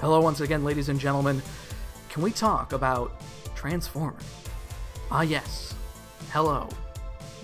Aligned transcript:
Hello, 0.00 0.20
once 0.20 0.40
again, 0.40 0.64
ladies 0.64 0.88
and 0.88 1.00
gentlemen. 1.00 1.42
Can 2.08 2.22
we 2.22 2.30
talk 2.30 2.72
about 2.72 3.12
Transformers? 3.54 4.22
Ah, 5.10 5.22
yes. 5.22 5.74
Hello. 6.32 6.68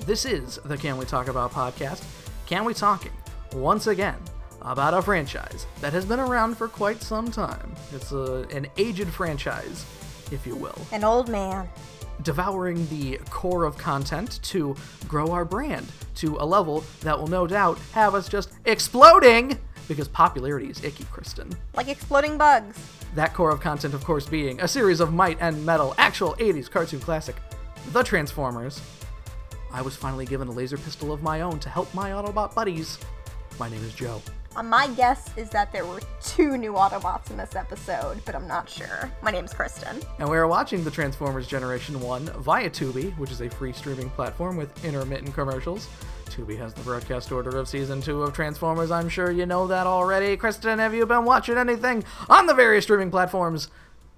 This 0.07 0.25
is 0.25 0.59
the 0.65 0.77
Can 0.77 0.97
We 0.99 1.05
Talk 1.05 1.29
About 1.29 1.53
podcast. 1.53 2.05
Can 2.47 2.65
We 2.65 2.75
Talking, 2.75 3.13
once 3.55 3.87
again, 3.87 4.17
about 4.63 4.95
a 4.95 5.03
franchise 5.03 5.67
that 5.81 5.93
has 5.93 6.05
been 6.05 6.21
around 6.21 6.57
for 6.57 6.69
quite 6.69 7.03
some 7.03 7.31
time. 7.31 7.73
It's 7.93 8.13
a, 8.13 8.47
an 8.53 8.67
aged 8.77 9.09
franchise, 9.09 9.85
if 10.31 10.47
you 10.47 10.57
will, 10.57 10.79
An 10.93 11.05
old 11.05 11.29
man. 11.29 11.69
devouring 12.23 12.87
the 12.89 13.19
core 13.31 13.65
of 13.65 13.79
content 13.79 14.41
to 14.45 14.77
grow 15.09 15.31
our 15.31 15.45
brand 15.45 15.87
to 16.17 16.37
a 16.39 16.45
level 16.47 16.85
that 17.01 17.19
will 17.19 17.27
no 17.29 17.47
doubt 17.47 17.79
have 17.93 18.15
us 18.15 18.29
just 18.29 18.51
exploding 18.65 19.59
because 19.89 20.09
popularity 20.09 20.69
is 20.69 20.83
icky, 20.85 21.05
Kristen. 21.05 21.51
Like 21.75 21.89
exploding 21.89 22.39
bugs. 22.39 22.79
That 23.15 23.35
core 23.35 23.51
of 23.51 23.61
content, 23.61 23.95
of 23.95 24.05
course, 24.05 24.27
being 24.27 24.61
a 24.61 24.69
series 24.69 25.01
of 25.01 25.13
might 25.13 25.39
and 25.41 25.65
metal, 25.65 25.95
actual 25.99 26.35
80s 26.35 26.71
cartoon 26.71 27.01
classic, 27.01 27.37
The 27.93 28.03
Transformers. 28.03 28.81
I 29.73 29.83
was 29.83 29.97
finally 29.97 30.27
given 30.27 30.49
a 30.49 30.53
laser 30.53 30.77
pistol 30.79 31.13
of 31.13 31.23
my 31.23 31.41
own 31.41 31.59
to 31.61 31.69
help 31.69 31.93
my 31.95 32.11
Autobot 32.11 32.55
buddies. 32.55 32.99
My 33.59 33.69
name 33.69 33.83
is 33.83 33.95
Joe. 33.95 34.21
Uh, 34.55 34.63
my 34.63 34.87
guess 34.89 35.31
is 35.39 35.49
that 35.51 35.73
there 35.73 35.87
were 35.87 36.01
two 36.23 36.59
new 36.59 36.73
Autobots 36.75 37.31
in 37.31 37.39
this 37.39 37.57
episode, 37.57 38.23
but 38.27 38.35
I'm 38.35 38.47
not 38.47 38.69
sure. 38.69 39.11
My 39.23 39.31
name's 39.31 39.55
Kristen. 39.55 40.01
And 40.19 40.29
we 40.29 40.37
are 40.37 40.47
watching 40.47 40.85
The 40.85 40.91
Transformers 40.91 41.47
Generation 41.47 41.99
1 41.99 42.27
via 42.43 42.69
Tubi, 42.69 43.17
which 43.17 43.31
is 43.31 43.41
a 43.41 43.49
free 43.49 43.73
streaming 43.73 44.11
platform 44.11 44.57
with 44.59 44.85
intermittent 44.85 45.33
commercials. 45.33 45.89
Tubi 46.33 46.57
has 46.57 46.73
the 46.73 46.81
broadcast 46.81 47.31
order 47.31 47.59
of 47.59 47.69
season 47.69 48.01
2 48.01 48.23
of 48.23 48.33
Transformers. 48.33 48.91
I'm 48.91 49.11
sure 49.11 49.31
you 49.31 49.45
know 49.45 49.67
that 49.67 49.87
already. 49.87 50.35
Kristen, 50.39 50.79
have 50.79 50.95
you 50.95 51.05
been 51.05 51.27
watching 51.27 51.59
anything 51.59 52.05
on 52.31 52.47
the 52.47 52.55
various 52.55 52.85
streaming 52.85 53.11
platforms 53.11 53.69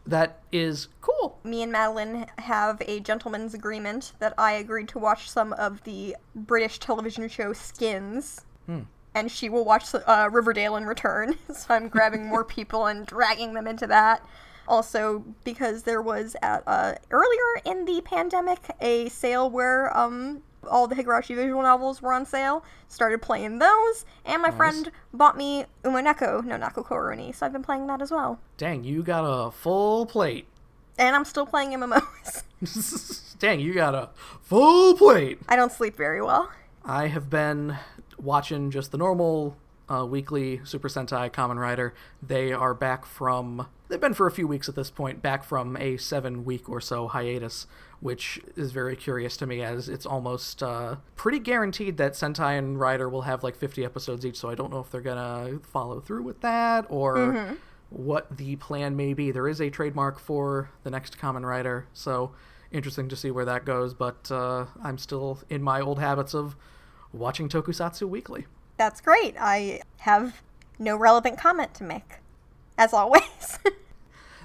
that 0.06 0.40
is 0.52 0.86
cool? 1.00 1.40
Me 1.42 1.64
and 1.64 1.72
Madeline 1.72 2.26
have 2.38 2.80
a 2.86 3.00
gentleman's 3.00 3.52
agreement 3.52 4.12
that 4.20 4.32
I 4.38 4.52
agreed 4.52 4.86
to 4.90 5.00
watch 5.00 5.28
some 5.28 5.54
of 5.54 5.82
the 5.82 6.14
British 6.36 6.78
television 6.78 7.28
show 7.28 7.52
Skins. 7.52 8.42
And 9.16 9.28
she 9.28 9.48
will 9.48 9.64
watch 9.64 9.92
uh, 9.92 10.28
Riverdale 10.30 10.76
in 10.76 10.84
return. 10.86 11.36
so 11.52 11.74
I'm 11.74 11.88
grabbing 11.88 12.26
more 12.26 12.44
people 12.58 12.86
and 12.86 13.04
dragging 13.04 13.54
them 13.54 13.66
into 13.66 13.88
that. 13.88 14.24
Also, 14.68 15.24
because 15.42 15.82
there 15.82 16.00
was 16.00 16.36
at, 16.42 16.62
uh, 16.68 16.94
earlier 17.10 17.60
in 17.64 17.84
the 17.86 18.00
pandemic 18.02 18.60
a 18.80 19.08
sale 19.08 19.50
where 19.50 19.94
um, 19.96 20.42
all 20.68 20.86
the 20.86 20.94
Higurashi 20.94 21.34
visual 21.34 21.62
novels 21.62 22.02
were 22.02 22.12
on 22.12 22.26
sale. 22.26 22.64
Started 22.88 23.22
playing 23.22 23.58
those, 23.58 24.04
and 24.24 24.42
my 24.42 24.50
friend 24.50 24.90
bought 25.12 25.36
me 25.36 25.66
Umineko 25.82 26.44
no 26.44 26.56
Naku 26.56 26.82
Koro 26.82 27.14
ni, 27.14 27.32
so 27.32 27.46
I've 27.46 27.52
been 27.52 27.62
playing 27.62 27.86
that 27.88 28.00
as 28.00 28.10
well. 28.10 28.38
Dang, 28.56 28.84
you 28.84 29.02
got 29.02 29.22
a 29.22 29.50
full 29.50 30.06
plate. 30.06 30.46
And 30.96 31.16
I'm 31.16 31.24
still 31.24 31.46
playing 31.46 31.70
MMOs. 31.72 32.44
Dang, 33.38 33.60
you 33.60 33.74
got 33.74 33.94
a 33.94 34.10
full 34.42 34.94
plate. 34.96 35.40
I 35.48 35.56
don't 35.56 35.72
sleep 35.72 35.96
very 35.96 36.22
well. 36.22 36.50
I 36.84 37.08
have 37.08 37.28
been 37.28 37.76
watching 38.18 38.70
just 38.70 38.92
the 38.92 38.98
normal 38.98 39.56
uh, 39.88 40.06
weekly 40.06 40.60
Super 40.64 40.88
Sentai 40.88 41.30
Kamen 41.30 41.58
Rider. 41.58 41.94
They 42.22 42.52
are 42.52 42.74
back 42.74 43.04
from. 43.04 43.66
They've 43.88 44.00
been 44.00 44.14
for 44.14 44.26
a 44.26 44.30
few 44.30 44.46
weeks 44.46 44.68
at 44.68 44.74
this 44.74 44.90
point, 44.90 45.22
back 45.22 45.44
from 45.44 45.76
a 45.76 45.96
seven 45.96 46.44
week 46.44 46.68
or 46.68 46.80
so 46.80 47.08
hiatus, 47.08 47.66
which 48.00 48.40
is 48.56 48.72
very 48.72 48.96
curious 48.96 49.36
to 49.38 49.46
me 49.46 49.62
as 49.62 49.88
it's 49.88 50.06
almost 50.06 50.62
uh, 50.62 50.96
pretty 51.16 51.38
guaranteed 51.38 51.96
that 51.96 52.12
Sentai 52.12 52.58
and 52.58 52.78
Rider 52.78 53.08
will 53.08 53.22
have 53.22 53.42
like 53.42 53.56
50 53.56 53.84
episodes 53.84 54.24
each, 54.26 54.36
so 54.36 54.50
I 54.50 54.54
don't 54.54 54.70
know 54.70 54.80
if 54.80 54.90
they're 54.90 55.00
gonna 55.00 55.58
follow 55.62 56.00
through 56.00 56.22
with 56.22 56.40
that 56.42 56.86
or 56.88 57.56
what 57.90 58.36
the 58.36 58.56
plan 58.56 58.96
may 58.96 59.14
be. 59.14 59.30
There 59.30 59.48
is 59.48 59.60
a 59.60 59.70
trademark 59.70 60.18
for 60.18 60.70
the 60.82 60.90
next 60.90 61.18
Kamen 61.18 61.44
Rider, 61.44 61.86
so 61.92 62.32
interesting 62.72 63.08
to 63.08 63.16
see 63.16 63.30
where 63.30 63.44
that 63.44 63.64
goes, 63.64 63.94
but 63.94 64.30
uh, 64.30 64.66
I'm 64.82 64.98
still 64.98 65.40
in 65.48 65.62
my 65.62 65.80
old 65.80 65.98
habits 65.98 66.34
of 66.34 66.56
watching 67.12 67.48
Tokusatsu 67.48 68.08
weekly. 68.08 68.46
That's 68.76 69.00
great. 69.00 69.36
I 69.38 69.80
have 69.98 70.42
no 70.78 70.96
relevant 70.96 71.38
comment 71.38 71.72
to 71.74 71.84
make, 71.84 72.14
as 72.76 72.92
always. 72.92 73.58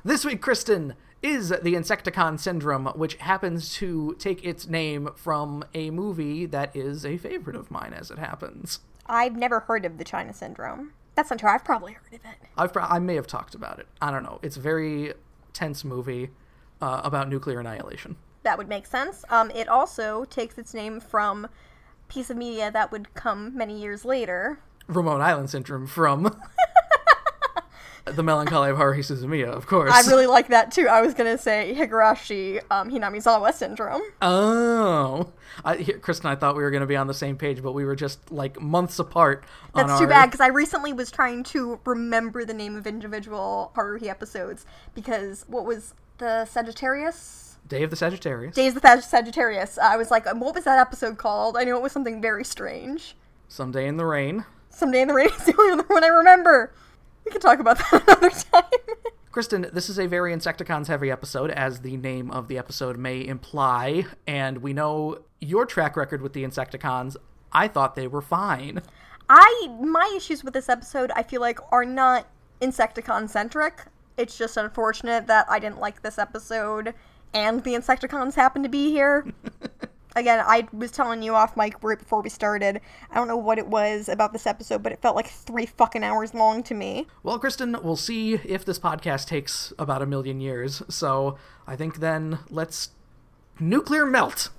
This 0.04 0.24
week, 0.24 0.42
Kristen, 0.42 0.94
is 1.22 1.50
the 1.50 1.74
Insecticon 1.74 2.40
Syndrome, 2.40 2.88
which 2.96 3.16
happens 3.16 3.74
to 3.76 4.16
take 4.20 4.44
its 4.46 4.68
name 4.68 5.10
from 5.16 5.64
a 5.74 5.90
movie 5.90 6.46
that 6.46 6.76
is 6.76 7.06
a 7.06 7.18
favorite 7.18 7.56
of 7.56 7.70
mine, 7.70 7.94
as 7.94 8.10
it 8.10 8.18
happens. 8.18 8.80
I've 9.06 9.36
never 9.36 9.62
heard 9.62 9.86
of 9.86 9.98
the 9.98 10.04
China 10.04 10.34
Syndrome. 10.34 10.94
That's 11.16 11.30
not 11.30 11.40
true. 11.40 11.50
I've 11.50 11.66
probably 11.66 11.94
heard 11.94 12.14
of 12.14 12.20
it. 12.26 12.48
I've 12.58 12.72
pro- 12.72 12.84
I 12.84 13.00
may 13.00 13.16
have 13.16 13.28
talked 13.28 13.56
about 13.56 13.80
it. 13.80 13.88
I 14.02 14.12
don't 14.12 14.24
know. 14.24 14.40
It's 14.42 14.56
a 14.56 14.62
very 14.62 15.14
tense 15.52 15.84
movie 15.84 16.30
uh, 16.82 17.02
about 17.04 17.28
nuclear 17.28 17.60
annihilation. 17.60 18.16
That 18.44 18.58
would 18.58 18.70
make 18.70 18.86
sense. 18.86 19.26
Um, 19.30 19.52
it 19.52 19.68
also 19.68 20.24
takes 20.26 20.58
its 20.58 20.74
name 20.74 21.02
from 21.02 21.46
a 21.46 21.50
piece 22.08 22.30
of 22.30 22.38
media 22.38 22.72
that 22.72 22.92
would 22.92 23.14
come 23.16 23.58
many 23.58 23.78
years 23.82 24.06
later. 24.06 24.60
Remote 24.88 25.22
Island 25.22 25.50
Syndrome 25.50 25.88
from 25.88 26.24
The 28.06 28.24
Melancholy 28.24 28.70
of 28.72 28.78
Haruhi 28.78 29.00
Suzumiya, 29.00 29.48
of 29.48 29.68
course. 29.68 29.92
I 29.94 30.02
really 30.10 30.26
like 30.26 30.48
that 30.48 30.72
too. 30.72 30.88
I 30.88 31.02
was 31.02 31.14
gonna 31.14 31.38
say 31.38 31.76
Higurashi 31.78 32.62
um, 32.72 32.90
Hinamizawa 32.90 33.54
Syndrome. 33.54 34.02
Oh, 34.22 35.30
I, 35.64 35.84
Chris 36.02 36.20
and 36.20 36.30
I 36.30 36.36
thought 36.36 36.56
we 36.56 36.64
were 36.64 36.72
going 36.72 36.82
to 36.82 36.88
be 36.88 36.96
on 36.96 37.08
the 37.08 37.14
same 37.14 37.36
page, 37.38 37.62
but 37.62 37.74
we 37.74 37.84
were 37.86 37.96
just 37.96 38.32
like 38.32 38.60
months 38.62 38.98
apart. 39.00 39.44
on 39.76 39.88
That's 39.88 40.00
too 40.00 40.06
our- 40.06 40.10
bad 40.10 40.26
because 40.28 40.40
I 40.40 40.48
recently 40.48 40.94
was 40.94 41.12
trying 41.12 41.44
to 41.46 41.80
remember 41.86 42.46
the 42.46 42.54
name 42.54 42.76
of 42.76 42.88
individual 42.88 43.72
Haruhi 43.76 44.08
episodes 44.08 44.66
because 44.96 45.46
what 45.48 45.66
was 45.66 45.94
the 46.18 46.46
Sagittarius? 46.46 47.58
Day 47.68 47.84
of 47.84 47.90
the 47.92 47.96
Sagittarius. 47.96 48.56
Days 48.56 48.76
of 48.76 48.82
the 48.82 48.88
Sag- 48.88 49.04
Sagittarius. 49.04 49.78
I 49.78 49.98
was 49.98 50.10
like, 50.10 50.26
what 50.34 50.56
was 50.56 50.64
that 50.64 50.80
episode 50.80 51.18
called? 51.18 51.58
I 51.58 51.64
knew 51.66 51.76
it 51.76 51.82
was 51.82 51.92
something 51.92 52.22
very 52.22 52.44
strange. 52.44 53.16
Someday 53.48 53.88
in 53.88 53.98
the 53.98 54.06
Rain. 54.06 54.46
Someday 54.70 55.02
in 55.02 55.08
the 55.08 55.14
Rain 55.14 55.28
is 55.30 55.44
the 55.46 55.56
only 55.60 55.74
other 55.74 55.84
one 55.88 56.04
I 56.04 56.08
remember. 56.08 56.72
We 57.30 57.34
can 57.34 57.42
talk 57.42 57.60
about 57.60 57.78
that 57.78 58.04
another 58.08 58.32
time. 58.32 58.64
Kristen, 59.32 59.70
this 59.72 59.88
is 59.88 60.00
a 60.00 60.08
very 60.08 60.34
Insecticons 60.34 60.88
heavy 60.88 61.12
episode, 61.12 61.52
as 61.52 61.82
the 61.82 61.96
name 61.96 62.32
of 62.32 62.48
the 62.48 62.58
episode 62.58 62.98
may 62.98 63.24
imply, 63.24 64.08
and 64.26 64.58
we 64.58 64.74
know 64.74 65.20
your 65.40 65.68
track 65.68 65.96
record 65.96 66.24
with 66.24 66.34
the 66.34 66.44
Insecticons. 66.44 67.18
I 67.52 67.68
thought 67.68 67.96
they 67.96 68.08
were 68.08 68.24
fine. 68.24 68.82
I 69.30 69.68
my 69.80 70.12
issues 70.18 70.44
with 70.44 70.56
this 70.56 70.70
episode 70.70 71.12
I 71.16 71.22
feel 71.22 71.40
like 71.40 71.60
are 71.72 71.86
not 71.86 72.26
Insecticon 72.64 73.30
centric. 73.30 73.84
It's 74.18 74.36
just 74.36 74.58
unfortunate 74.58 75.28
that 75.28 75.46
I 75.52 75.60
didn't 75.60 75.80
like 75.80 76.02
this 76.02 76.18
episode 76.18 76.96
and 77.36 77.64
the 77.64 77.76
Insecticons 77.76 78.34
happen 78.34 78.64
to 78.64 78.70
be 78.70 78.90
here. 78.90 79.32
Again, 80.16 80.44
I 80.46 80.68
was 80.74 80.92
telling 80.92 81.22
you 81.22 81.36
off 81.36 81.56
mic 81.56 81.76
right 81.84 82.00
before 82.00 82.22
we 82.22 82.30
started. 82.30 82.82
I 83.12 83.16
don't 83.16 83.28
know 83.28 83.38
what 83.38 83.60
it 83.60 83.68
was 83.68 84.10
about 84.10 84.34
this 84.34 84.48
episode, 84.48 84.82
but 84.82 84.92
it 84.92 85.02
felt 85.02 85.16
like 85.16 85.28
three 85.28 85.68
fucking 85.68 86.04
hours 86.04 86.34
long 86.34 86.64
to 86.64 86.74
me. 86.74 87.08
Well, 87.22 87.38
Kristen, 87.38 87.78
we'll 87.84 87.96
see 87.96 88.34
if 88.34 88.66
this 88.66 88.80
podcast 88.80 89.28
takes 89.28 89.72
about 89.78 90.02
a 90.02 90.08
million 90.08 90.42
years, 90.42 90.82
so 90.90 91.38
I 91.68 91.76
think 91.76 91.98
then 91.98 92.40
let's 92.50 92.90
nuclear 93.60 94.06
melt. 94.06 94.50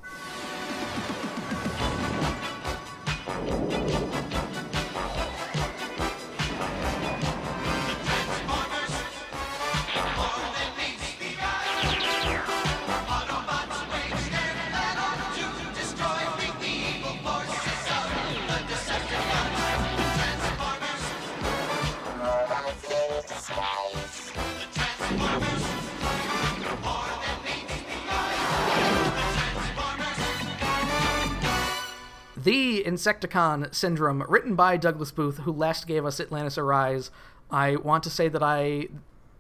The 32.82 32.90
Insecticon 32.90 33.74
Syndrome, 33.74 34.22
written 34.26 34.54
by 34.54 34.78
Douglas 34.78 35.10
Booth, 35.10 35.38
who 35.38 35.52
last 35.52 35.86
gave 35.86 36.06
us 36.06 36.18
Atlantis 36.18 36.56
Arise. 36.56 37.10
I 37.50 37.76
want 37.76 38.04
to 38.04 38.10
say 38.10 38.28
that 38.28 38.42
I 38.42 38.88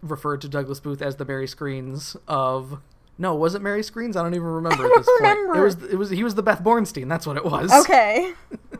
referred 0.02 0.42
to 0.42 0.48
Douglas 0.48 0.78
Booth 0.78 1.00
as 1.00 1.16
the 1.16 1.24
Mary 1.24 1.46
Screens 1.46 2.16
of. 2.28 2.80
No, 3.16 3.34
was 3.34 3.54
it 3.54 3.62
Mary 3.62 3.82
Screens? 3.82 4.14
I 4.16 4.22
don't 4.22 4.34
even 4.34 4.46
remember 4.46 4.84
at 4.84 4.92
this 4.94 5.06
point. 5.06 5.20
remember. 5.20 5.54
It 5.56 5.62
was. 5.62 5.82
It 5.84 5.96
was. 5.96 6.10
He 6.10 6.22
was 6.22 6.34
the 6.34 6.42
Beth 6.42 6.62
Bornstein. 6.62 7.08
That's 7.08 7.26
what 7.26 7.38
it 7.38 7.44
was. 7.44 7.72
Okay. 7.72 8.34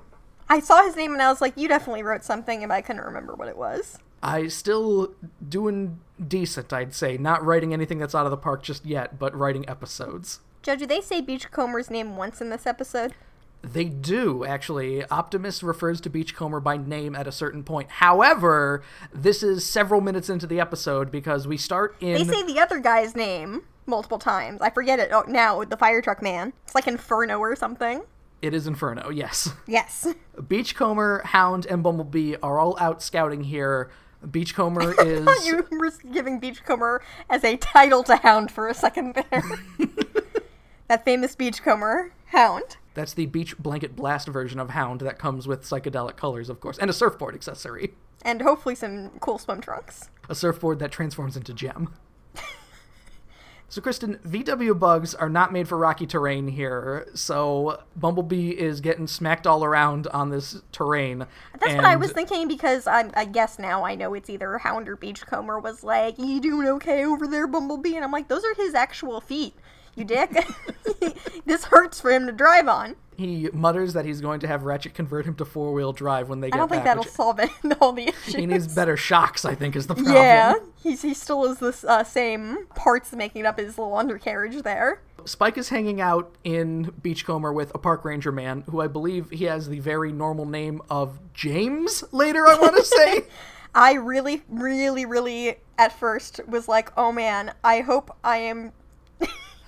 I 0.50 0.60
saw 0.60 0.82
his 0.82 0.94
name 0.94 1.12
and 1.12 1.22
I 1.22 1.30
was 1.30 1.40
like, 1.40 1.56
you 1.56 1.68
definitely 1.68 2.02
wrote 2.02 2.24
something, 2.24 2.62
and 2.62 2.70
I 2.70 2.82
couldn't 2.82 3.04
remember 3.04 3.34
what 3.34 3.48
it 3.48 3.56
was. 3.56 3.98
I 4.22 4.48
still 4.48 5.14
doing 5.48 6.00
decent, 6.26 6.70
I'd 6.70 6.92
say. 6.92 7.16
Not 7.16 7.42
writing 7.42 7.72
anything 7.72 7.98
that's 7.98 8.14
out 8.14 8.26
of 8.26 8.30
the 8.30 8.36
park 8.36 8.62
just 8.62 8.84
yet, 8.84 9.18
but 9.18 9.34
writing 9.34 9.66
episodes. 9.68 10.40
Joe, 10.62 10.76
do 10.76 10.84
they 10.84 11.00
say 11.00 11.22
Beachcomber's 11.22 11.88
name 11.88 12.16
once 12.16 12.42
in 12.42 12.50
this 12.50 12.66
episode? 12.66 13.14
They 13.62 13.84
do, 13.84 14.44
actually. 14.44 15.04
Optimus 15.10 15.62
refers 15.62 16.00
to 16.02 16.10
Beachcomber 16.10 16.60
by 16.60 16.76
name 16.76 17.14
at 17.14 17.26
a 17.26 17.32
certain 17.32 17.62
point. 17.62 17.90
However, 17.90 18.82
this 19.12 19.42
is 19.42 19.68
several 19.68 20.00
minutes 20.00 20.30
into 20.30 20.46
the 20.46 20.58
episode 20.58 21.10
because 21.10 21.46
we 21.46 21.56
start 21.56 21.94
in. 22.00 22.14
They 22.14 22.24
say 22.24 22.42
the 22.42 22.58
other 22.58 22.78
guy's 22.78 23.14
name 23.14 23.62
multiple 23.86 24.18
times. 24.18 24.62
I 24.62 24.70
forget 24.70 24.98
it 24.98 25.10
oh, 25.12 25.24
now, 25.28 25.62
the 25.64 25.76
fire 25.76 26.00
truck 26.00 26.22
man. 26.22 26.54
It's 26.64 26.74
like 26.74 26.86
Inferno 26.86 27.38
or 27.38 27.54
something. 27.54 28.02
It 28.40 28.54
is 28.54 28.66
Inferno, 28.66 29.10
yes. 29.10 29.52
Yes. 29.66 30.06
Beachcomber, 30.48 31.22
Hound, 31.26 31.66
and 31.66 31.82
Bumblebee 31.82 32.36
are 32.42 32.58
all 32.58 32.78
out 32.80 33.02
scouting 33.02 33.44
here. 33.44 33.90
Beachcomber 34.30 34.94
is. 35.04 35.46
you 35.46 35.66
were 35.70 35.92
giving 36.12 36.40
Beachcomber 36.40 37.02
as 37.28 37.44
a 37.44 37.56
title 37.58 38.02
to 38.04 38.16
Hound 38.16 38.50
for 38.50 38.68
a 38.68 38.74
second 38.74 39.14
there. 39.14 39.42
that 40.88 41.04
famous 41.04 41.34
Beachcomber, 41.34 42.12
Hound. 42.26 42.76
That's 42.94 43.14
the 43.14 43.26
beach 43.26 43.56
blanket 43.58 43.94
blast 43.94 44.28
version 44.28 44.58
of 44.58 44.70
Hound 44.70 45.00
that 45.00 45.18
comes 45.18 45.46
with 45.46 45.62
psychedelic 45.62 46.16
colors, 46.16 46.48
of 46.48 46.60
course, 46.60 46.78
and 46.78 46.90
a 46.90 46.92
surfboard 46.92 47.34
accessory. 47.34 47.94
And 48.22 48.42
hopefully 48.42 48.74
some 48.74 49.10
cool 49.20 49.38
swim 49.38 49.60
trunks. 49.60 50.10
A 50.28 50.34
surfboard 50.34 50.78
that 50.80 50.92
transforms 50.92 51.36
into 51.36 51.54
gem. 51.54 51.94
So, 53.70 53.80
Kristen, 53.80 54.18
VW 54.26 54.76
bugs 54.76 55.14
are 55.14 55.28
not 55.28 55.52
made 55.52 55.68
for 55.68 55.78
rocky 55.78 56.04
terrain 56.04 56.48
here. 56.48 57.06
So, 57.14 57.80
Bumblebee 57.94 58.50
is 58.50 58.80
getting 58.80 59.06
smacked 59.06 59.46
all 59.46 59.62
around 59.62 60.08
on 60.08 60.30
this 60.30 60.60
terrain. 60.72 61.24
That's 61.60 61.76
what 61.76 61.84
I 61.84 61.94
was 61.94 62.10
thinking 62.10 62.48
because 62.48 62.88
I'm, 62.88 63.12
I 63.14 63.26
guess 63.26 63.60
now 63.60 63.84
I 63.84 63.94
know 63.94 64.12
it's 64.14 64.28
either 64.28 64.58
Hound 64.58 64.88
or 64.88 64.96
Beachcomber 64.96 65.60
was 65.60 65.84
like, 65.84 66.18
You 66.18 66.40
doing 66.40 66.66
okay 66.66 67.04
over 67.04 67.28
there, 67.28 67.46
Bumblebee? 67.46 67.94
And 67.94 68.04
I'm 68.04 68.10
like, 68.10 68.26
Those 68.26 68.44
are 68.44 68.54
his 68.54 68.74
actual 68.74 69.20
feet, 69.20 69.54
you 69.94 70.04
dick. 70.04 70.30
this 71.46 71.64
hurts 71.64 72.00
for 72.00 72.10
him 72.10 72.26
to 72.26 72.32
drive 72.32 72.68
on. 72.68 72.96
He 73.16 73.50
mutters 73.52 73.92
that 73.92 74.06
he's 74.06 74.22
going 74.22 74.40
to 74.40 74.46
have 74.46 74.62
Ratchet 74.62 74.94
convert 74.94 75.26
him 75.26 75.34
to 75.34 75.44
four 75.44 75.74
wheel 75.74 75.92
drive 75.92 76.30
when 76.30 76.40
they 76.40 76.48
get 76.48 76.54
I 76.54 76.58
don't 76.58 76.70
think 76.70 76.84
back, 76.84 76.96
that'll 76.96 77.12
solve 77.12 77.38
it, 77.38 77.50
all 77.80 77.92
the 77.92 78.08
issues. 78.08 78.34
He 78.34 78.46
needs 78.46 78.74
better 78.74 78.96
shocks, 78.96 79.44
I 79.44 79.54
think, 79.54 79.76
is 79.76 79.86
the 79.86 79.94
problem. 79.94 80.14
Yeah, 80.14 80.54
he's, 80.82 81.02
he 81.02 81.12
still 81.12 81.46
has 81.46 81.58
the 81.58 81.86
uh, 81.86 82.02
same 82.02 82.66
parts 82.74 83.12
making 83.12 83.44
up 83.44 83.58
his 83.58 83.76
little 83.76 83.94
undercarriage 83.94 84.62
there. 84.62 85.02
Spike 85.26 85.58
is 85.58 85.68
hanging 85.68 86.00
out 86.00 86.34
in 86.44 86.94
Beachcomber 87.02 87.52
with 87.52 87.74
a 87.74 87.78
park 87.78 88.06
ranger 88.06 88.32
man 88.32 88.64
who 88.70 88.80
I 88.80 88.86
believe 88.86 89.28
he 89.28 89.44
has 89.44 89.68
the 89.68 89.80
very 89.80 90.12
normal 90.12 90.46
name 90.46 90.80
of 90.88 91.18
James 91.34 92.02
later, 92.12 92.46
I 92.46 92.54
want 92.58 92.76
to 92.76 92.84
say. 92.84 93.24
I 93.74 93.94
really, 93.94 94.42
really, 94.48 95.04
really 95.04 95.56
at 95.78 95.92
first 95.92 96.40
was 96.46 96.68
like, 96.68 96.90
oh 96.96 97.12
man, 97.12 97.52
I 97.62 97.80
hope 97.80 98.16
I 98.24 98.38
am 98.38 98.72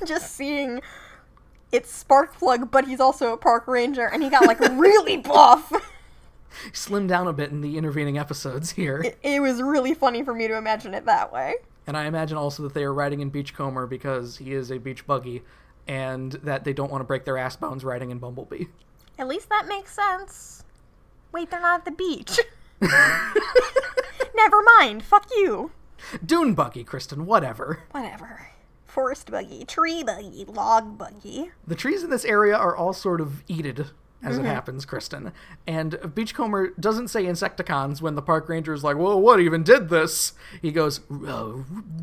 just 0.07 0.35
seeing 0.35 0.81
it's 1.71 2.05
Sparkplug, 2.05 2.71
but 2.71 2.87
he's 2.87 3.01
also 3.01 3.33
a 3.33 3.37
park 3.37 3.67
ranger, 3.67 4.07
and 4.07 4.23
he 4.23 4.29
got 4.29 4.47
like 4.47 4.61
really 4.79 5.17
buff. 5.17 5.73
Slimmed 6.73 7.09
down 7.09 7.27
a 7.27 7.33
bit 7.33 7.51
in 7.51 7.63
the 7.63 7.79
intervening 7.79 8.19
episodes 8.19 8.73
here. 8.73 9.01
It, 9.01 9.19
it 9.23 9.41
was 9.41 9.63
really 9.63 9.95
funny 9.95 10.23
for 10.23 10.35
me 10.35 10.49
to 10.49 10.57
imagine 10.57 10.93
it 10.93 11.07
that 11.07 11.33
way. 11.33 11.55
And 11.87 11.97
I 11.97 12.05
imagine 12.05 12.37
also 12.37 12.63
that 12.65 12.75
they 12.75 12.85
are 12.85 12.93
riding 12.93 13.21
in 13.21 13.31
Beachcomber 13.31 13.87
because 13.87 14.37
he 14.37 14.53
is 14.53 14.71
a 14.71 14.79
beach 14.79 15.07
buggy 15.07 15.43
and 15.89 16.33
that 16.33 16.63
they 16.65 16.73
don't 16.73 16.91
want 16.91 17.01
to 17.01 17.07
break 17.07 17.25
their 17.25 17.39
ass 17.39 17.57
bones 17.57 17.85
riding 17.85 18.11
in 18.11 18.19
Bumblebee. 18.19 18.67
At 19.19 19.27
least 19.27 19.49
that 19.49 19.67
makes 19.67 19.93
sense. 19.93 20.63
Wait, 21.33 21.51
they're 21.51 21.61
not 21.61 21.81
at 21.81 21.85
the 21.85 21.91
beach. 21.91 22.39
Never 22.81 24.63
mind. 24.79 25.03
Fuck 25.03 25.29
you. 25.35 25.73
Dune 26.25 26.55
buggy, 26.55 26.85
Kristen, 26.85 27.27
whatever. 27.27 27.81
Whatever. 27.91 28.52
Forest 28.93 29.31
buggy, 29.31 29.65
tree 29.65 30.03
buggy, 30.03 30.45
log 30.45 30.99
buggy. 30.99 31.51
The 31.67 31.75
trees 31.75 32.05
in 32.05 32.11
this 32.11 32.27
area 32.27 32.55
are 32.55 32.77
all 32.77 32.93
sort 32.93 33.23
of 33.23 33.43
eated 33.49 33.87
as 34.23 34.37
it 34.37 34.45
happens, 34.45 34.85
Kristen. 34.85 35.33
And 35.67 35.99
Beachcomber 36.15 36.75
doesn't 36.79 37.09
say 37.09 37.25
Insecticons 37.25 38.03
when 38.03 38.17
the 38.17 38.21
park 38.21 38.51
ranger 38.51 38.75
is 38.75 38.85
like, 38.85 38.99
"Well, 38.99 39.19
what 39.19 39.41
even 39.41 39.63
did 39.63 39.89
this?" 39.89 40.35
He 40.61 40.73
goes, 40.73 41.01
uh, 41.11 41.53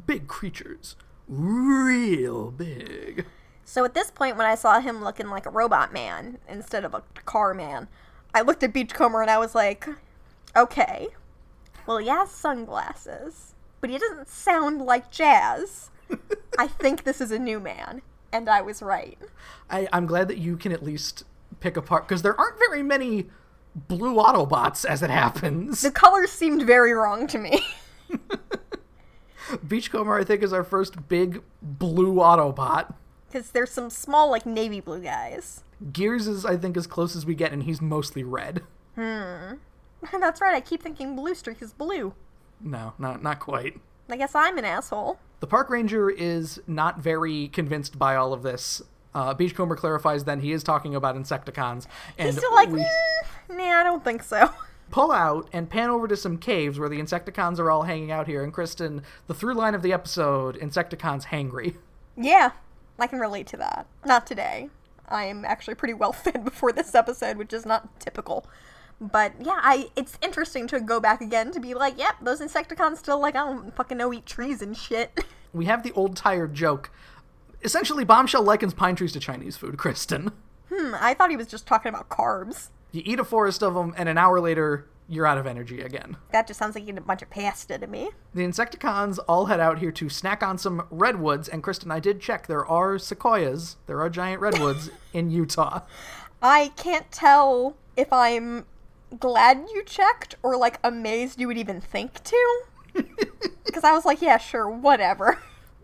"Big 0.07 0.27
creatures, 0.27 0.95
real 1.27 2.49
big." 2.49 3.27
So 3.63 3.85
at 3.85 3.93
this 3.93 4.09
point, 4.09 4.35
when 4.35 4.47
I 4.47 4.55
saw 4.55 4.79
him 4.79 5.03
looking 5.03 5.29
like 5.29 5.45
a 5.45 5.51
robot 5.51 5.93
man 5.93 6.39
instead 6.47 6.83
of 6.83 6.95
a 6.95 7.03
car 7.23 7.53
man, 7.53 7.87
I 8.33 8.41
looked 8.41 8.63
at 8.63 8.73
Beachcomber 8.73 9.21
and 9.21 9.29
I 9.29 9.37
was 9.37 9.53
like, 9.53 9.87
okay, 10.55 11.09
well, 11.85 11.99
he 11.99 12.07
has 12.07 12.31
sunglasses, 12.31 13.53
but 13.79 13.91
he 13.91 13.99
doesn't 13.99 14.27
sound 14.27 14.81
like 14.81 15.11
Jazz. 15.11 15.91
I 16.57 16.67
think 16.67 17.03
this 17.03 17.21
is 17.21 17.31
a 17.31 17.39
new 17.39 17.59
man. 17.59 18.01
And 18.31 18.47
I 18.49 18.61
was 18.61 18.81
right. 18.81 19.17
I, 19.69 19.87
I'm 19.91 20.05
glad 20.05 20.27
that 20.27 20.37
you 20.37 20.55
can 20.55 20.71
at 20.71 20.83
least 20.83 21.23
pick 21.59 21.77
apart 21.77 22.07
because 22.07 22.21
there 22.21 22.39
aren't 22.39 22.59
very 22.59 22.83
many 22.83 23.27
blue 23.75 24.15
Autobots 24.15 24.85
as 24.85 25.01
it 25.01 25.09
happens. 25.09 25.81
The 25.81 25.91
colors 25.91 26.31
seemed 26.31 26.63
very 26.63 26.93
wrong 26.93 27.27
to 27.27 27.37
me. 27.37 27.61
Beachcomber, 29.67 30.19
I 30.19 30.23
think, 30.23 30.43
is 30.43 30.53
our 30.53 30.63
first 30.63 31.07
big 31.07 31.41
blue 31.61 32.15
Autobot. 32.15 32.93
Because 33.27 33.51
there's 33.51 33.71
some 33.71 33.89
small, 33.89 34.29
like, 34.29 34.45
navy 34.45 34.79
blue 34.79 35.01
guys. 35.01 35.63
Gears 35.91 36.27
is, 36.27 36.45
I 36.45 36.57
think, 36.57 36.77
as 36.77 36.87
close 36.87 37.15
as 37.15 37.25
we 37.25 37.35
get, 37.35 37.51
and 37.51 37.63
he's 37.63 37.81
mostly 37.81 38.23
red. 38.23 38.61
Hmm. 38.95 39.53
That's 40.19 40.41
right, 40.41 40.55
I 40.55 40.61
keep 40.61 40.83
thinking 40.83 41.15
Blue 41.15 41.35
Streak 41.35 41.61
is 41.61 41.73
blue. 41.73 42.13
No, 42.61 42.93
not 42.97 43.23
not 43.23 43.39
quite. 43.39 43.79
I 44.09 44.17
guess 44.17 44.33
I'm 44.35 44.57
an 44.57 44.65
asshole. 44.65 45.19
The 45.39 45.47
park 45.47 45.69
ranger 45.69 46.09
is 46.09 46.59
not 46.67 46.99
very 46.99 47.47
convinced 47.49 47.97
by 47.97 48.15
all 48.15 48.33
of 48.33 48.43
this. 48.43 48.81
Uh, 49.15 49.33
Beachcomber 49.33 49.75
clarifies 49.75 50.23
then 50.25 50.41
he 50.41 50.51
is 50.51 50.63
talking 50.63 50.93
about 50.95 51.15
Insecticons, 51.15 51.87
and 52.17 52.27
He's 52.27 52.37
still 52.37 52.53
like, 52.53 52.69
we 52.69 52.81
"Mm, 52.81 53.57
nah, 53.57 53.79
I 53.79 53.83
don't 53.83 54.03
think 54.03 54.21
so. 54.23 54.49
pull 54.91 55.11
out 55.11 55.47
and 55.53 55.69
pan 55.69 55.89
over 55.89 56.07
to 56.07 56.15
some 56.17 56.37
caves 56.37 56.79
where 56.79 56.89
the 56.89 56.99
Insecticons 56.99 57.59
are 57.59 57.69
all 57.71 57.83
hanging 57.83 58.11
out 58.11 58.27
here. 58.27 58.43
And 58.43 58.51
Kristen, 58.53 59.03
the 59.27 59.33
through 59.33 59.53
line 59.53 59.75
of 59.75 59.81
the 59.81 59.93
episode, 59.93 60.57
Insecticons 60.59 61.25
hangry. 61.25 61.75
Yeah, 62.17 62.51
I 62.97 63.07
can 63.07 63.19
relate 63.19 63.47
to 63.47 63.57
that. 63.57 63.87
Not 64.05 64.27
today. 64.27 64.69
I 65.07 65.23
am 65.25 65.45
actually 65.45 65.75
pretty 65.75 65.93
well 65.93 66.11
fed 66.13 66.43
before 66.43 66.71
this 66.71 66.93
episode, 66.93 67.37
which 67.37 67.53
is 67.53 67.65
not 67.65 67.99
typical. 67.99 68.45
But 69.01 69.33
yeah, 69.39 69.59
I 69.61 69.89
it's 69.95 70.17
interesting 70.21 70.67
to 70.67 70.79
go 70.79 70.99
back 70.99 71.21
again 71.21 71.51
to 71.51 71.59
be 71.59 71.73
like, 71.73 71.97
yep, 71.97 72.15
those 72.21 72.41
Insecticons 72.41 72.97
still 72.97 73.19
like 73.19 73.35
I 73.35 73.39
don't 73.39 73.75
fucking 73.75 73.97
know 73.97 74.13
eat 74.13 74.25
trees 74.25 74.61
and 74.61 74.75
shit. 74.75 75.25
We 75.51 75.65
have 75.65 75.81
the 75.81 75.91
old 75.93 76.15
tired 76.15 76.53
joke. 76.53 76.91
Essentially, 77.63 78.05
Bombshell 78.05 78.43
likens 78.43 78.75
pine 78.75 78.95
trees 78.95 79.13
to 79.13 79.19
Chinese 79.19 79.57
food, 79.57 79.79
Kristen. 79.79 80.31
hmm, 80.71 80.93
I 80.93 81.15
thought 81.15 81.31
he 81.31 81.37
was 81.37 81.47
just 81.47 81.65
talking 81.65 81.89
about 81.89 82.07
carbs. 82.07 82.69
You 82.91 83.01
eat 83.03 83.19
a 83.19 83.23
forest 83.23 83.63
of 83.63 83.73
them, 83.73 83.95
and 83.97 84.07
an 84.07 84.15
hour 84.19 84.39
later, 84.39 84.85
you're 85.07 85.25
out 85.25 85.39
of 85.39 85.47
energy 85.47 85.81
again. 85.81 86.17
That 86.31 86.45
just 86.45 86.59
sounds 86.59 86.75
like 86.75 86.83
eating 86.83 86.99
a 86.99 87.01
bunch 87.01 87.23
of 87.23 87.31
pasta 87.31 87.79
to 87.79 87.87
me. 87.87 88.11
The 88.35 88.43
Insecticons 88.45 89.17
all 89.27 89.47
head 89.47 89.59
out 89.59 89.79
here 89.79 89.91
to 89.93 90.07
snack 90.07 90.43
on 90.43 90.59
some 90.59 90.85
redwoods, 90.91 91.47
and 91.49 91.63
Kristen, 91.63 91.89
I 91.89 91.99
did 91.99 92.21
check. 92.21 92.45
There 92.45 92.63
are 92.67 92.99
sequoias, 92.99 93.77
there 93.87 93.99
are 94.01 94.09
giant 94.11 94.39
redwoods 94.39 94.91
in 95.13 95.31
Utah. 95.31 95.81
I 96.43 96.73
can't 96.75 97.11
tell 97.11 97.75
if 97.97 98.13
I'm 98.13 98.67
glad 99.19 99.67
you 99.73 99.83
checked 99.83 100.35
or 100.43 100.57
like 100.57 100.79
amazed 100.83 101.39
you 101.39 101.47
would 101.47 101.57
even 101.57 101.81
think 101.81 102.23
to. 102.23 102.61
Because 103.65 103.83
I 103.83 103.91
was 103.91 104.03
like, 104.03 104.19
yeah, 104.19 104.37
sure, 104.39 104.67
whatever. 104.67 105.37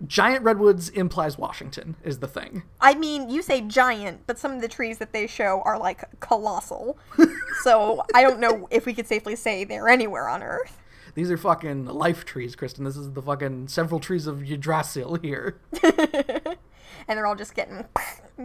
Giant 0.08 0.44
redwoods 0.44 0.90
implies 0.90 1.38
Washington, 1.38 1.96
is 2.04 2.18
the 2.18 2.28
thing. 2.28 2.64
I 2.82 2.96
mean, 2.96 3.30
you 3.30 3.44
say 3.44 3.62
giant, 3.62 4.22
but 4.26 4.40
some 4.40 4.54
of 4.54 4.62
the 4.62 4.68
trees 4.68 4.98
that 4.98 5.14
they 5.14 5.28
show 5.28 5.62
are 5.66 5.78
like 5.78 6.20
colossal. 6.20 6.98
so 7.64 8.04
I 8.16 8.24
don't 8.24 8.40
know 8.40 8.68
if 8.72 8.88
we 8.88 8.96
could 8.96 9.06
safely 9.06 9.36
say 9.36 9.66
they're 9.66 9.88
anywhere 9.88 10.28
on 10.28 10.42
Earth. 10.42 10.82
These 11.14 11.30
are 11.30 11.38
fucking 11.38 11.86
life 11.86 12.26
trees, 12.26 12.56
Kristen. 12.56 12.86
This 12.86 12.98
is 12.98 13.12
the 13.12 13.22
fucking 13.22 13.68
several 13.68 14.00
trees 14.00 14.26
of 14.26 14.42
Yggdrasil 14.42 15.16
here. 15.16 15.60
And 17.08 17.18
they're 17.18 17.28
all 17.28 17.36
just 17.36 17.54
getting 17.54 17.86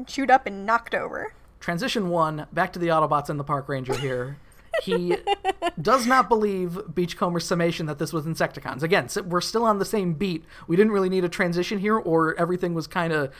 chewed 0.06 0.30
up 0.30 0.46
and 0.46 0.66
knocked 0.66 0.94
over. 0.94 1.32
Transition 1.60 2.08
one, 2.10 2.46
back 2.52 2.72
to 2.74 2.78
the 2.78 2.88
Autobots 2.88 3.28
and 3.28 3.38
the 3.40 3.44
park 3.44 3.68
ranger 3.68 3.94
here. 3.94 4.38
He 4.82 5.16
does 5.80 6.06
not 6.06 6.28
believe 6.28 6.78
Beachcomber's 6.94 7.44
summation 7.46 7.86
that 7.86 7.98
this 7.98 8.12
was 8.12 8.24
Insecticons. 8.26 8.82
Again, 8.82 9.08
we're 9.26 9.40
still 9.40 9.64
on 9.64 9.78
the 9.78 9.84
same 9.84 10.14
beat. 10.14 10.44
We 10.66 10.76
didn't 10.76 10.92
really 10.92 11.08
need 11.08 11.24
a 11.24 11.28
transition 11.28 11.78
here, 11.78 11.96
or 11.96 12.34
everything 12.36 12.74
was 12.74 12.86
kind 12.86 13.12
of. 13.12 13.32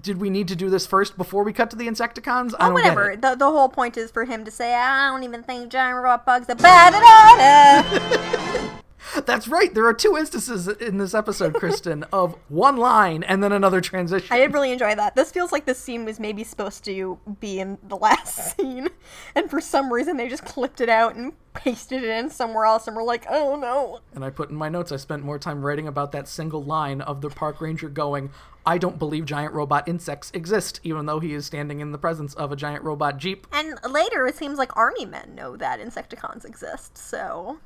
Did 0.00 0.18
we 0.18 0.28
need 0.28 0.48
to 0.48 0.56
do 0.56 0.70
this 0.70 0.86
first 0.86 1.16
before 1.16 1.44
we 1.44 1.52
cut 1.52 1.70
to 1.70 1.76
the 1.76 1.86
Insecticons? 1.86 2.52
I 2.54 2.56
Oh, 2.56 2.64
don't 2.66 2.72
whatever. 2.74 3.16
The, 3.16 3.36
the 3.36 3.48
whole 3.50 3.68
point 3.68 3.96
is 3.96 4.10
for 4.10 4.24
him 4.24 4.44
to 4.44 4.50
say, 4.50 4.74
I 4.74 5.08
don't 5.08 5.22
even 5.22 5.44
think 5.44 5.70
giant 5.70 5.96
robot 5.96 6.26
bugs 6.26 6.48
are 6.48 6.56
bad 6.56 6.94
at 6.94 8.64
all. 8.64 8.80
That's 9.26 9.48
right. 9.48 9.72
There 9.72 9.86
are 9.86 9.94
two 9.94 10.16
instances 10.16 10.68
in 10.68 10.98
this 10.98 11.14
episode, 11.14 11.54
Kristen, 11.60 12.04
of 12.12 12.36
one 12.48 12.76
line 12.76 13.22
and 13.22 13.42
then 13.42 13.52
another 13.52 13.80
transition. 13.80 14.28
I 14.30 14.38
did 14.38 14.52
really 14.52 14.72
enjoy 14.72 14.94
that. 14.94 15.14
This 15.14 15.30
feels 15.30 15.52
like 15.52 15.64
this 15.66 15.78
scene 15.78 16.04
was 16.04 16.18
maybe 16.18 16.44
supposed 16.44 16.84
to 16.84 17.18
be 17.40 17.60
in 17.60 17.78
the 17.82 17.96
last 17.96 18.56
scene, 18.56 18.88
and 19.34 19.50
for 19.50 19.60
some 19.60 19.92
reason 19.92 20.16
they 20.16 20.28
just 20.28 20.44
clipped 20.44 20.80
it 20.80 20.88
out 20.88 21.14
and 21.14 21.32
pasted 21.54 22.02
it 22.02 22.10
in 22.10 22.30
somewhere 22.30 22.64
else, 22.64 22.86
and 22.86 22.96
we're 22.96 23.04
like, 23.04 23.26
oh 23.28 23.56
no. 23.56 24.00
And 24.14 24.24
I 24.24 24.30
put 24.30 24.50
in 24.50 24.56
my 24.56 24.68
notes, 24.68 24.92
I 24.92 24.96
spent 24.96 25.24
more 25.24 25.38
time 25.38 25.64
writing 25.64 25.86
about 25.86 26.12
that 26.12 26.28
single 26.28 26.62
line 26.62 27.00
of 27.00 27.20
the 27.20 27.30
park 27.30 27.60
ranger 27.60 27.88
going, 27.88 28.30
I 28.66 28.78
don't 28.78 28.98
believe 28.98 29.26
giant 29.26 29.52
robot 29.52 29.86
insects 29.86 30.30
exist, 30.34 30.80
even 30.82 31.06
though 31.06 31.20
he 31.20 31.34
is 31.34 31.46
standing 31.46 31.80
in 31.80 31.92
the 31.92 31.98
presence 31.98 32.34
of 32.34 32.50
a 32.50 32.56
giant 32.56 32.82
robot 32.82 33.18
jeep. 33.18 33.46
And 33.52 33.78
later, 33.88 34.26
it 34.26 34.36
seems 34.36 34.58
like 34.58 34.76
army 34.76 35.04
men 35.04 35.34
know 35.34 35.56
that 35.56 35.80
Insecticons 35.80 36.44
exist, 36.44 36.96
so 36.96 37.58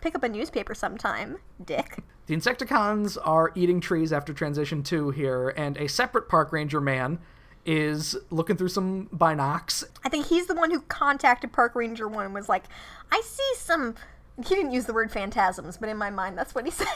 pick 0.00 0.14
up 0.14 0.22
a 0.22 0.28
newspaper 0.28 0.74
sometime, 0.74 1.38
Dick. 1.64 1.98
The 2.26 2.36
Insecticons 2.36 3.18
are 3.24 3.52
eating 3.54 3.80
trees 3.80 4.12
after 4.12 4.32
Transition 4.32 4.82
2 4.82 5.10
here, 5.10 5.50
and 5.50 5.76
a 5.76 5.88
separate 5.88 6.28
park 6.28 6.52
ranger 6.52 6.80
man 6.80 7.18
is 7.66 8.16
looking 8.30 8.56
through 8.56 8.68
some 8.68 9.08
binocs. 9.08 9.84
I 10.04 10.08
think 10.08 10.26
he's 10.26 10.46
the 10.46 10.54
one 10.54 10.70
who 10.70 10.80
contacted 10.82 11.52
Park 11.52 11.74
Ranger 11.74 12.08
1 12.08 12.24
and 12.24 12.34
was 12.34 12.48
like, 12.48 12.64
I 13.12 13.20
see 13.24 13.52
some. 13.56 13.94
He 14.38 14.54
didn't 14.54 14.72
use 14.72 14.86
the 14.86 14.94
word 14.94 15.10
phantasms, 15.10 15.76
but 15.76 15.88
in 15.88 15.96
my 15.96 16.10
mind, 16.10 16.38
that's 16.38 16.54
what 16.54 16.64
he 16.64 16.70
said. 16.70 16.88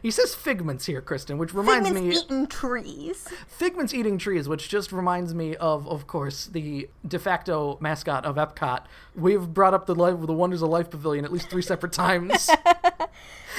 He 0.00 0.10
says 0.10 0.34
figments 0.34 0.86
here, 0.86 1.00
Kristen, 1.02 1.36
which 1.38 1.52
reminds 1.52 1.88
Figments 1.88 2.30
me 2.30 2.36
eating 2.36 2.46
trees. 2.46 3.28
Figments 3.46 3.92
eating 3.92 4.16
trees, 4.16 4.48
which 4.48 4.68
just 4.68 4.92
reminds 4.92 5.34
me 5.34 5.54
of, 5.56 5.86
of 5.88 6.06
course, 6.06 6.46
the 6.46 6.88
de 7.06 7.18
facto 7.18 7.76
mascot 7.80 8.24
of 8.24 8.36
Epcot. 8.36 8.84
We've 9.14 9.46
brought 9.52 9.74
up 9.74 9.86
the 9.86 9.94
life, 9.94 10.14
the 10.20 10.32
Wonders 10.32 10.62
of 10.62 10.70
Life 10.70 10.88
Pavilion 10.90 11.24
at 11.24 11.32
least 11.32 11.50
three 11.50 11.62
separate 11.62 11.92
times, 11.92 12.48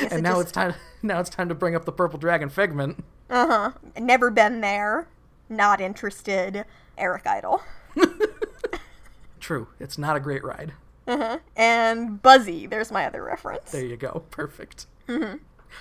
Yes, 0.02 0.12
and 0.12 0.14
it 0.14 0.22
now 0.22 0.32
just- 0.32 0.42
it's 0.44 0.52
time. 0.52 0.74
Now 1.04 1.20
it's 1.20 1.30
time 1.30 1.50
to 1.50 1.56
bring 1.56 1.76
up 1.76 1.86
the 1.86 1.92
Purple 1.92 2.18
Dragon 2.18 2.50
Figment. 2.50 3.04
Uh 3.30 3.48
huh. 3.48 3.72
Never 4.00 4.32
been 4.32 4.62
there. 4.62 5.08
Not 5.50 5.82
interested. 5.82 6.66
Eric 6.98 7.28
Idle. 7.28 7.62
True, 9.40 9.68
it's 9.80 9.98
not 9.98 10.16
a 10.16 10.20
great 10.20 10.44
ride. 10.44 10.74
Uh-huh. 11.06 11.40
And 11.58 12.22
Buzzy. 12.22 12.66
There's 12.66 12.92
my 12.92 13.06
other 13.06 13.22
reference. 13.24 13.72
There 13.72 13.84
you 13.86 13.98
go, 13.98 14.24
perfect. 14.32 14.88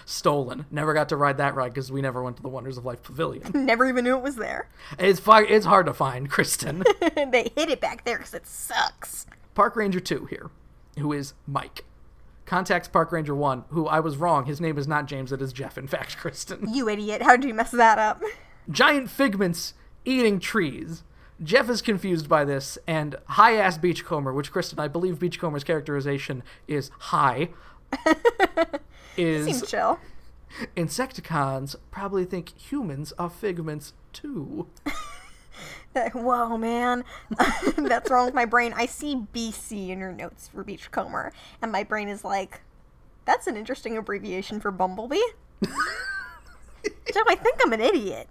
Stolen. 0.04 0.66
Never 0.70 0.94
got 0.94 1.08
to 1.11 1.16
ride 1.16 1.38
that 1.38 1.54
ride 1.54 1.75
because 1.75 1.90
we 1.92 2.00
never 2.02 2.22
went 2.22 2.37
to 2.37 2.42
the 2.42 2.49
Wonders 2.49 2.76
of 2.78 2.84
Life 2.84 3.02
Pavilion. 3.02 3.50
Never 3.54 3.87
even 3.88 4.04
knew 4.04 4.16
it 4.16 4.22
was 4.22 4.37
there. 4.37 4.68
It's 4.99 5.20
fi- 5.20 5.42
It's 5.44 5.66
hard 5.66 5.87
to 5.87 5.92
find, 5.94 6.30
Kristen. 6.30 6.82
they 7.00 7.50
hid 7.56 7.70
it 7.70 7.80
back 7.80 8.04
there 8.04 8.18
because 8.18 8.34
it 8.34 8.46
sucks. 8.46 9.26
Park 9.54 9.76
Ranger 9.76 10.00
2 10.00 10.26
here, 10.26 10.50
who 10.99 11.12
is 11.12 11.34
Mike, 11.46 11.84
contacts 12.46 12.88
Park 12.88 13.12
Ranger 13.12 13.34
1, 13.34 13.64
who 13.70 13.87
I 13.87 14.00
was 14.00 14.16
wrong. 14.16 14.46
His 14.46 14.61
name 14.61 14.78
is 14.78 14.88
not 14.88 15.06
James, 15.06 15.32
it 15.32 15.42
is 15.42 15.52
Jeff, 15.52 15.76
in 15.78 15.87
fact, 15.87 16.16
Kristen. 16.20 16.72
You 16.72 16.88
idiot. 16.88 17.22
How 17.22 17.37
did 17.37 17.44
you 17.49 17.54
mess 17.54 17.70
that 17.70 17.99
up? 17.99 18.22
Giant 18.70 19.11
figments 19.11 19.75
eating 20.04 20.38
trees. 20.40 21.02
Jeff 21.42 21.68
is 21.68 21.82
confused 21.82 22.28
by 22.28 22.44
this, 22.44 22.78
and 22.87 23.16
high 23.26 23.56
ass 23.56 23.76
Beachcomber, 23.76 24.32
which 24.32 24.52
Kristen, 24.52 24.78
I 24.78 24.87
believe 24.87 25.18
Beachcomber's 25.18 25.64
characterization 25.64 26.42
is 26.68 26.90
high, 26.99 27.49
Seems 29.16 29.62
is 29.62 29.70
chill. 29.70 29.99
Insecticons 30.76 31.76
probably 31.90 32.25
think 32.25 32.56
humans 32.56 33.12
are 33.18 33.30
figments 33.30 33.92
too. 34.12 34.66
That- 35.94 36.14
Whoa, 36.14 36.56
man. 36.56 37.04
That's 37.76 38.11
wrong 38.11 38.25
with 38.25 38.34
my 38.34 38.46
brain. 38.46 38.72
I 38.75 38.87
see 38.87 39.25
BC 39.34 39.90
in 39.90 39.99
your 39.99 40.11
notes 40.12 40.49
for 40.49 40.64
Beachcomber, 40.64 41.32
and 41.61 41.70
my 41.70 41.82
brain 41.84 42.08
is 42.08 42.25
like, 42.25 42.62
that's 43.26 43.46
an 43.46 43.56
interesting 43.58 43.99
abbreviation 43.99 44.58
for 44.58 44.70
Bumblebee. 44.70 45.20
Jeff, 45.62 47.25
I 47.28 47.34
think 47.37 47.58
I'm 47.62 47.72
an 47.75 47.80
idiot. 47.82 48.26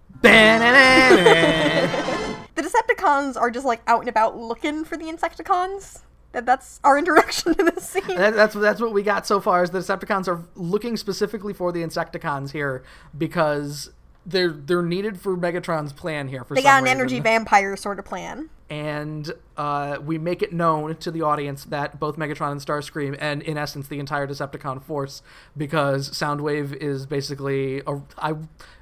The 2.54 2.62
Decepticons 2.62 3.36
are 3.40 3.50
just 3.50 3.64
like 3.64 3.80
out 3.86 4.00
and 4.00 4.08
about 4.08 4.36
looking 4.36 4.84
for 4.84 4.96
the 4.96 5.04
Insecticons. 5.06 6.00
That 6.32 6.46
that's 6.46 6.80
our 6.82 6.98
introduction 6.98 7.54
to 7.54 7.64
this 7.64 7.88
scene. 7.90 8.16
That, 8.16 8.34
that's 8.34 8.54
that's 8.54 8.80
what 8.80 8.92
we 8.92 9.02
got 9.02 9.26
so 9.26 9.40
far. 9.40 9.62
Is 9.62 9.70
the 9.70 9.78
Decepticons 9.80 10.28
are 10.28 10.42
looking 10.54 10.96
specifically 10.96 11.52
for 11.52 11.72
the 11.72 11.82
Insecticons 11.82 12.52
here 12.52 12.82
because 13.16 13.90
they're 14.24 14.50
they're 14.52 14.82
needed 14.82 15.20
for 15.20 15.36
Megatron's 15.36 15.92
plan 15.92 16.28
here. 16.28 16.44
For 16.44 16.54
They 16.54 16.62
some 16.62 16.68
got 16.70 16.78
an 16.78 16.84
reason. 16.84 16.98
energy 17.00 17.20
vampire 17.20 17.76
sort 17.76 17.98
of 17.98 18.04
plan. 18.04 18.48
and 18.70 19.30
uh, 19.58 19.98
we 20.02 20.16
make 20.16 20.40
it 20.42 20.52
known 20.52 20.96
to 20.96 21.10
the 21.10 21.20
audience 21.22 21.64
that 21.66 22.00
both 22.00 22.16
Megatron 22.16 22.52
and 22.52 22.60
Starscream, 22.60 23.16
and 23.20 23.42
in 23.42 23.58
essence 23.58 23.88
the 23.88 23.98
entire 23.98 24.26
Decepticon 24.26 24.82
force, 24.82 25.20
because 25.56 26.08
Soundwave 26.10 26.72
is 26.74 27.04
basically 27.04 27.80
a 27.86 28.00
I, 28.16 28.34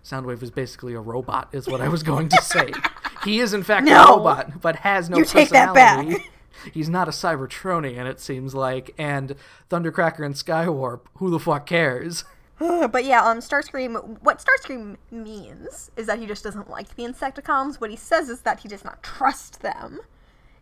Soundwave 0.05 0.43
is 0.43 0.51
basically 0.53 0.95
a 0.95 1.01
robot, 1.01 1.49
is 1.53 1.67
what 1.67 1.81
I 1.81 1.89
was 1.89 2.03
going 2.05 2.29
to 2.29 2.41
say. 2.43 2.71
he 3.25 3.41
is 3.41 3.53
in 3.55 3.65
fact 3.65 3.89
a 3.89 3.95
robot, 3.95 4.61
but 4.61 4.77
has 4.77 5.11
no 5.11 5.17
You 5.19 5.25
take 5.25 5.49
that 5.51 5.75
back. 5.75 6.07
He's 6.73 6.89
not 6.89 7.09
a 7.09 7.13
Cybertronian, 7.13 8.07
it 8.07 8.21
seems 8.21 8.55
like, 8.55 8.95
and 8.99 9.35
Thundercracker 9.71 10.25
and 10.25 10.35
Skywarp, 10.35 11.01
who 11.17 11.31
the 11.31 11.39
fuck 11.39 11.67
cares? 11.67 12.25
but 12.59 13.05
yeah, 13.05 13.25
um, 13.25 13.39
Starscream. 13.39 14.19
What 14.21 14.45
Starscream 14.45 14.97
means 15.11 15.91
is 15.97 16.07
that 16.07 16.19
he 16.19 16.27
just 16.27 16.45
doesn't 16.45 16.69
like 16.69 16.95
the 16.95 17.05
Insecticons. 17.05 17.81
What 17.81 17.89
he 17.89 17.97
says 17.97 18.29
is 18.29 18.43
that 18.43 18.61
he 18.61 18.69
does 18.69 18.85
not 18.85 19.03
trust 19.03 19.63
them. 19.63 20.01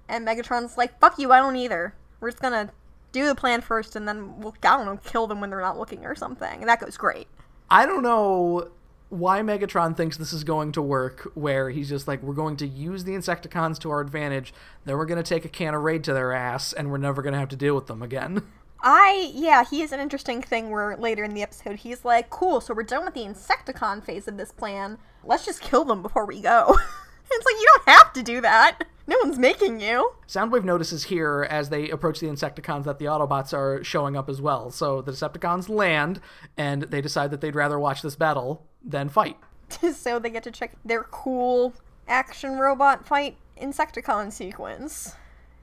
And 0.08 0.26
Megatron's 0.26 0.78
like, 0.78 0.98
"Fuck 1.00 1.18
you, 1.18 1.32
I 1.32 1.38
don't 1.38 1.56
either. 1.56 1.94
We're 2.20 2.30
just 2.30 2.40
gonna 2.40 2.70
do 3.10 3.26
the 3.26 3.34
plan 3.34 3.62
first, 3.62 3.96
and 3.96 4.06
then 4.06 4.38
we'll, 4.38 4.54
I 4.62 4.76
don't 4.76 4.86
know, 4.86 4.98
kill 5.04 5.26
them 5.26 5.40
when 5.40 5.50
they're 5.50 5.60
not 5.60 5.76
looking 5.76 6.04
or 6.04 6.14
something." 6.14 6.60
And 6.60 6.68
that 6.68 6.78
goes 6.78 6.96
great. 6.96 7.26
I 7.68 7.84
don't 7.84 8.02
know 8.04 8.70
why 9.10 9.40
Megatron 9.40 9.96
thinks 9.96 10.16
this 10.16 10.32
is 10.32 10.44
going 10.44 10.72
to 10.72 10.82
work, 10.82 11.30
where 11.34 11.70
he's 11.70 11.88
just 11.88 12.06
like, 12.06 12.22
we're 12.22 12.34
going 12.34 12.56
to 12.58 12.66
use 12.66 13.04
the 13.04 13.12
Insecticons 13.12 13.78
to 13.80 13.90
our 13.90 14.00
advantage, 14.00 14.52
then 14.84 14.96
we're 14.96 15.06
going 15.06 15.22
to 15.22 15.28
take 15.28 15.44
a 15.44 15.48
can 15.48 15.74
of 15.74 15.82
raid 15.82 16.04
to 16.04 16.12
their 16.12 16.32
ass, 16.32 16.72
and 16.72 16.90
we're 16.90 16.98
never 16.98 17.22
going 17.22 17.32
to 17.32 17.38
have 17.38 17.48
to 17.48 17.56
deal 17.56 17.74
with 17.74 17.86
them 17.86 18.02
again. 18.02 18.42
I 18.80 19.32
yeah, 19.34 19.64
he 19.64 19.82
is 19.82 19.90
an 19.90 19.98
interesting 19.98 20.40
thing 20.40 20.70
where 20.70 20.96
later 20.96 21.24
in 21.24 21.34
the 21.34 21.42
episode 21.42 21.80
he's 21.80 22.04
like, 22.04 22.30
"Cool, 22.30 22.60
so 22.60 22.72
we're 22.72 22.84
done 22.84 23.04
with 23.04 23.14
the 23.14 23.22
Insecticon 23.22 24.04
phase 24.04 24.28
of 24.28 24.36
this 24.36 24.52
plan. 24.52 24.98
Let's 25.24 25.44
just 25.44 25.60
kill 25.60 25.84
them 25.84 26.00
before 26.00 26.24
we 26.24 26.40
go." 26.40 26.76
it's 27.30 27.44
like 27.44 27.56
you 27.60 27.66
don't 27.74 27.96
have 27.96 28.12
to 28.12 28.22
do 28.22 28.40
that. 28.40 28.84
No 29.08 29.16
one's 29.22 29.38
making 29.38 29.80
you. 29.80 30.12
Soundwave 30.28 30.62
notices 30.62 31.04
here 31.04 31.44
as 31.50 31.70
they 31.70 31.90
approach 31.90 32.20
the 32.20 32.28
Insecticons 32.28 32.84
that 32.84 33.00
the 33.00 33.06
Autobots 33.06 33.52
are 33.52 33.82
showing 33.82 34.16
up 34.16 34.28
as 34.28 34.40
well. 34.40 34.70
So 34.70 35.02
the 35.02 35.12
Decepticons 35.12 35.68
land, 35.68 36.20
and 36.56 36.82
they 36.82 37.00
decide 37.00 37.32
that 37.32 37.40
they'd 37.40 37.56
rather 37.56 37.80
watch 37.80 38.02
this 38.02 38.14
battle 38.14 38.67
than 38.84 39.08
fight. 39.08 39.36
so 39.94 40.18
they 40.18 40.30
get 40.30 40.42
to 40.44 40.50
check 40.50 40.72
their 40.84 41.04
cool 41.04 41.74
action 42.06 42.58
robot 42.58 43.06
fight 43.06 43.36
Insecticon 43.60 44.32
sequence. 44.32 45.14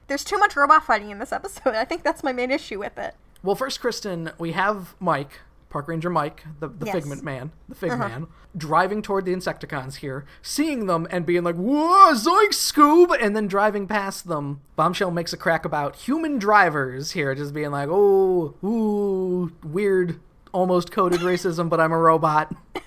There's 0.06 0.24
too 0.24 0.38
much 0.38 0.54
robot 0.54 0.84
fighting 0.84 1.10
in 1.10 1.18
this 1.18 1.32
episode. 1.32 1.74
I 1.74 1.84
think 1.84 2.04
that's 2.04 2.22
my 2.22 2.32
main 2.32 2.50
issue 2.50 2.78
with 2.78 2.96
it. 2.98 3.14
Well, 3.42 3.56
first, 3.56 3.80
Kristen, 3.80 4.30
we 4.38 4.52
have 4.52 4.94
Mike, 5.00 5.40
Park 5.68 5.88
Ranger 5.88 6.10
Mike, 6.10 6.44
the, 6.60 6.68
the 6.68 6.86
Yes. 6.86 6.94
Figment 6.94 7.22
Man, 7.22 7.50
the 7.68 7.74
Fig 7.74 7.90
uh-huh. 7.90 8.08
Man, 8.08 8.26
driving 8.56 9.02
toward 9.02 9.24
the 9.24 9.32
Insecticons 9.34 9.96
here, 9.96 10.24
seeing 10.42 10.86
them 10.86 11.06
and 11.10 11.26
being 11.26 11.44
like, 11.44 11.56
whoa, 11.56 12.12
zoink, 12.14 12.50
Scoob, 12.50 13.16
and 13.20 13.36
then 13.36 13.46
driving 13.46 13.86
past 13.86 14.28
them. 14.28 14.60
Bombshell 14.76 15.10
makes 15.10 15.32
a 15.32 15.36
crack 15.36 15.64
about 15.64 15.96
human 15.96 16.38
drivers 16.38 17.12
here, 17.12 17.34
just 17.34 17.52
being 17.52 17.70
like, 17.72 17.88
oh, 17.90 18.54
ooh, 18.64 19.52
weird, 19.62 20.20
almost 20.56 20.90
coded 20.90 21.20
racism, 21.20 21.68
but 21.68 21.80
I'm 21.80 21.92
a 21.92 21.98
robot. 21.98 22.54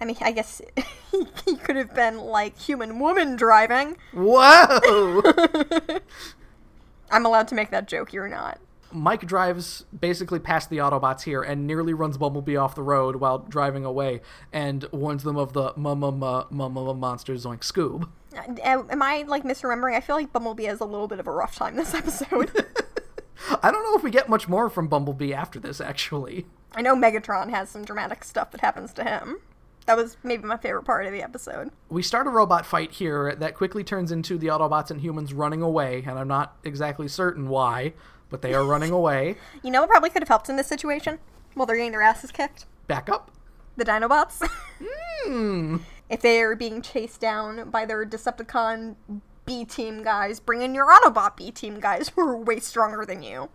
I 0.00 0.04
mean, 0.04 0.16
I 0.22 0.32
guess 0.32 0.62
he 1.44 1.56
could 1.56 1.76
have 1.76 1.94
been 1.94 2.18
like 2.18 2.58
human 2.58 2.98
woman 2.98 3.36
driving. 3.36 3.98
Whoa! 4.12 5.20
I'm 7.10 7.26
allowed 7.26 7.48
to 7.48 7.54
make 7.54 7.70
that 7.70 7.86
joke, 7.86 8.12
you're 8.14 8.28
not. 8.28 8.58
Mike 8.90 9.26
drives 9.26 9.84
basically 9.98 10.38
past 10.38 10.70
the 10.70 10.78
Autobots 10.78 11.22
here 11.22 11.42
and 11.42 11.66
nearly 11.66 11.92
runs 11.92 12.16
Bumblebee 12.16 12.56
off 12.56 12.74
the 12.74 12.82
road 12.82 13.16
while 13.16 13.40
driving 13.40 13.84
away 13.84 14.22
and 14.50 14.86
warns 14.90 15.24
them 15.24 15.36
of 15.36 15.52
the 15.52 15.74
ma 15.76 15.94
ma 15.94 16.10
ma 16.10 16.44
ma 16.50 16.68
ma 16.68 16.82
ma 16.84 16.92
monster 16.94 17.34
Zoink 17.34 17.60
Scoob. 17.60 18.08
Uh, 18.34 18.82
Am 18.88 19.02
I 19.02 19.24
like 19.26 19.44
misremembering? 19.44 19.94
I 19.94 20.00
feel 20.00 20.16
like 20.16 20.32
Bumblebee 20.32 20.64
has 20.64 20.80
a 20.80 20.86
little 20.86 21.08
bit 21.08 21.20
of 21.20 21.26
a 21.26 21.30
rough 21.30 21.56
time 21.56 21.76
this 21.76 21.92
episode. 21.92 22.50
I 23.62 23.70
don't 23.70 23.82
know 23.84 23.96
if 23.96 24.02
we 24.02 24.10
get 24.10 24.28
much 24.28 24.48
more 24.48 24.68
from 24.70 24.88
Bumblebee 24.88 25.32
after 25.32 25.58
this, 25.58 25.80
actually. 25.80 26.46
I 26.72 26.82
know 26.82 26.94
Megatron 26.94 27.50
has 27.50 27.70
some 27.70 27.84
dramatic 27.84 28.24
stuff 28.24 28.50
that 28.52 28.60
happens 28.60 28.92
to 28.94 29.04
him. 29.04 29.38
That 29.86 29.96
was 29.96 30.18
maybe 30.22 30.44
my 30.44 30.58
favorite 30.58 30.84
part 30.84 31.06
of 31.06 31.12
the 31.12 31.22
episode. 31.22 31.70
We 31.88 32.02
start 32.02 32.26
a 32.26 32.30
robot 32.30 32.66
fight 32.66 32.92
here 32.92 33.34
that 33.36 33.54
quickly 33.54 33.82
turns 33.82 34.12
into 34.12 34.36
the 34.36 34.48
Autobots 34.48 34.90
and 34.90 35.00
humans 35.00 35.32
running 35.32 35.62
away, 35.62 36.04
and 36.06 36.18
I'm 36.18 36.28
not 36.28 36.56
exactly 36.62 37.08
certain 37.08 37.48
why, 37.48 37.94
but 38.28 38.42
they 38.42 38.52
are 38.52 38.64
running 38.64 38.90
away. 38.92 39.36
You 39.62 39.70
know 39.70 39.80
what 39.80 39.88
probably 39.90 40.10
could 40.10 40.22
have 40.22 40.28
helped 40.28 40.50
in 40.50 40.56
this 40.56 40.66
situation? 40.66 41.18
Well, 41.54 41.64
they're 41.64 41.76
getting 41.76 41.92
their 41.92 42.02
asses 42.02 42.30
kicked. 42.30 42.66
Back 42.86 43.08
up. 43.08 43.30
The 43.76 43.84
Dinobots. 43.84 44.46
Hmm. 45.26 45.78
if 46.08 46.22
they 46.22 46.40
are 46.40 46.54
being 46.54 46.80
chased 46.80 47.20
down 47.20 47.70
by 47.70 47.84
their 47.84 48.06
Decepticon 48.06 48.94
B 49.48 49.64
team 49.64 50.02
guys, 50.02 50.40
bring 50.40 50.60
in 50.60 50.74
your 50.74 50.86
Autobot 50.86 51.34
B 51.34 51.50
team 51.50 51.80
guys 51.80 52.10
who 52.10 52.20
are 52.20 52.36
way 52.36 52.60
stronger 52.60 53.06
than 53.06 53.22
you. 53.22 53.48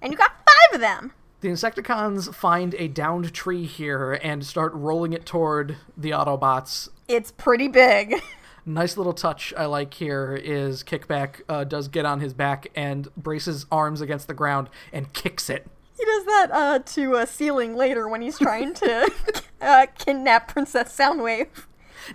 And 0.00 0.10
you 0.10 0.16
got 0.16 0.32
five 0.32 0.74
of 0.74 0.80
them. 0.80 1.12
The 1.42 1.50
Insecticons 1.50 2.34
find 2.34 2.74
a 2.78 2.88
downed 2.88 3.34
tree 3.34 3.66
here 3.66 4.14
and 4.22 4.44
start 4.44 4.72
rolling 4.72 5.12
it 5.12 5.26
toward 5.26 5.76
the 5.98 6.12
Autobots. 6.12 6.88
It's 7.06 7.30
pretty 7.30 7.68
big. 7.68 8.14
Nice 8.66 8.96
little 8.96 9.12
touch 9.12 9.52
I 9.58 9.66
like 9.66 9.92
here 9.92 10.34
is 10.42 10.82
Kickback 10.82 11.42
uh, 11.50 11.64
does 11.64 11.88
get 11.88 12.06
on 12.06 12.20
his 12.20 12.32
back 12.32 12.68
and 12.74 13.14
braces 13.14 13.66
arms 13.70 14.00
against 14.00 14.26
the 14.26 14.32
ground 14.32 14.70
and 14.90 15.12
kicks 15.12 15.50
it. 15.50 15.66
He 15.98 16.02
does 16.06 16.24
that 16.24 16.48
uh, 16.50 16.78
to 16.78 17.16
a 17.16 17.26
ceiling 17.26 17.76
later 17.76 18.08
when 18.08 18.22
he's 18.22 18.38
trying 18.38 18.72
to 18.72 19.12
uh, 19.60 19.86
kidnap 19.98 20.48
Princess 20.48 20.96
Soundwave. 20.96 21.48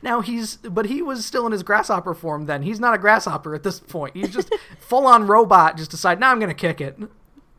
Now 0.01 0.21
he's, 0.21 0.57
but 0.57 0.85
he 0.87 1.01
was 1.01 1.25
still 1.25 1.45
in 1.45 1.51
his 1.51 1.63
grasshopper 1.63 2.13
form 2.13 2.45
then. 2.45 2.63
He's 2.63 2.79
not 2.79 2.93
a 2.93 2.97
grasshopper 2.97 3.55
at 3.55 3.63
this 3.63 3.79
point. 3.79 4.15
He's 4.15 4.29
just 4.29 4.53
full 4.79 5.05
on 5.07 5.27
robot, 5.27 5.77
just 5.77 5.91
decide, 5.91 6.19
now 6.19 6.31
I'm 6.31 6.39
going 6.39 6.49
to 6.49 6.55
kick 6.55 6.81
it. 6.81 6.97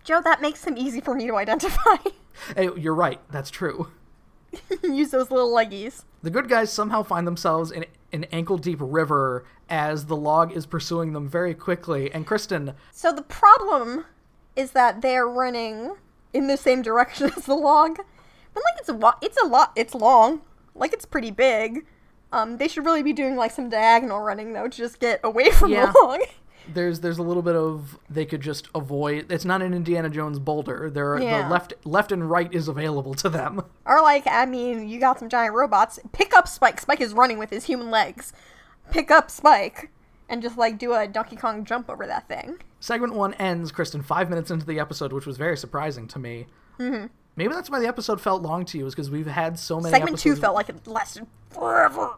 Joe, 0.04 0.20
that 0.22 0.40
makes 0.40 0.64
him 0.64 0.76
easy 0.78 1.00
for 1.00 1.14
me 1.14 1.26
to 1.26 1.36
identify. 1.36 1.96
Hey, 2.56 2.70
you're 2.74 2.94
right. 2.94 3.20
That's 3.30 3.50
true. 3.50 3.88
Use 4.82 5.10
those 5.10 5.30
little 5.30 5.50
leggies. 5.54 6.04
The 6.22 6.30
good 6.30 6.48
guys 6.48 6.72
somehow 6.72 7.02
find 7.02 7.26
themselves 7.26 7.70
in 7.70 7.84
an 8.12 8.24
ankle 8.32 8.56
deep 8.56 8.78
river 8.80 9.44
as 9.68 10.06
the 10.06 10.16
log 10.16 10.52
is 10.56 10.64
pursuing 10.64 11.12
them 11.12 11.28
very 11.28 11.52
quickly. 11.54 12.10
And 12.10 12.26
Kristen, 12.26 12.72
So 12.92 13.12
the 13.12 13.20
problem 13.22 14.06
is 14.56 14.70
that 14.70 15.02
they're 15.02 15.28
running 15.28 15.96
in 16.32 16.46
the 16.46 16.56
same 16.56 16.80
direction 16.80 17.30
as 17.36 17.44
the 17.44 17.54
log. 17.54 17.96
But 18.54 18.62
like 18.64 18.78
it's 18.80 18.88
a 18.88 18.94
wa- 18.94 19.18
it's 19.20 19.36
a 19.42 19.46
lot 19.46 19.72
it's 19.76 19.94
long. 19.94 20.40
Like 20.74 20.94
it's 20.94 21.04
pretty 21.04 21.30
big. 21.30 21.84
Um 22.32 22.56
they 22.58 22.68
should 22.68 22.84
really 22.84 23.02
be 23.02 23.12
doing 23.12 23.36
like 23.36 23.50
some 23.50 23.68
diagonal 23.68 24.20
running 24.20 24.52
though 24.52 24.68
to 24.68 24.76
just 24.76 25.00
get 25.00 25.20
away 25.24 25.50
from 25.52 25.70
Yeah. 25.72 25.86
the 25.92 25.98
log. 26.04 26.20
there's 26.72 27.00
there's 27.00 27.18
a 27.18 27.22
little 27.22 27.42
bit 27.42 27.56
of 27.56 27.98
they 28.08 28.24
could 28.24 28.40
just 28.40 28.68
avoid. 28.74 29.30
It's 29.32 29.44
not 29.44 29.62
an 29.62 29.74
Indiana 29.74 30.08
Jones 30.10 30.38
boulder. 30.38 30.88
There, 30.90 31.14
are 31.14 31.20
Yeah. 31.20 31.42
the 31.42 31.48
left 31.48 31.74
left 31.84 32.12
and 32.12 32.30
right 32.30 32.52
is 32.54 32.68
available 32.68 33.14
to 33.14 33.28
them. 33.28 33.62
Or 33.86 34.00
like, 34.02 34.24
I 34.28 34.46
mean, 34.46 34.88
you 34.88 35.00
got 35.00 35.18
some 35.18 35.28
giant 35.28 35.54
robots. 35.54 35.98
Pick 36.12 36.32
up 36.36 36.46
Spike. 36.46 36.80
Spike 36.80 37.00
is 37.00 37.12
running 37.12 37.38
with 37.38 37.50
his 37.50 37.64
human 37.64 37.90
legs. 37.90 38.32
Pick 38.92 39.10
up 39.10 39.30
Spike 39.32 39.90
and 40.28 40.40
just 40.42 40.56
like 40.56 40.78
do 40.78 40.92
a 40.94 41.08
Donkey 41.08 41.34
Kong 41.34 41.64
jump 41.64 41.90
over 41.90 42.06
that 42.06 42.28
thing. 42.28 42.58
Segment 42.78 43.14
one 43.14 43.34
ends, 43.34 43.72
Kristen, 43.72 44.00
five 44.02 44.30
minutes 44.30 44.50
into 44.50 44.64
the 44.64 44.78
episode, 44.78 45.12
which 45.12 45.26
was 45.26 45.36
very 45.38 45.56
surprising 45.56 46.06
to 46.08 46.18
me. 46.20 46.46
Mm-hmm. 46.78 47.06
Maybe 47.40 47.54
that's 47.54 47.70
why 47.70 47.80
the 47.80 47.88
episode 47.88 48.20
felt 48.20 48.42
long 48.42 48.66
to 48.66 48.76
you, 48.76 48.84
is 48.84 48.94
because 48.94 49.10
we've 49.10 49.26
had 49.26 49.58
so 49.58 49.80
many. 49.80 49.88
Segment 49.88 50.18
two 50.18 50.36
felt 50.36 50.54
like 50.54 50.68
it 50.68 50.86
lasted 50.86 51.26
forever. 51.48 52.10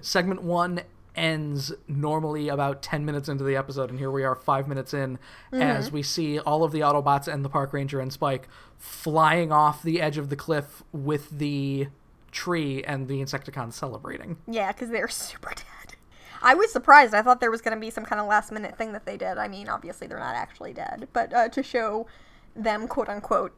segment 0.00 0.40
one 0.42 0.80
ends 1.14 1.74
normally 1.86 2.48
about 2.48 2.80
10 2.80 3.04
minutes 3.04 3.28
into 3.28 3.44
the 3.44 3.54
episode 3.54 3.90
and 3.90 3.98
here 3.98 4.10
we 4.10 4.24
are 4.24 4.34
five 4.34 4.66
minutes 4.66 4.94
in 4.94 5.18
as 5.52 5.92
we 5.92 6.02
see 6.02 6.38
all 6.38 6.64
of 6.64 6.72
the 6.72 6.80
autobots 6.80 7.26
and 7.30 7.44
the 7.44 7.48
park 7.48 7.72
ranger 7.74 8.00
and 8.00 8.12
spike 8.12 8.48
flying 8.78 9.52
off 9.52 9.82
the 9.82 10.00
edge 10.00 10.16
of 10.16 10.30
the 10.30 10.36
cliff 10.36 10.82
with 10.92 11.38
the 11.38 11.86
tree 12.32 12.82
and 12.84 13.08
the 13.08 13.20
insecticons 13.22 13.74
celebrating 13.74 14.36
Yeah, 14.46 14.72
because 14.72 14.88
they're 14.88 15.08
super 15.08 15.50
dead. 15.56 15.96
I 16.42 16.54
was 16.54 16.72
surprised. 16.72 17.12
I 17.12 17.20
thought 17.20 17.40
there 17.40 17.50
was 17.50 17.60
going 17.60 17.76
to 17.76 17.80
be 17.80 17.90
some 17.90 18.04
kind 18.06 18.20
of 18.20 18.26
last 18.26 18.52
minute 18.52 18.78
thing 18.78 18.92
that 18.92 19.04
they 19.04 19.18
did. 19.18 19.36
I 19.36 19.48
mean, 19.48 19.68
obviously 19.68 20.06
they're 20.06 20.18
not 20.18 20.34
actually 20.34 20.72
dead, 20.72 21.08
but 21.12 21.32
uh, 21.34 21.48
to 21.50 21.62
show 21.62 22.06
them, 22.54 22.88
quote 22.88 23.08
unquote, 23.08 23.54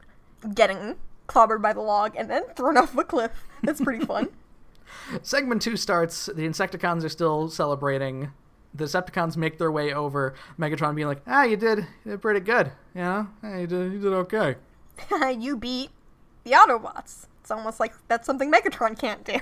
getting 0.53 0.95
clobbered 1.27 1.61
by 1.61 1.73
the 1.73 1.81
log 1.81 2.15
and 2.17 2.29
then 2.29 2.43
thrown 2.55 2.77
off 2.77 2.97
a 2.97 3.03
cliff. 3.03 3.31
That's 3.63 3.81
pretty 3.81 4.05
fun. 4.05 4.29
segment 5.21 5.61
two 5.61 5.77
starts 5.77 6.25
the 6.27 6.47
insecticons 6.47 7.03
are 7.03 7.09
still 7.09 7.47
celebrating 7.47 8.31
the 8.73 8.85
decepticons 8.85 9.37
make 9.37 9.59
their 9.59 9.71
way 9.71 9.93
over 9.93 10.33
megatron 10.57 10.95
being 10.95 11.07
like 11.07 11.21
ah 11.27 11.43
you 11.43 11.55
did 11.55 11.79
you 12.03 12.11
did 12.11 12.21
pretty 12.21 12.39
good 12.39 12.71
you 12.95 13.01
know 13.01 13.27
Hey, 13.41 13.61
you 13.61 13.67
did, 13.67 13.93
you 13.93 13.99
did 13.99 14.13
okay 14.13 14.55
you 15.37 15.57
beat 15.57 15.91
the 16.43 16.51
Autobots. 16.51 17.27
It's 17.41 17.51
almost 17.51 17.79
like 17.79 17.93
that's 18.07 18.25
something 18.25 18.51
Megatron 18.51 18.97
can't 18.97 19.23
do. 19.23 19.39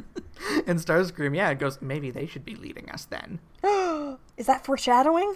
and 0.66 0.78
starscream 0.78 1.36
yeah 1.36 1.50
it 1.50 1.58
goes 1.58 1.80
maybe 1.82 2.10
they 2.10 2.26
should 2.26 2.44
be 2.44 2.54
leading 2.54 2.90
us 2.90 3.04
then 3.04 3.38
Is 4.38 4.46
that 4.46 4.64
foreshadowing? 4.64 5.34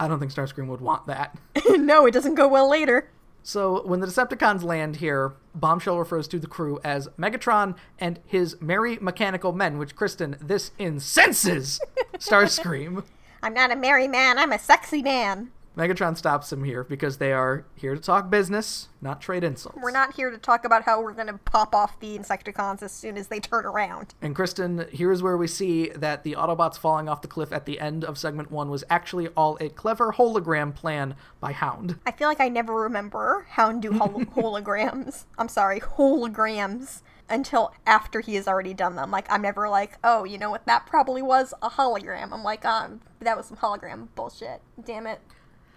i 0.00 0.08
don't 0.08 0.18
think 0.18 0.32
starscream 0.32 0.66
would 0.66 0.80
want 0.80 1.06
that 1.06 1.36
no, 1.76 2.06
it 2.06 2.12
doesn't 2.12 2.34
go 2.34 2.48
well 2.48 2.68
later. 2.70 3.08
So 3.46 3.86
when 3.86 4.00
the 4.00 4.08
Decepticons 4.08 4.64
land 4.64 4.96
here, 4.96 5.34
Bombshell 5.54 6.00
refers 6.00 6.26
to 6.28 6.40
the 6.40 6.48
crew 6.48 6.80
as 6.82 7.06
Megatron 7.16 7.76
and 7.96 8.18
his 8.26 8.60
merry 8.60 8.98
mechanical 9.00 9.52
men, 9.52 9.78
which 9.78 9.94
Kristen, 9.94 10.36
this 10.40 10.72
incenses 10.80 11.80
Starscream. 12.14 13.04
I'm 13.44 13.54
not 13.54 13.70
a 13.70 13.76
merry 13.76 14.08
man, 14.08 14.36
I'm 14.36 14.50
a 14.50 14.58
sexy 14.58 15.00
man. 15.00 15.52
Megatron 15.76 16.16
stops 16.16 16.50
him 16.50 16.64
here 16.64 16.84
because 16.84 17.18
they 17.18 17.32
are 17.32 17.66
here 17.74 17.94
to 17.94 18.00
talk 18.00 18.30
business, 18.30 18.88
not 19.02 19.20
trade 19.20 19.44
insults. 19.44 19.78
We're 19.82 19.90
not 19.90 20.14
here 20.14 20.30
to 20.30 20.38
talk 20.38 20.64
about 20.64 20.84
how 20.84 21.02
we're 21.02 21.12
going 21.12 21.26
to 21.26 21.38
pop 21.38 21.74
off 21.74 22.00
the 22.00 22.18
Insecticons 22.18 22.82
as 22.82 22.92
soon 22.92 23.18
as 23.18 23.28
they 23.28 23.40
turn 23.40 23.66
around. 23.66 24.14
And 24.22 24.34
Kristen, 24.34 24.86
here 24.90 25.12
is 25.12 25.22
where 25.22 25.36
we 25.36 25.46
see 25.46 25.90
that 25.90 26.24
the 26.24 26.32
Autobots 26.32 26.78
falling 26.78 27.10
off 27.10 27.20
the 27.20 27.28
cliff 27.28 27.52
at 27.52 27.66
the 27.66 27.78
end 27.78 28.04
of 28.04 28.16
segment 28.16 28.50
one 28.50 28.70
was 28.70 28.84
actually 28.88 29.28
all 29.28 29.58
a 29.60 29.68
clever 29.68 30.14
hologram 30.14 30.74
plan 30.74 31.14
by 31.40 31.52
Hound. 31.52 31.98
I 32.06 32.12
feel 32.12 32.28
like 32.28 32.40
I 32.40 32.48
never 32.48 32.74
remember 32.74 33.46
Hound 33.50 33.82
do 33.82 33.92
hol- 33.92 34.08
holograms. 34.34 35.24
I'm 35.36 35.48
sorry, 35.48 35.80
holograms 35.80 37.02
until 37.28 37.74
after 37.86 38.20
he 38.20 38.36
has 38.36 38.48
already 38.48 38.72
done 38.72 38.96
them. 38.96 39.10
Like 39.10 39.30
I'm 39.30 39.42
never 39.42 39.68
like, 39.68 39.98
oh, 40.02 40.24
you 40.24 40.38
know 40.38 40.50
what? 40.50 40.64
That 40.66 40.86
probably 40.86 41.22
was 41.22 41.52
a 41.60 41.68
hologram. 41.68 42.32
I'm 42.32 42.44
like, 42.44 42.64
um, 42.64 43.00
that 43.20 43.36
was 43.36 43.46
some 43.46 43.56
hologram 43.58 44.08
bullshit. 44.14 44.62
Damn 44.82 45.06
it. 45.06 45.20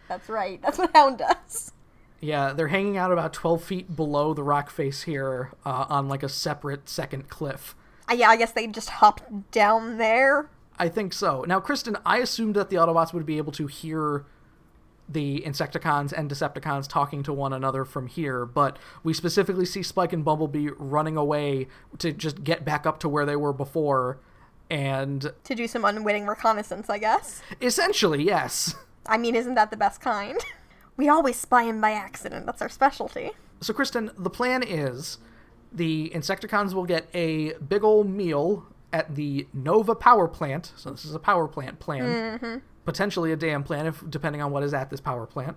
That's 0.09 0.27
right. 0.27 0.61
That's 0.61 0.77
what 0.77 0.91
Hound 0.93 1.19
does. 1.19 1.71
Yeah, 2.19 2.51
they're 2.51 2.67
hanging 2.67 2.97
out 2.97 3.13
about 3.13 3.31
12 3.31 3.63
feet 3.63 3.95
below 3.95 4.33
the 4.33 4.43
rock 4.43 4.69
face 4.69 5.03
here 5.03 5.51
uh, 5.65 5.85
on 5.89 6.09
like 6.09 6.21
a 6.23 6.27
separate 6.29 6.89
second 6.89 7.29
cliff. 7.29 7.75
Uh, 8.11 8.15
yeah, 8.15 8.27
I 8.29 8.35
guess 8.35 8.51
they 8.51 8.67
just 8.67 8.89
hopped 8.89 9.51
down 9.51 9.97
there. 9.97 10.49
I 10.77 10.89
think 10.89 11.13
so. 11.13 11.45
Now, 11.47 11.59
Kristen, 11.61 11.95
I 12.05 12.17
assumed 12.17 12.55
that 12.55 12.69
the 12.69 12.75
Autobots 12.75 13.13
would 13.13 13.25
be 13.25 13.37
able 13.37 13.51
to 13.53 13.67
hear 13.67 14.25
the 15.07 15.41
Insecticons 15.45 16.11
and 16.11 16.29
Decepticons 16.29 16.87
talking 16.87 17.23
to 17.23 17.33
one 17.33 17.51
another 17.53 17.83
from 17.85 18.07
here, 18.07 18.45
but 18.45 18.77
we 19.03 19.13
specifically 19.13 19.65
see 19.65 19.81
Spike 19.81 20.13
and 20.13 20.23
Bumblebee 20.25 20.69
running 20.77 21.17
away 21.17 21.67
to 21.99 22.11
just 22.11 22.43
get 22.43 22.63
back 22.65 22.85
up 22.85 22.99
to 22.99 23.09
where 23.09 23.25
they 23.25 23.35
were 23.35 23.53
before. 23.53 24.19
And 24.69 25.31
To 25.45 25.55
do 25.55 25.67
some 25.67 25.83
unwitting 25.83 26.27
reconnaissance, 26.27 26.89
I 26.89 26.99
guess. 26.99 27.41
essentially, 27.61 28.23
yes. 28.23 28.75
I 29.09 29.17
mean, 29.17 29.35
isn't 29.35 29.55
that 29.55 29.71
the 29.71 29.77
best 29.77 30.01
kind? 30.01 30.39
We 30.97 31.07
always 31.07 31.37
spy 31.37 31.63
him 31.63 31.79
by 31.79 31.91
accident. 31.91 32.45
That's 32.45 32.61
our 32.61 32.67
specialty. 32.67 33.31
So, 33.61 33.73
Kristen, 33.73 34.11
the 34.17 34.29
plan 34.29 34.61
is 34.61 35.17
the 35.71 36.11
Insecticons 36.13 36.73
will 36.73 36.83
get 36.83 37.07
a 37.13 37.53
big 37.53 37.85
old 37.85 38.09
meal 38.09 38.65
at 38.91 39.15
the 39.15 39.47
Nova 39.53 39.95
power 39.95 40.27
plant. 40.27 40.73
So, 40.75 40.89
this 40.89 41.05
is 41.05 41.15
a 41.15 41.19
power 41.19 41.47
plant 41.47 41.79
plan. 41.79 42.61
Potentially 42.83 43.31
a 43.31 43.37
dam 43.37 43.63
plan, 43.63 43.85
if 43.85 44.03
depending 44.09 44.41
on 44.41 44.51
what 44.51 44.61
is 44.61 44.73
at 44.73 44.89
this 44.89 44.99
power 44.99 45.25
plant. 45.25 45.55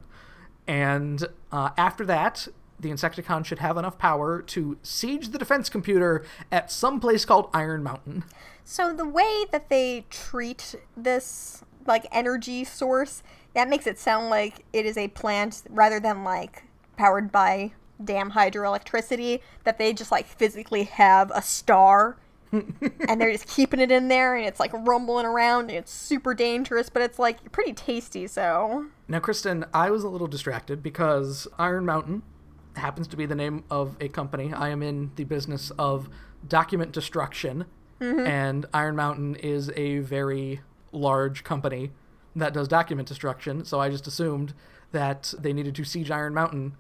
And 0.68 1.26
uh, 1.50 1.70
after 1.76 2.06
that, 2.06 2.46
the 2.78 2.90
Insecticon 2.90 3.44
should 3.44 3.58
have 3.58 3.76
enough 3.76 3.98
power 3.98 4.42
to 4.42 4.78
siege 4.84 5.30
the 5.30 5.38
defense 5.38 5.68
computer 5.68 6.24
at 6.52 6.70
some 6.70 7.00
place 7.00 7.24
called 7.24 7.50
Iron 7.52 7.82
Mountain. 7.82 8.22
So 8.62 8.92
the 8.92 9.08
way 9.08 9.44
that 9.50 9.70
they 9.70 10.04
treat 10.08 10.76
this 10.96 11.64
like 11.86 12.06
energy 12.12 12.64
source, 12.64 13.22
that 13.54 13.68
makes 13.68 13.86
it 13.86 13.98
sound 13.98 14.30
like 14.30 14.64
it 14.72 14.86
is 14.86 14.96
a 14.96 15.08
plant 15.08 15.62
rather 15.68 16.00
than 16.00 16.24
like 16.24 16.64
powered 16.96 17.30
by 17.30 17.72
damn 18.02 18.32
hydroelectricity 18.32 19.40
that 19.64 19.78
they 19.78 19.92
just 19.92 20.10
like 20.10 20.26
physically 20.26 20.84
have 20.84 21.30
a 21.34 21.42
star 21.42 22.16
and 22.52 23.20
they're 23.20 23.32
just 23.32 23.48
keeping 23.48 23.80
it 23.80 23.90
in 23.90 24.08
there 24.08 24.36
and 24.36 24.44
it's 24.44 24.60
like 24.60 24.72
rumbling 24.72 25.24
around 25.24 25.70
and 25.70 25.78
it's 25.78 25.90
super 25.90 26.34
dangerous 26.34 26.90
but 26.90 27.00
it's 27.00 27.18
like 27.18 27.50
pretty 27.50 27.72
tasty 27.72 28.26
so. 28.26 28.86
Now, 29.08 29.20
Kristen, 29.20 29.64
I 29.72 29.90
was 29.90 30.04
a 30.04 30.08
little 30.08 30.26
distracted 30.26 30.82
because 30.82 31.48
Iron 31.58 31.86
Mountain 31.86 32.22
happens 32.76 33.08
to 33.08 33.16
be 33.16 33.26
the 33.26 33.34
name 33.34 33.64
of 33.70 33.96
a 34.00 34.08
company. 34.08 34.52
I 34.52 34.68
am 34.68 34.82
in 34.82 35.12
the 35.16 35.24
business 35.24 35.70
of 35.78 36.08
document 36.46 36.92
destruction, 36.92 37.66
mm-hmm. 38.00 38.26
and 38.26 38.66
Iron 38.74 38.96
Mountain 38.96 39.36
is 39.36 39.70
a 39.76 39.98
very 39.98 40.60
large 40.92 41.44
company 41.44 41.90
that 42.36 42.52
does 42.52 42.68
document 42.68 43.08
destruction. 43.08 43.64
So 43.64 43.80
I 43.80 43.90
just 43.90 44.06
assumed 44.06 44.54
that 44.92 45.34
they 45.38 45.52
needed 45.52 45.74
to 45.76 45.84
siege 45.84 46.10
Iron 46.10 46.34
Mountain 46.34 46.74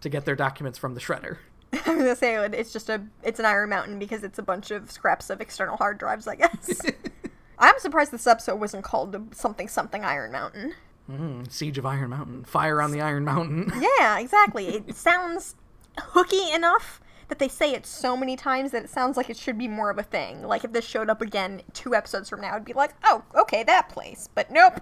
to 0.00 0.08
get 0.08 0.24
their 0.24 0.36
documents 0.36 0.78
from 0.78 0.94
the 0.94 1.00
shredder. 1.00 1.38
I 1.72 1.76
was 1.76 1.98
gonna 1.98 2.16
say 2.16 2.34
it's 2.36 2.72
just 2.72 2.88
a 2.88 3.02
it's 3.22 3.38
an 3.38 3.46
Iron 3.46 3.70
Mountain 3.70 3.98
because 3.98 4.24
it's 4.24 4.38
a 4.38 4.42
bunch 4.42 4.70
of 4.70 4.90
scraps 4.90 5.30
of 5.30 5.40
external 5.40 5.76
hard 5.76 5.98
drives, 5.98 6.26
I 6.26 6.36
guess. 6.36 6.80
I'm 7.58 7.78
surprised 7.78 8.12
this 8.12 8.26
episode 8.26 8.60
wasn't 8.60 8.84
called 8.84 9.34
something 9.34 9.68
something 9.68 10.04
Iron 10.04 10.32
Mountain. 10.32 10.74
Mm, 11.10 11.50
siege 11.50 11.78
of 11.78 11.86
Iron 11.86 12.10
Mountain, 12.10 12.44
fire 12.44 12.80
on 12.82 12.90
the 12.92 13.00
Iron 13.00 13.24
Mountain. 13.24 13.72
Yeah, 13.98 14.18
exactly. 14.18 14.68
It 14.68 14.94
sounds 14.94 15.56
hooky 15.98 16.52
enough 16.52 17.00
that 17.28 17.38
they 17.38 17.48
say 17.48 17.72
it 17.72 17.84
so 17.84 18.16
many 18.16 18.36
times 18.36 18.70
that 18.70 18.84
it 18.84 18.90
sounds 18.90 19.16
like 19.16 19.28
it 19.28 19.36
should 19.36 19.58
be 19.58 19.68
more 19.68 19.90
of 19.90 19.98
a 19.98 20.02
thing. 20.02 20.42
Like 20.42 20.64
if 20.64 20.72
this 20.72 20.84
showed 20.84 21.10
up 21.10 21.20
again 21.20 21.62
two 21.72 21.94
episodes 21.94 22.28
from 22.28 22.40
now, 22.40 22.54
I'd 22.54 22.64
be 22.64 22.72
like, 22.72 22.94
oh, 23.04 23.22
okay, 23.34 23.62
that 23.64 23.88
place. 23.88 24.28
But 24.34 24.50
nope. 24.50 24.80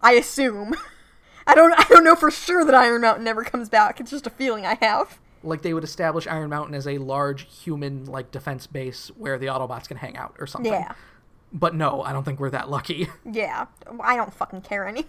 I 0.00 0.12
assume. 0.12 0.74
I 1.46 1.54
don't. 1.54 1.72
I 1.78 1.84
don't 1.88 2.04
know 2.04 2.14
for 2.14 2.30
sure 2.30 2.64
that 2.64 2.74
Iron 2.74 3.00
Mountain 3.00 3.24
never 3.24 3.42
comes 3.42 3.68
back. 3.68 4.00
It's 4.00 4.10
just 4.10 4.26
a 4.26 4.30
feeling 4.30 4.66
I 4.66 4.74
have. 4.82 5.18
like 5.42 5.62
they 5.62 5.72
would 5.72 5.84
establish 5.84 6.26
Iron 6.26 6.50
Mountain 6.50 6.74
as 6.74 6.86
a 6.86 6.98
large 6.98 7.46
human 7.62 8.04
like 8.04 8.30
defense 8.30 8.66
base 8.66 9.08
where 9.16 9.38
the 9.38 9.46
Autobots 9.46 9.88
can 9.88 9.96
hang 9.96 10.16
out 10.16 10.36
or 10.38 10.46
something. 10.46 10.72
Yeah. 10.72 10.92
But 11.52 11.74
no, 11.74 12.02
I 12.02 12.12
don't 12.12 12.24
think 12.24 12.38
we're 12.40 12.50
that 12.50 12.68
lucky. 12.68 13.08
Yeah. 13.30 13.66
I 14.02 14.16
don't 14.16 14.34
fucking 14.34 14.60
care 14.62 14.86
anyway. 14.86 15.06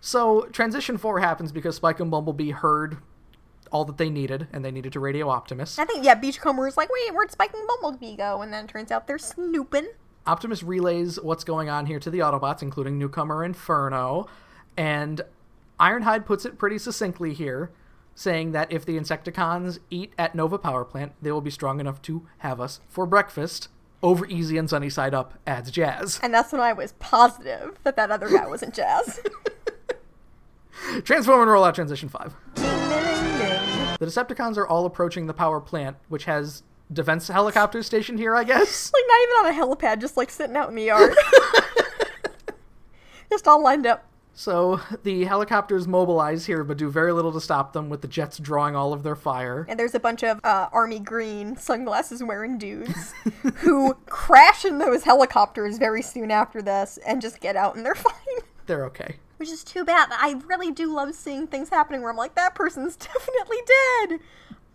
So 0.00 0.42
transition 0.52 0.98
four 0.98 1.20
happens 1.20 1.52
because 1.52 1.76
Spike 1.76 2.00
and 2.00 2.10
Bumblebee 2.10 2.50
heard 2.50 2.98
all 3.72 3.84
that 3.84 3.96
they 3.98 4.08
needed, 4.10 4.46
and 4.52 4.64
they 4.64 4.70
needed 4.70 4.92
to 4.92 5.00
radio 5.00 5.28
Optimus. 5.28 5.78
I 5.78 5.84
think, 5.84 6.04
yeah, 6.04 6.14
Beachcomber 6.14 6.64
was 6.64 6.76
like, 6.76 6.88
wait, 6.92 7.12
where'd 7.14 7.32
Spike 7.32 7.52
and 7.54 7.66
Bumblebee 7.66 8.16
go? 8.16 8.40
And 8.42 8.52
then 8.52 8.64
it 8.64 8.68
turns 8.68 8.92
out 8.92 9.06
they're 9.08 9.18
snooping. 9.18 9.88
Optimus 10.26 10.62
relays 10.62 11.20
what's 11.20 11.44
going 11.44 11.68
on 11.68 11.86
here 11.86 12.00
to 12.00 12.10
the 12.10 12.18
Autobots, 12.18 12.62
including 12.62 12.98
newcomer 12.98 13.44
Inferno, 13.44 14.26
and 14.76 15.22
Ironhide 15.78 16.26
puts 16.26 16.44
it 16.44 16.58
pretty 16.58 16.78
succinctly 16.78 17.32
here, 17.32 17.70
saying 18.14 18.52
that 18.52 18.72
if 18.72 18.84
the 18.84 18.98
Insecticons 18.98 19.78
eat 19.90 20.12
at 20.18 20.34
Nova 20.34 20.58
Power 20.58 20.84
Plant, 20.84 21.12
they 21.20 21.30
will 21.30 21.40
be 21.40 21.50
strong 21.50 21.80
enough 21.80 22.02
to 22.02 22.26
have 22.38 22.60
us 22.60 22.80
for 22.88 23.06
breakfast. 23.06 23.68
Over 24.02 24.26
easy 24.26 24.58
and 24.58 24.68
sunny 24.68 24.90
side 24.90 25.14
up 25.14 25.34
adds 25.46 25.70
Jazz. 25.70 26.20
And 26.22 26.32
that's 26.32 26.52
when 26.52 26.60
I 26.60 26.72
was 26.72 26.92
positive 26.98 27.78
that 27.84 27.96
that 27.96 28.10
other 28.10 28.28
guy 28.28 28.46
wasn't 28.46 28.74
Jazz. 28.74 29.20
Transform 31.04 31.42
and 31.42 31.50
roll 31.50 31.64
out 31.64 31.74
transition 31.74 32.08
five. 32.08 32.34
The 32.54 34.06
Decepticons 34.06 34.56
are 34.56 34.66
all 34.66 34.84
approaching 34.86 35.26
the 35.26 35.34
power 35.34 35.60
plant, 35.60 35.96
which 36.08 36.24
has 36.24 36.62
defense 36.92 37.28
helicopters 37.28 37.86
stationed 37.86 38.18
here, 38.18 38.34
I 38.36 38.44
guess. 38.44 38.92
Like, 38.96 39.04
not 39.08 39.22
even 39.22 39.34
on 39.34 39.46
a 39.46 39.76
helipad, 39.76 40.00
just 40.00 40.16
like 40.16 40.30
sitting 40.30 40.56
out 40.56 40.68
in 40.68 40.74
the 40.74 40.84
yard. 40.84 41.14
just 43.30 43.46
all 43.46 43.62
lined 43.62 43.86
up. 43.86 44.06
So 44.38 44.80
the 45.02 45.24
helicopters 45.24 45.88
mobilize 45.88 46.44
here, 46.44 46.62
but 46.62 46.76
do 46.76 46.90
very 46.90 47.10
little 47.12 47.32
to 47.32 47.40
stop 47.40 47.72
them, 47.72 47.88
with 47.88 48.02
the 48.02 48.08
jets 48.08 48.38
drawing 48.38 48.76
all 48.76 48.92
of 48.92 49.02
their 49.02 49.16
fire. 49.16 49.64
And 49.66 49.80
there's 49.80 49.94
a 49.94 50.00
bunch 50.00 50.22
of 50.22 50.40
uh, 50.44 50.68
army 50.72 50.98
green 50.98 51.56
sunglasses 51.56 52.22
wearing 52.22 52.58
dudes 52.58 53.14
who 53.56 53.94
crash 54.06 54.66
in 54.66 54.76
those 54.76 55.04
helicopters 55.04 55.78
very 55.78 56.02
soon 56.02 56.30
after 56.30 56.60
this 56.60 56.98
and 57.06 57.22
just 57.22 57.40
get 57.40 57.56
out 57.56 57.76
and 57.76 57.86
they're 57.86 57.94
fine. 57.94 58.14
They're 58.66 58.84
okay. 58.86 59.16
Which 59.38 59.48
is 59.48 59.64
too 59.64 59.84
bad. 59.86 60.08
I 60.12 60.40
really 60.46 60.70
do 60.70 60.92
love 60.92 61.14
seeing 61.14 61.46
things 61.46 61.70
happening 61.70 62.02
where 62.02 62.10
I'm 62.10 62.16
like, 62.16 62.34
that 62.34 62.54
person's 62.54 62.96
definitely 62.96 63.58
dead. 63.66 64.20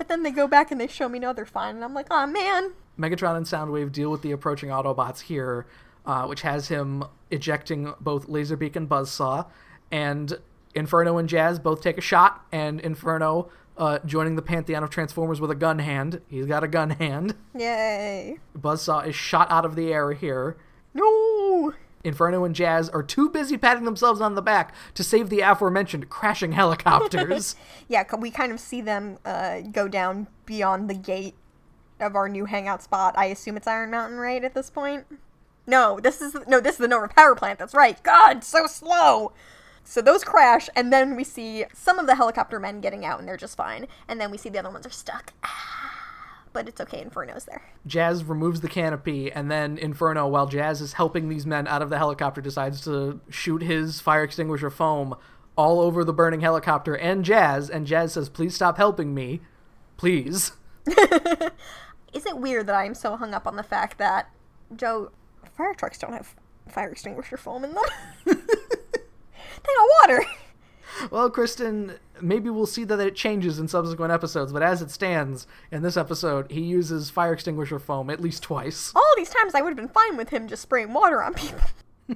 But 0.02 0.08
then 0.08 0.24
they 0.24 0.32
go 0.32 0.48
back 0.48 0.72
and 0.72 0.82
they 0.82 0.88
show 0.88 1.08
me 1.08 1.20
no, 1.20 1.32
they're 1.32 1.46
fine. 1.46 1.76
And 1.76 1.84
I'm 1.84 1.94
like, 1.94 2.08
oh 2.10 2.26
man. 2.26 2.72
Megatron 2.98 3.38
and 3.38 3.46
Soundwave 3.46 3.92
deal 3.92 4.10
with 4.10 4.24
the 4.24 4.32
approaching 4.32 4.70
Autobots 4.70 5.20
here, 5.22 5.68
uh, 6.08 6.26
which 6.26 6.42
has 6.42 6.70
him 6.70 7.04
ejecting 7.30 7.94
both 8.02 8.26
Laserbeak 8.26 8.76
and 8.76 8.90
Buzzsaw. 8.90 9.46
And 9.92 10.40
Inferno 10.74 11.20
and 11.20 11.30
Jazz 11.30 11.60
both 11.60 11.84
take 11.84 12.00
a 12.00 12.02
shot, 12.02 12.44
and 12.52 12.80
Inferno 12.80 13.52
uh, 13.78 14.00
joining 14.04 14.38
the 14.38 14.42
pantheon 14.42 14.82
of 14.82 14.90
Transformers 14.90 15.40
with 15.40 15.52
a 15.52 15.56
gun 15.56 15.78
hand. 15.78 16.20
He's 16.28 16.48
got 16.48 16.64
a 16.64 16.68
gun 16.68 16.90
hand. 16.90 17.36
Yay. 17.56 18.40
Buzzsaw 18.58 19.06
is 19.06 19.14
shot 19.14 19.52
out 19.52 19.66
of 19.66 19.76
the 19.76 19.94
air 19.94 20.14
here. 20.14 20.58
No. 20.96 21.04
Inferno 22.04 22.44
and 22.44 22.56
Jazz 22.56 22.90
are 22.90 23.04
too 23.04 23.30
busy 23.30 23.58
patting 23.58 23.86
themselves 23.86 24.22
on 24.22 24.36
the 24.36 24.42
back 24.42 24.74
to 24.96 25.04
save 25.04 25.30
the 25.30 25.42
aforementioned 25.42 26.10
crashing 26.10 26.54
helicopters. 26.54 27.56
Yeah, 27.88 28.04
we 28.16 28.32
kind 28.32 28.54
of 28.54 28.60
see 28.60 28.80
them 28.80 29.18
uh, 29.26 29.62
go 29.62 29.88
down 29.88 30.28
beyond 30.46 30.90
the 30.90 30.94
gate 30.94 31.36
of 32.00 32.16
our 32.16 32.30
new 32.30 32.46
hangout 32.46 32.82
spot. 32.82 33.18
I 33.18 33.26
assume 33.26 33.58
it's 33.58 33.68
Iron 33.68 33.92
Mountain, 33.92 34.18
right, 34.18 34.44
at 34.44 34.54
this 34.54 34.70
point? 34.70 35.06
No, 35.68 36.00
this 36.00 36.22
is 36.22 36.36
no, 36.48 36.60
this 36.60 36.76
is 36.76 36.80
the 36.80 36.88
Nova 36.88 37.08
Power 37.08 37.36
Plant. 37.36 37.60
That's 37.60 37.74
right. 37.74 38.02
God, 38.04 38.44
so 38.44 38.66
slow. 38.66 39.34
So 39.84 40.02
those 40.02 40.24
crash, 40.24 40.70
and 40.76 40.92
then 40.92 41.16
we 41.16 41.24
see 41.24 41.66
some 41.74 42.00
of 42.00 42.08
the 42.08 42.16
helicopter 42.16 42.60
men 42.60 42.82
getting 42.82 43.06
out, 43.06 43.20
and 43.20 43.28
they're 43.28 43.38
just 43.38 43.58
fine. 43.58 43.88
And 44.08 44.20
then 44.22 44.32
we 44.32 44.38
see 44.38 44.50
the 44.50 44.60
other 44.60 44.70
ones 44.70 44.86
are 44.86 44.92
stuck. 44.92 45.34
But 46.54 46.68
it's 46.68 46.82
okay. 46.82 47.02
Inferno's 47.02 47.46
there. 47.46 47.64
Jazz 47.88 48.24
removes 48.24 48.62
the 48.62 48.68
canopy, 48.68 49.32
and 49.32 49.50
then 49.50 49.78
Inferno, 49.78 50.28
while 50.28 50.48
Jazz 50.48 50.82
is 50.82 50.94
helping 50.94 51.30
these 51.30 51.46
men 51.46 51.68
out 51.68 51.82
of 51.82 51.90
the 51.90 51.98
helicopter, 51.98 52.42
decides 52.42 52.82
to 52.82 53.22
shoot 53.30 53.64
his 53.64 54.02
fire 54.02 54.24
extinguisher 54.24 54.70
foam 54.70 55.16
all 55.56 55.80
over 55.80 56.04
the 56.04 56.14
burning 56.14 56.42
helicopter 56.42 56.96
and 56.96 57.24
Jazz. 57.24 57.70
And 57.70 57.86
Jazz 57.86 58.14
says, 58.14 58.30
Please 58.30 58.56
stop 58.56 58.78
helping 58.78 59.14
me. 59.14 59.42
Please. 59.98 60.54
Is 62.14 62.26
it 62.26 62.38
weird 62.38 62.68
that 62.68 62.76
I 62.76 62.86
am 62.86 62.96
so 62.96 63.16
hung 63.16 63.34
up 63.34 63.48
on 63.48 63.56
the 63.56 63.64
fact 63.64 63.98
that 63.98 64.30
Joe 64.76 65.12
fire 65.56 65.74
trucks 65.74 65.98
don't 65.98 66.14
have 66.14 66.36
fire 66.68 66.90
extinguisher 66.90 67.38
foam 67.38 67.64
in 67.64 67.74
them? 67.74 67.84
they 68.26 68.34
got 68.34 69.90
water. 70.02 70.26
Well, 71.10 71.30
Kristen, 71.30 71.98
maybe 72.22 72.50
we'll 72.50 72.66
see 72.66 72.84
that 72.86 73.00
it 73.00 73.16
changes 73.16 73.60
in 73.60 73.68
subsequent 73.68 74.12
episodes, 74.12 74.54
but 74.54 74.64
as 74.64 74.82
it 74.82 74.92
stands, 74.92 75.48
in 75.72 75.82
this 75.82 75.98
episode, 75.98 76.52
he 76.52 76.62
uses 76.62 77.10
fire 77.10 77.34
extinguisher 77.34 77.80
foam 77.80 78.10
at 78.10 78.20
least 78.20 78.44
twice. 78.44 78.92
All 78.96 79.14
these 79.18 79.30
times 79.30 79.56
I 79.56 79.62
would 79.62 79.70
have 79.70 79.78
been 79.78 79.88
fine 79.88 80.18
with 80.18 80.30
him 80.30 80.48
just 80.48 80.62
spraying 80.62 80.94
water 80.94 81.22
on 81.22 81.34
people. 81.34 81.62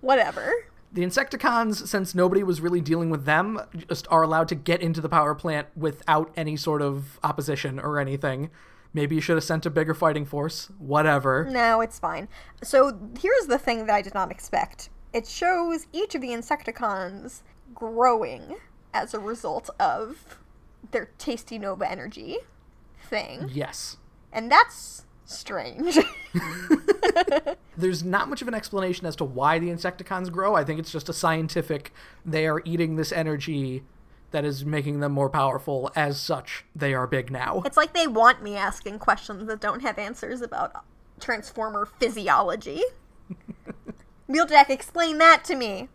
Whatever. 0.00 0.52
The 0.92 1.02
Insecticons, 1.02 1.86
since 1.86 2.14
nobody 2.14 2.42
was 2.42 2.60
really 2.60 2.80
dealing 2.80 3.10
with 3.10 3.24
them, 3.26 3.60
just 3.88 4.06
are 4.10 4.22
allowed 4.22 4.48
to 4.48 4.54
get 4.54 4.80
into 4.80 5.00
the 5.00 5.08
power 5.08 5.34
plant 5.34 5.68
without 5.76 6.32
any 6.36 6.56
sort 6.56 6.80
of 6.80 7.20
opposition 7.22 7.78
or 7.78 8.00
anything. 8.00 8.50
Maybe 8.94 9.16
you 9.16 9.20
should 9.20 9.36
have 9.36 9.44
sent 9.44 9.66
a 9.66 9.70
bigger 9.70 9.92
fighting 9.92 10.24
force. 10.24 10.70
Whatever. 10.78 11.46
No, 11.50 11.82
it's 11.82 11.98
fine. 11.98 12.28
So 12.62 12.98
here's 13.20 13.46
the 13.46 13.58
thing 13.58 13.86
that 13.86 13.94
I 13.94 14.02
did 14.02 14.14
not 14.14 14.30
expect. 14.30 14.88
It 15.12 15.26
shows 15.26 15.86
each 15.92 16.14
of 16.14 16.20
the 16.22 16.28
Insecticons 16.28 17.42
growing 17.74 18.56
as 18.92 19.14
a 19.14 19.18
result 19.18 19.70
of 19.78 20.38
their 20.90 21.10
tasty 21.18 21.58
Nova 21.58 21.90
energy 21.90 22.38
thing. 23.02 23.50
Yes. 23.52 23.96
And 24.32 24.50
that's 24.50 25.04
strange. 25.24 25.98
There's 27.76 28.02
not 28.02 28.28
much 28.28 28.42
of 28.42 28.48
an 28.48 28.54
explanation 28.54 29.06
as 29.06 29.16
to 29.16 29.24
why 29.24 29.58
the 29.58 29.68
Insecticons 29.68 30.30
grow. 30.32 30.54
I 30.54 30.64
think 30.64 30.80
it's 30.80 30.92
just 30.92 31.08
a 31.08 31.12
scientific, 31.12 31.92
they 32.24 32.46
are 32.46 32.62
eating 32.64 32.96
this 32.96 33.12
energy 33.12 33.82
that 34.30 34.44
is 34.44 34.64
making 34.64 35.00
them 35.00 35.12
more 35.12 35.30
powerful. 35.30 35.90
As 35.96 36.20
such, 36.20 36.64
they 36.74 36.94
are 36.94 37.06
big 37.06 37.30
now. 37.30 37.62
it's 37.64 37.76
like 37.76 37.94
they 37.94 38.06
want 38.06 38.42
me 38.42 38.56
asking 38.56 38.98
questions 38.98 39.46
that 39.46 39.60
don't 39.60 39.80
have 39.80 39.98
answers 39.98 40.42
about 40.42 40.84
Transformer 41.20 41.86
physiology. 41.86 42.82
Wheeljack, 44.28 44.68
explain 44.68 45.18
that 45.18 45.44
to 45.44 45.56
me. 45.56 45.88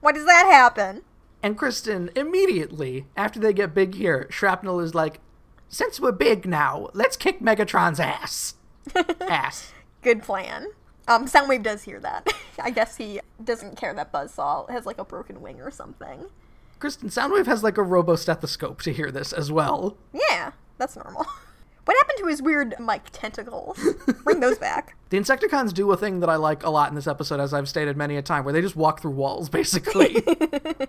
Why 0.00 0.12
does 0.12 0.26
that 0.26 0.46
happen? 0.46 1.02
And 1.44 1.58
Kristen, 1.58 2.10
immediately 2.16 3.04
after 3.18 3.38
they 3.38 3.52
get 3.52 3.74
big 3.74 3.96
here, 3.96 4.26
Shrapnel 4.30 4.80
is 4.80 4.94
like, 4.94 5.20
since 5.68 6.00
we're 6.00 6.10
big 6.10 6.46
now, 6.46 6.88
let's 6.94 7.18
kick 7.18 7.40
Megatron's 7.40 8.00
ass. 8.00 8.54
ass. 9.20 9.74
Good 10.00 10.22
plan. 10.22 10.68
Um, 11.06 11.26
Soundwave 11.26 11.62
does 11.62 11.82
hear 11.82 12.00
that. 12.00 12.32
I 12.62 12.70
guess 12.70 12.96
he 12.96 13.20
doesn't 13.44 13.76
care 13.76 13.92
that 13.92 14.10
Buzzsaw 14.10 14.70
has 14.70 14.86
like 14.86 14.96
a 14.96 15.04
broken 15.04 15.42
wing 15.42 15.60
or 15.60 15.70
something. 15.70 16.30
Kristen, 16.78 17.10
Soundwave 17.10 17.44
has 17.44 17.62
like 17.62 17.76
a 17.76 17.82
robo 17.82 18.16
stethoscope 18.16 18.80
to 18.80 18.90
hear 18.94 19.10
this 19.10 19.30
as 19.30 19.52
well. 19.52 19.98
Yeah, 20.14 20.52
that's 20.78 20.96
normal. 20.96 21.26
What 21.84 21.96
happened 21.98 22.18
to 22.20 22.26
his 22.28 22.40
weird 22.40 22.74
mic 22.80 23.02
tentacles? 23.12 23.78
Bring 24.24 24.40
those 24.40 24.58
back. 24.58 24.96
The 25.10 25.20
Insecticons 25.20 25.72
do 25.72 25.92
a 25.92 25.96
thing 25.96 26.18
that 26.20 26.28
I 26.28 26.34
like 26.34 26.64
a 26.64 26.70
lot 26.70 26.88
in 26.88 26.96
this 26.96 27.06
episode, 27.06 27.38
as 27.38 27.54
I've 27.54 27.68
stated 27.68 27.96
many 27.96 28.16
a 28.16 28.22
time, 28.22 28.42
where 28.44 28.52
they 28.52 28.60
just 28.60 28.74
walk 28.74 29.00
through 29.00 29.12
walls, 29.12 29.48
basically. 29.60 30.24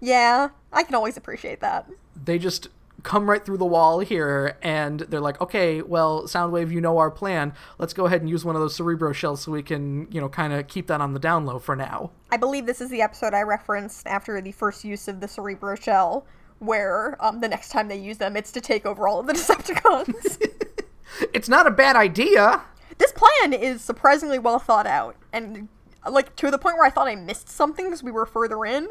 Yeah, 0.00 0.50
I 0.72 0.82
can 0.84 0.94
always 0.94 1.16
appreciate 1.16 1.60
that. 1.60 1.88
they 2.24 2.38
just 2.38 2.68
come 3.02 3.28
right 3.30 3.44
through 3.44 3.58
the 3.58 3.64
wall 3.66 4.00
here, 4.00 4.56
and 4.62 5.00
they're 5.00 5.20
like, 5.20 5.40
okay, 5.40 5.82
well, 5.82 6.22
Soundwave, 6.24 6.70
you 6.72 6.80
know 6.80 6.98
our 6.98 7.10
plan. 7.10 7.52
Let's 7.78 7.92
go 7.92 8.06
ahead 8.06 8.22
and 8.22 8.30
use 8.30 8.44
one 8.44 8.56
of 8.56 8.60
those 8.60 8.74
Cerebro 8.74 9.12
shells 9.12 9.42
so 9.42 9.52
we 9.52 9.62
can, 9.62 10.10
you 10.10 10.20
know, 10.20 10.28
kind 10.28 10.52
of 10.52 10.66
keep 10.66 10.86
that 10.88 11.00
on 11.00 11.12
the 11.12 11.20
down 11.20 11.44
low 11.46 11.58
for 11.58 11.76
now. 11.76 12.10
I 12.32 12.36
believe 12.38 12.66
this 12.66 12.80
is 12.80 12.90
the 12.90 13.02
episode 13.02 13.34
I 13.34 13.42
referenced 13.42 14.06
after 14.06 14.40
the 14.40 14.52
first 14.52 14.82
use 14.84 15.06
of 15.08 15.20
the 15.20 15.28
Cerebro 15.28 15.74
Shell, 15.76 16.26
where 16.58 17.16
um, 17.24 17.40
the 17.40 17.48
next 17.48 17.70
time 17.70 17.88
they 17.88 17.96
use 17.98 18.18
them, 18.18 18.36
it's 18.36 18.52
to 18.52 18.60
take 18.60 18.84
over 18.86 19.06
all 19.08 19.20
of 19.20 19.26
the 19.26 19.32
Decepticons. 19.34 20.42
It's 21.32 21.48
not 21.48 21.66
a 21.66 21.70
bad 21.70 21.96
idea. 21.96 22.62
this 22.98 23.12
plan 23.12 23.52
is 23.54 23.80
surprisingly 23.80 24.38
well 24.38 24.58
thought 24.58 24.86
out, 24.86 25.16
and 25.32 25.68
like 26.08 26.36
to 26.36 26.50
the 26.50 26.58
point 26.58 26.76
where 26.76 26.84
I 26.86 26.90
thought 26.90 27.08
I 27.08 27.16
missed 27.16 27.48
something 27.48 27.86
because 27.86 28.02
we 28.02 28.10
were 28.12 28.26
further 28.26 28.64
in. 28.66 28.88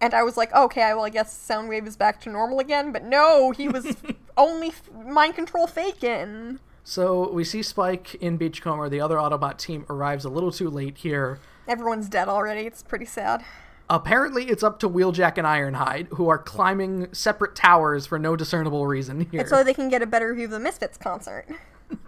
And 0.00 0.14
I 0.14 0.22
was 0.22 0.36
like, 0.36 0.52
okay, 0.54 0.94
well, 0.94 1.04
I 1.04 1.10
guess 1.10 1.36
Soundwave 1.36 1.86
is 1.86 1.96
back 1.96 2.20
to 2.22 2.30
normal 2.30 2.58
again. 2.58 2.90
But 2.90 3.04
no, 3.04 3.50
he 3.50 3.68
was 3.68 3.96
only 4.36 4.68
f- 4.68 4.88
mind 5.06 5.34
control 5.34 5.66
faking. 5.66 6.58
So 6.84 7.30
we 7.32 7.44
see 7.44 7.62
Spike 7.62 8.14
in 8.16 8.36
Beachcomber. 8.38 8.88
The 8.88 9.00
other 9.00 9.16
Autobot 9.16 9.58
team 9.58 9.84
arrives 9.90 10.24
a 10.24 10.30
little 10.30 10.50
too 10.52 10.70
late 10.70 10.98
here. 10.98 11.38
Everyone's 11.68 12.08
dead 12.08 12.28
already. 12.28 12.62
It's 12.62 12.82
pretty 12.82 13.04
sad. 13.06 13.44
Apparently, 13.90 14.44
it's 14.44 14.62
up 14.62 14.78
to 14.80 14.88
Wheeljack 14.88 15.38
and 15.38 15.46
Ironhide, 15.46 16.08
who 16.08 16.28
are 16.28 16.36
climbing 16.38 17.12
separate 17.14 17.54
towers 17.54 18.06
for 18.06 18.18
no 18.18 18.36
discernible 18.36 18.86
reason 18.86 19.22
here. 19.30 19.46
So 19.48 19.64
they 19.64 19.72
can 19.72 19.88
get 19.88 20.02
a 20.02 20.06
better 20.06 20.34
view 20.34 20.44
of 20.44 20.50
the 20.50 20.60
Misfits 20.60 20.98
concert. 20.98 21.46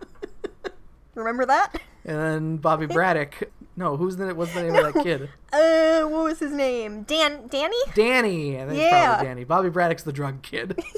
Remember 1.15 1.47
that? 1.47 1.81
and 2.05 2.19
then 2.19 2.57
Bobby 2.59 2.87
Braddock. 2.87 3.51
No, 3.77 3.97
who's 3.97 4.17
the 4.17 4.35
what's 4.35 4.53
the 4.53 4.63
name 4.63 4.75
of 4.75 4.93
that 4.93 5.03
kid? 5.03 5.31
Uh, 5.53 6.03
what 6.09 6.25
was 6.25 6.39
his 6.39 6.53
name? 6.53 7.03
Dan, 7.05 7.47
Danny? 7.49 7.77
Danny. 7.95 8.57
I 8.57 8.61
think 8.67 8.71
it's 8.73 8.79
Yeah. 8.81 9.07
probably 9.09 9.27
Danny. 9.27 9.45
Bobby 9.45 9.71
Braddock's 9.71 10.03
the 10.03 10.13
drug 10.13 10.43
kid. 10.43 10.79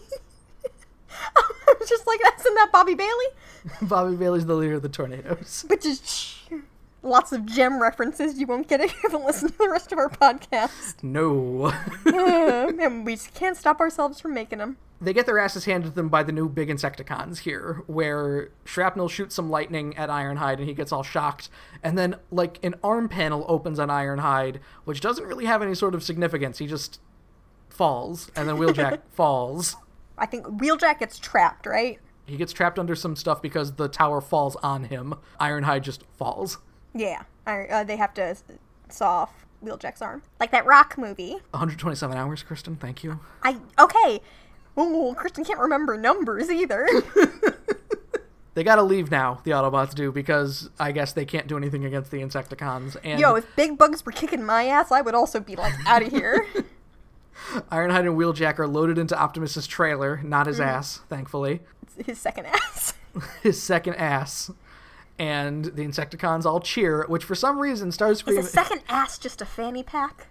just 1.89 2.07
like, 2.07 2.21
that's 2.23 2.45
not 2.45 2.55
that 2.57 2.71
Bobby 2.73 2.95
Bailey? 2.95 3.27
Bobby 3.83 4.17
Bailey's 4.17 4.47
the 4.47 4.55
leader 4.55 4.75
of 4.75 4.83
the 4.83 4.89
tornadoes. 4.89 5.65
But 5.69 5.81
just 5.81 6.39
lots 7.03 7.33
of 7.33 7.45
Jem 7.47 7.81
references 7.81 8.39
you 8.39 8.47
won't 8.47 8.69
get 8.69 8.81
it 8.81 8.85
if 8.85 8.93
you 8.95 9.01
haven't 9.03 9.25
listened 9.25 9.53
to 9.53 9.59
the 9.59 9.69
rest 9.69 9.93
of 9.93 9.99
our 9.99 10.09
podcast. 10.11 11.03
No. 11.03 11.73
and 12.81 13.05
we 13.05 13.17
can't 13.35 13.57
stop 13.57 13.81
ourselves 13.81 14.21
from 14.21 14.35
making 14.35 14.59
them. 14.59 14.77
they 15.01 15.13
get 15.13 15.27
their 15.27 15.39
asses 15.39 15.65
handed 15.65 15.89
to 15.89 15.95
them 15.95 16.09
by 16.09 16.23
the 16.23 16.33
new 16.33 16.49
big 16.49 16.69
Insecticons 16.69 17.39
here, 17.39 17.83
where 17.87 18.51
Shrapnel 18.65 19.09
shoots 19.09 19.35
some 19.35 19.51
lightning 19.51 19.97
at 19.97 20.09
Ironhide 20.09 20.59
and 20.59 20.69
he 20.69 20.75
gets 20.75 20.93
all 20.93 21.03
shocked. 21.03 21.49
And 21.83 21.99
then, 21.99 22.17
like, 22.31 22.59
an 22.65 22.77
arm 22.85 23.09
panel 23.09 23.45
opens 23.49 23.79
on 23.81 23.89
Ironhide, 23.89 24.59
which 24.85 25.01
doesn't 25.01 25.27
really 25.27 25.47
have 25.47 25.61
any 25.63 25.75
sort 25.75 25.95
of 25.95 26.03
significance. 26.05 26.59
He 26.59 26.67
just 26.69 27.01
falls, 27.69 28.31
and 28.37 28.49
then 28.49 28.57
Wheeljack 28.57 29.01
falls. 29.13 29.77
I 30.19 30.27
think 30.27 30.47
Wheeljack 30.47 31.01
gets 31.01 31.19
trapped, 31.19 31.67
right? 31.67 31.99
He 32.27 32.37
gets 32.37 32.53
trapped 32.53 32.79
under 32.79 32.95
some 32.95 33.17
stuff 33.17 33.43
because 33.43 33.73
the 33.75 33.89
tower 33.89 34.21
falls 34.21 34.55
on 34.57 34.85
him. 34.85 35.15
Ironhide 35.41 35.83
just 35.83 36.05
falls. 36.17 36.59
Yeah. 36.95 37.23
I- 37.47 37.67
Uh, 37.67 37.85
they 37.85 37.97
have 37.97 38.15
to 38.15 38.37
saw 38.89 39.23
off 39.23 39.47
Wheeljack's 39.65 40.03
arm. 40.03 40.23
Like 40.41 40.51
that 40.53 40.67
rock 40.67 40.97
movie. 40.99 41.37
127 41.53 42.17
hours, 42.17 42.43
Kristen. 42.43 42.77
Thank 42.77 43.03
you. 43.05 43.21
I. 43.43 43.59
Okay. 43.79 44.21
Ooh, 44.79 45.15
Kristen 45.17 45.45
can't 45.45 45.61
remember 45.61 45.97
numbers 45.99 46.51
either. 46.51 46.89
They 48.55 48.65
gotta 48.65 48.83
leave 48.83 49.11
now, 49.11 49.41
the 49.45 49.53
Autobots 49.53 49.95
do, 49.95 50.13
because 50.13 50.69
I 50.79 50.93
guess 50.93 51.15
they 51.15 51.25
can't 51.25 51.47
do 51.47 51.57
anything 51.57 51.87
against 51.87 52.11
the 52.11 52.19
Insecticons. 52.19 52.99
And 53.03 53.19
Yo, 53.19 53.35
if 53.37 53.47
big 53.57 53.79
bugs 53.79 54.05
were 54.05 54.13
kicking 54.13 54.45
my 54.45 54.67
ass, 54.67 54.93
I 54.93 55.01
would 55.01 55.15
also 55.15 55.41
be 55.41 55.57
like 55.57 55.73
out 55.87 56.03
of 56.03 56.11
here. 56.11 56.47
Ironhide 57.71 58.01
and 58.01 58.11
Wheeljack 58.19 58.59
are 58.59 58.67
loaded 58.67 58.99
into 58.99 59.17
Optimus's 59.17 59.67
trailer, 59.67 60.21
not 60.23 60.47
his 60.49 60.61
ass, 60.61 61.01
thankfully. 61.09 61.61
It's 61.97 62.07
his 62.07 62.19
second 62.21 62.45
ass. 62.45 62.93
His 63.43 63.63
second 63.63 63.95
ass. 63.95 64.51
And 65.23 65.67
the 65.67 65.85
Insecticons 65.85 66.45
all 66.45 66.59
cheer, 66.59 67.07
which 67.07 67.23
for 67.23 67.37
some 67.37 67.61
reason 67.61 67.91
Starscream. 67.91 68.39
Is 68.39 68.47
a 68.47 68.49
second 68.49 68.83
ass 68.89 69.19
just 69.19 69.41
a 69.41 69.45
fanny 69.45 69.85
pack? 69.85 70.27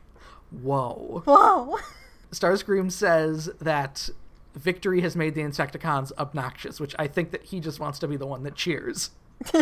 Whoa. 0.52 1.24
Whoa. 1.26 1.80
Starscream 2.34 2.92
says 2.92 3.50
that 3.62 4.10
victory 4.54 5.00
has 5.00 5.16
made 5.16 5.34
the 5.34 5.44
Insecticons 5.44 6.12
obnoxious, 6.18 6.82
which 6.82 6.94
I 7.00 7.08
think 7.08 7.32
that 7.32 7.44
he 7.44 7.62
just 7.62 7.80
wants 7.80 8.00
to 8.00 8.08
be 8.10 8.18
the 8.18 8.28
one 8.28 8.44
that 8.44 8.56
cheers. 8.56 9.12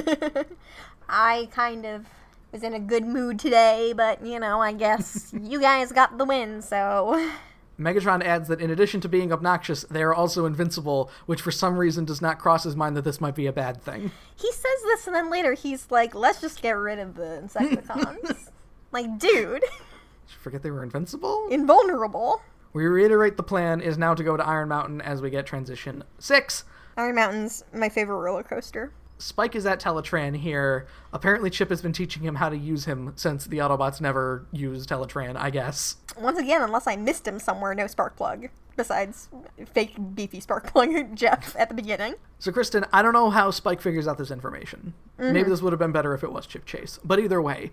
I 1.08 1.48
kind 1.52 1.86
of 1.86 2.08
was 2.52 2.64
in 2.64 2.74
a 2.74 2.80
good 2.80 3.06
mood 3.06 3.38
today, 3.38 3.94
but 3.96 4.26
you 4.26 4.40
know, 4.40 4.64
I 4.64 4.72
guess 4.72 5.32
you 5.40 5.62
guys 5.62 5.92
got 5.92 6.18
the 6.18 6.26
win, 6.26 6.64
so. 6.64 7.32
Megatron 7.80 8.22
adds 8.24 8.50
that 8.50 8.60
in 8.60 8.70
addition 8.70 9.00
to 9.02 9.10
being 9.10 9.32
obnoxious, 9.32 9.84
they 9.90 10.04
are 10.04 10.14
also 10.14 10.46
invincible, 10.46 11.10
which 11.26 11.42
for 11.42 11.52
some 11.52 11.78
reason 11.78 12.04
does 12.06 12.22
not 12.22 12.38
cross 12.38 12.64
his 12.66 12.76
mind 12.76 12.98
that 12.98 13.04
this 13.04 13.22
might 13.22 13.36
be 13.36 13.46
a 13.48 13.54
bad 13.54 13.82
thing. 13.82 14.12
He 14.36 14.52
says 14.52 14.82
this, 14.84 15.08
and 15.08 15.16
then 15.16 15.30
later 15.32 15.54
he's 15.54 15.90
like, 15.90 16.14
let's 16.14 16.42
just 16.42 16.62
get 16.62 16.72
rid 16.72 17.00
of 17.00 17.16
the 17.16 17.42
Insecticons. 17.44 18.50
like, 18.92 19.18
dude, 19.18 19.62
Did 19.62 19.64
you 19.64 20.38
forget 20.42 20.62
they 20.62 20.72
were 20.72 20.84
invincible? 20.84 21.48
invulnerable. 21.50 22.42
We 22.74 22.86
reiterate 22.86 23.38
the 23.38 23.44
plan 23.44 23.82
is 23.82 23.98
now 23.98 24.14
to 24.14 24.24
go 24.24 24.38
to 24.38 24.46
Iron 24.46 24.70
Mountain 24.70 25.02
as 25.02 25.22
we 25.22 25.30
get 25.30 25.46
transition 25.46 26.04
six. 26.20 26.66
Iron 26.98 27.16
Mountain's 27.16 27.64
my 27.74 27.90
favorite 27.90 28.18
roller 28.18 28.44
coaster. 28.44 28.92
Spike 29.20 29.54
is 29.54 29.66
at 29.66 29.82
Teletran 29.82 30.38
here. 30.38 30.88
Apparently, 31.12 31.50
Chip 31.50 31.70
has 31.70 31.82
been 31.82 31.92
teaching 31.92 32.24
him 32.24 32.36
how 32.36 32.48
to 32.48 32.58
use 32.58 32.86
him 32.86 33.12
since 33.18 33.46
the 33.46 33.58
Autobots 33.58 34.00
never 34.00 34.46
used 34.54 34.90
Teletran, 34.90 35.36
I 35.36 35.50
guess. 35.50 35.98
Once 36.18 36.40
again, 36.40 36.62
unless 36.62 36.88
I 36.88 36.96
missed 36.96 37.28
him 37.28 37.38
somewhere, 37.38 37.76
no 37.76 37.84
Sparkplug. 37.86 38.50
Besides 38.78 39.28
fake 39.74 39.98
beefy 40.16 40.40
Sparkplug 40.40 41.14
Jeff 41.14 41.54
at 41.60 41.68
the 41.68 41.76
beginning. 41.76 42.16
So, 42.40 42.54
Kristen, 42.54 42.86
I 42.94 43.02
don't 43.02 43.12
know 43.12 43.30
how 43.30 43.52
Spike 43.52 43.82
figures 43.82 44.08
out 44.08 44.18
this 44.18 44.32
information. 44.32 44.94
Maybe 45.18 45.42
mm-hmm. 45.42 45.50
this 45.50 45.62
would 45.62 45.74
have 45.74 45.80
been 45.80 45.92
better 45.92 46.14
if 46.14 46.24
it 46.24 46.32
was 46.32 46.48
Chip 46.48 46.66
Chase. 46.66 46.98
But 47.04 47.20
either 47.20 47.42
way, 47.42 47.72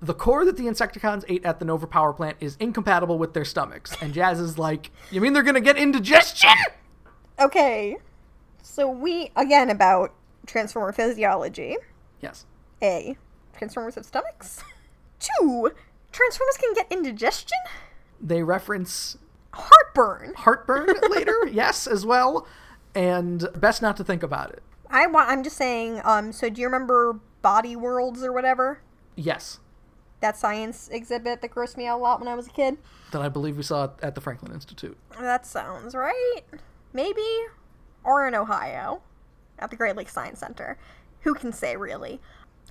the 0.00 0.14
core 0.14 0.44
that 0.44 0.56
the 0.56 0.66
Insecticons 0.66 1.24
ate 1.28 1.44
at 1.44 1.58
the 1.58 1.64
Nova 1.64 1.88
Power 1.88 2.12
Plant 2.12 2.36
is 2.38 2.56
incompatible 2.60 3.18
with 3.18 3.34
their 3.34 3.44
stomachs. 3.44 3.96
And 4.00 4.14
Jazz 4.14 4.38
is 4.38 4.56
like, 4.56 4.92
You 5.10 5.20
mean 5.20 5.32
they're 5.32 5.42
going 5.42 5.56
to 5.56 5.60
get 5.60 5.76
indigestion? 5.76 6.50
Okay, 7.40 7.96
so 8.62 8.88
we 8.88 9.30
again 9.36 9.68
about 9.68 10.12
Transformer 10.46 10.92
physiology. 10.92 11.76
Yes. 12.20 12.46
A. 12.82 13.16
Transformers 13.56 13.94
have 13.96 14.04
stomachs. 14.04 14.62
Two. 15.18 15.70
Transformers 16.12 16.56
can 16.56 16.72
get 16.74 16.90
indigestion, 16.90 17.58
They 18.20 18.42
reference 18.42 19.18
heartburn. 19.52 20.32
heartburn 20.36 20.88
later, 21.10 21.46
yes, 21.50 21.86
as 21.86 22.06
well. 22.06 22.46
And 22.94 23.46
best 23.54 23.82
not 23.82 23.96
to 23.98 24.04
think 24.04 24.22
about 24.22 24.50
it. 24.50 24.62
I 24.88 25.06
want. 25.06 25.28
I'm 25.28 25.42
just 25.42 25.56
saying. 25.56 26.00
Um. 26.04 26.32
So 26.32 26.48
do 26.48 26.60
you 26.60 26.66
remember 26.66 27.18
Body 27.42 27.76
Worlds 27.76 28.22
or 28.22 28.32
whatever? 28.32 28.80
Yes. 29.16 29.58
That 30.20 30.36
science 30.36 30.88
exhibit 30.90 31.42
that 31.42 31.50
grossed 31.50 31.76
me 31.76 31.86
out 31.86 31.98
a 32.00 32.02
lot 32.02 32.20
when 32.20 32.28
I 32.28 32.34
was 32.34 32.46
a 32.46 32.50
kid. 32.50 32.78
That 33.12 33.20
I 33.20 33.28
believe 33.28 33.56
we 33.58 33.62
saw 33.62 33.90
at 34.02 34.14
the 34.14 34.20
Franklin 34.22 34.52
Institute. 34.52 34.96
That 35.20 35.44
sounds 35.44 35.94
right. 35.94 36.40
Maybe, 36.94 37.26
or 38.02 38.26
in 38.26 38.34
Ohio, 38.34 39.02
at 39.58 39.70
the 39.70 39.76
Great 39.76 39.96
Lakes 39.96 40.12
Science 40.12 40.40
Center. 40.40 40.78
Who 41.20 41.34
can 41.34 41.52
say 41.52 41.76
really? 41.76 42.20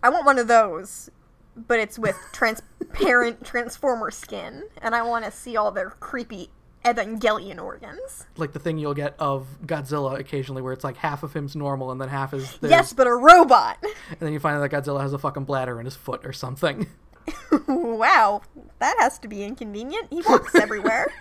I 0.03 0.09
want 0.09 0.25
one 0.25 0.39
of 0.39 0.47
those, 0.47 1.09
but 1.55 1.79
it's 1.79 1.97
with 1.97 2.17
transparent 2.33 3.45
transformer 3.45 4.11
skin, 4.11 4.63
and 4.81 4.95
I 4.95 5.01
want 5.01 5.25
to 5.25 5.31
see 5.31 5.57
all 5.57 5.71
their 5.71 5.91
creepy 5.91 6.49
Evangelion 6.85 7.59
organs. 7.59 8.27
Like 8.37 8.53
the 8.53 8.59
thing 8.59 8.77
you'll 8.77 8.93
get 8.93 9.15
of 9.17 9.47
Godzilla 9.65 10.19
occasionally, 10.19 10.61
where 10.61 10.71
it's 10.71 10.83
like 10.83 10.97
half 10.97 11.23
of 11.23 11.33
him's 11.33 11.55
normal 11.55 11.91
and 11.91 11.99
then 11.99 12.09
half 12.09 12.33
is. 12.33 12.57
There's, 12.57 12.71
Yes, 12.71 12.93
but 12.93 13.07
a 13.07 13.13
robot. 13.13 13.77
And 13.81 14.19
then 14.19 14.33
you 14.33 14.39
find 14.39 14.55
out 14.55 14.69
that 14.69 14.71
Godzilla 14.71 15.01
has 15.01 15.11
a 15.11 15.17
fucking 15.17 15.45
bladder 15.45 15.79
in 15.79 15.85
his 15.85 15.95
foot 15.95 16.25
or 16.25 16.31
something. 16.31 16.87
wow, 17.67 18.43
that 18.77 18.95
has 18.99 19.17
to 19.19 19.27
be 19.27 19.43
inconvenient. 19.43 20.07
He 20.11 20.21
walks 20.21 20.53
everywhere. 20.53 21.11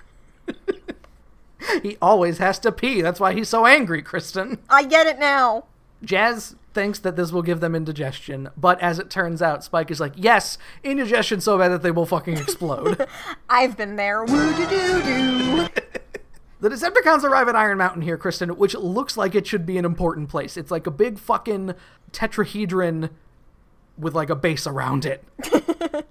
he 1.82 1.96
always 2.00 2.38
has 2.38 2.58
to 2.60 2.72
pee. 2.72 3.02
That's 3.02 3.20
why 3.20 3.32
he's 3.32 3.48
so 3.48 3.66
angry, 3.66 4.02
Kristen. 4.02 4.58
I 4.68 4.84
get 4.84 5.06
it 5.06 5.18
now. 5.18 5.64
Jazz 6.02 6.56
thinks 6.72 6.98
that 6.98 7.16
this 7.16 7.32
will 7.32 7.42
give 7.42 7.60
them 7.60 7.74
indigestion, 7.74 8.50
but 8.56 8.80
as 8.80 8.98
it 8.98 9.08
turns 9.08 9.40
out, 9.40 9.64
Spike 9.64 9.90
is 9.90 10.00
like, 10.00 10.12
yes, 10.16 10.58
indigestion 10.82 11.40
so 11.40 11.56
bad 11.56 11.68
that 11.68 11.82
they 11.82 11.90
will 11.90 12.04
fucking 12.04 12.36
explode. 12.36 13.06
I've 13.48 13.76
been 13.76 13.96
there. 13.96 14.24
Woo 14.24 14.54
doo 14.54 14.68
doo 14.68 15.02
doo. 15.02 15.68
the 16.60 16.68
Decepticons 16.68 17.22
arrive 17.22 17.48
at 17.48 17.56
Iron 17.56 17.78
Mountain 17.78 18.02
here, 18.02 18.18
Kristen, 18.18 18.50
which 18.56 18.74
looks 18.74 19.16
like 19.16 19.34
it 19.34 19.46
should 19.46 19.64
be 19.64 19.78
an 19.78 19.84
important 19.84 20.28
place. 20.28 20.56
It's 20.56 20.70
like 20.70 20.86
a 20.86 20.90
big 20.90 21.18
fucking 21.18 21.74
tetrahedron 22.12 23.10
with 23.98 24.14
like 24.14 24.30
a 24.30 24.36
base 24.36 24.66
around 24.66 25.04
it. 25.04 25.24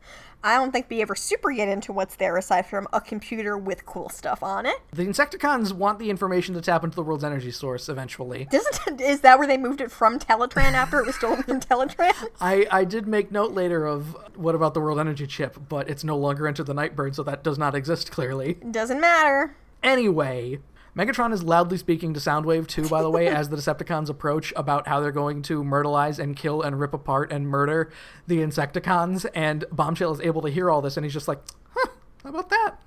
I 0.46 0.56
don't 0.58 0.74
think 0.74 0.88
we 0.90 1.02
ever 1.02 1.16
super 1.16 1.54
get 1.54 1.70
into 1.70 1.94
what's 1.94 2.18
there 2.18 2.36
aside 2.36 2.66
from 2.66 2.86
a 2.92 3.00
computer 3.00 3.58
with 3.58 3.86
cool 3.86 4.10
stuff 4.10 4.44
on 4.44 4.66
it. 4.66 4.76
The 4.92 5.06
Insecticons 5.08 5.72
want 5.72 6.00
the 6.00 6.10
information 6.10 6.54
to 6.56 6.62
tap 6.62 6.84
into 6.84 6.98
the 6.98 7.04
world's 7.04 7.24
energy 7.24 7.50
source 7.50 7.88
eventually. 7.88 8.46
Doesn't 8.52 9.00
is 9.02 9.22
that 9.22 9.40
where 9.40 9.48
they 9.48 9.58
moved 9.58 9.80
it 9.80 9.90
from 9.90 10.20
Teletran 10.20 10.74
after 10.74 11.00
it 11.00 11.06
was 11.06 11.16
stolen 11.16 11.44
from 11.44 11.62
Teletran? 11.62 12.30
I, 12.42 12.68
I 12.70 12.84
did 12.84 13.08
make 13.08 13.32
note 13.32 13.54
later 13.54 13.86
of 13.86 14.18
what 14.36 14.54
about 14.54 14.74
the 14.74 14.82
world 14.82 15.00
energy 15.00 15.28
chip, 15.28 15.58
but 15.70 15.90
it's 15.90 16.04
no 16.04 16.18
longer 16.18 16.46
into 16.46 16.66
the 16.66 16.74
Nightbird, 16.74 17.16
so 17.16 17.24
that 17.24 17.42
does 17.42 17.58
not 17.58 17.74
exist 17.74 18.12
clearly. 18.12 18.56
Doesn't 18.70 19.00
matter. 19.00 19.56
Anyway, 19.82 20.60
Megatron 20.96 21.34
is 21.34 21.44
loudly 21.44 21.78
speaking 21.78 22.14
to 22.14 22.20
Soundwave 22.20 22.68
too, 22.68 22.88
by 22.88 23.02
the 23.02 23.10
way, 23.10 23.28
as 23.28 23.50
the 23.50 23.58
Decepticons 23.58 24.10
approach 24.10 24.54
about 24.56 24.88
how 24.88 25.00
they're 25.00 25.12
going 25.12 25.42
to 25.44 25.64
myrtleize 25.64 26.20
and 26.20 26.36
kill 26.36 26.62
and 26.62 26.80
rip 26.80 26.94
apart 26.94 27.32
and 27.32 27.48
murder 27.48 27.92
the 28.28 28.38
Insecticons. 28.38 29.26
And 29.34 29.66
Bombshell 29.72 30.14
is 30.14 30.22
able 30.22 30.44
to 30.44 30.50
hear 30.50 30.70
all 30.70 30.82
this, 30.82 30.96
and 30.96 31.04
he's 31.04 31.14
just 31.14 31.28
like, 31.28 31.40
huh, 31.74 31.90
how 32.24 32.30
about 32.30 32.50
that? 32.50 32.80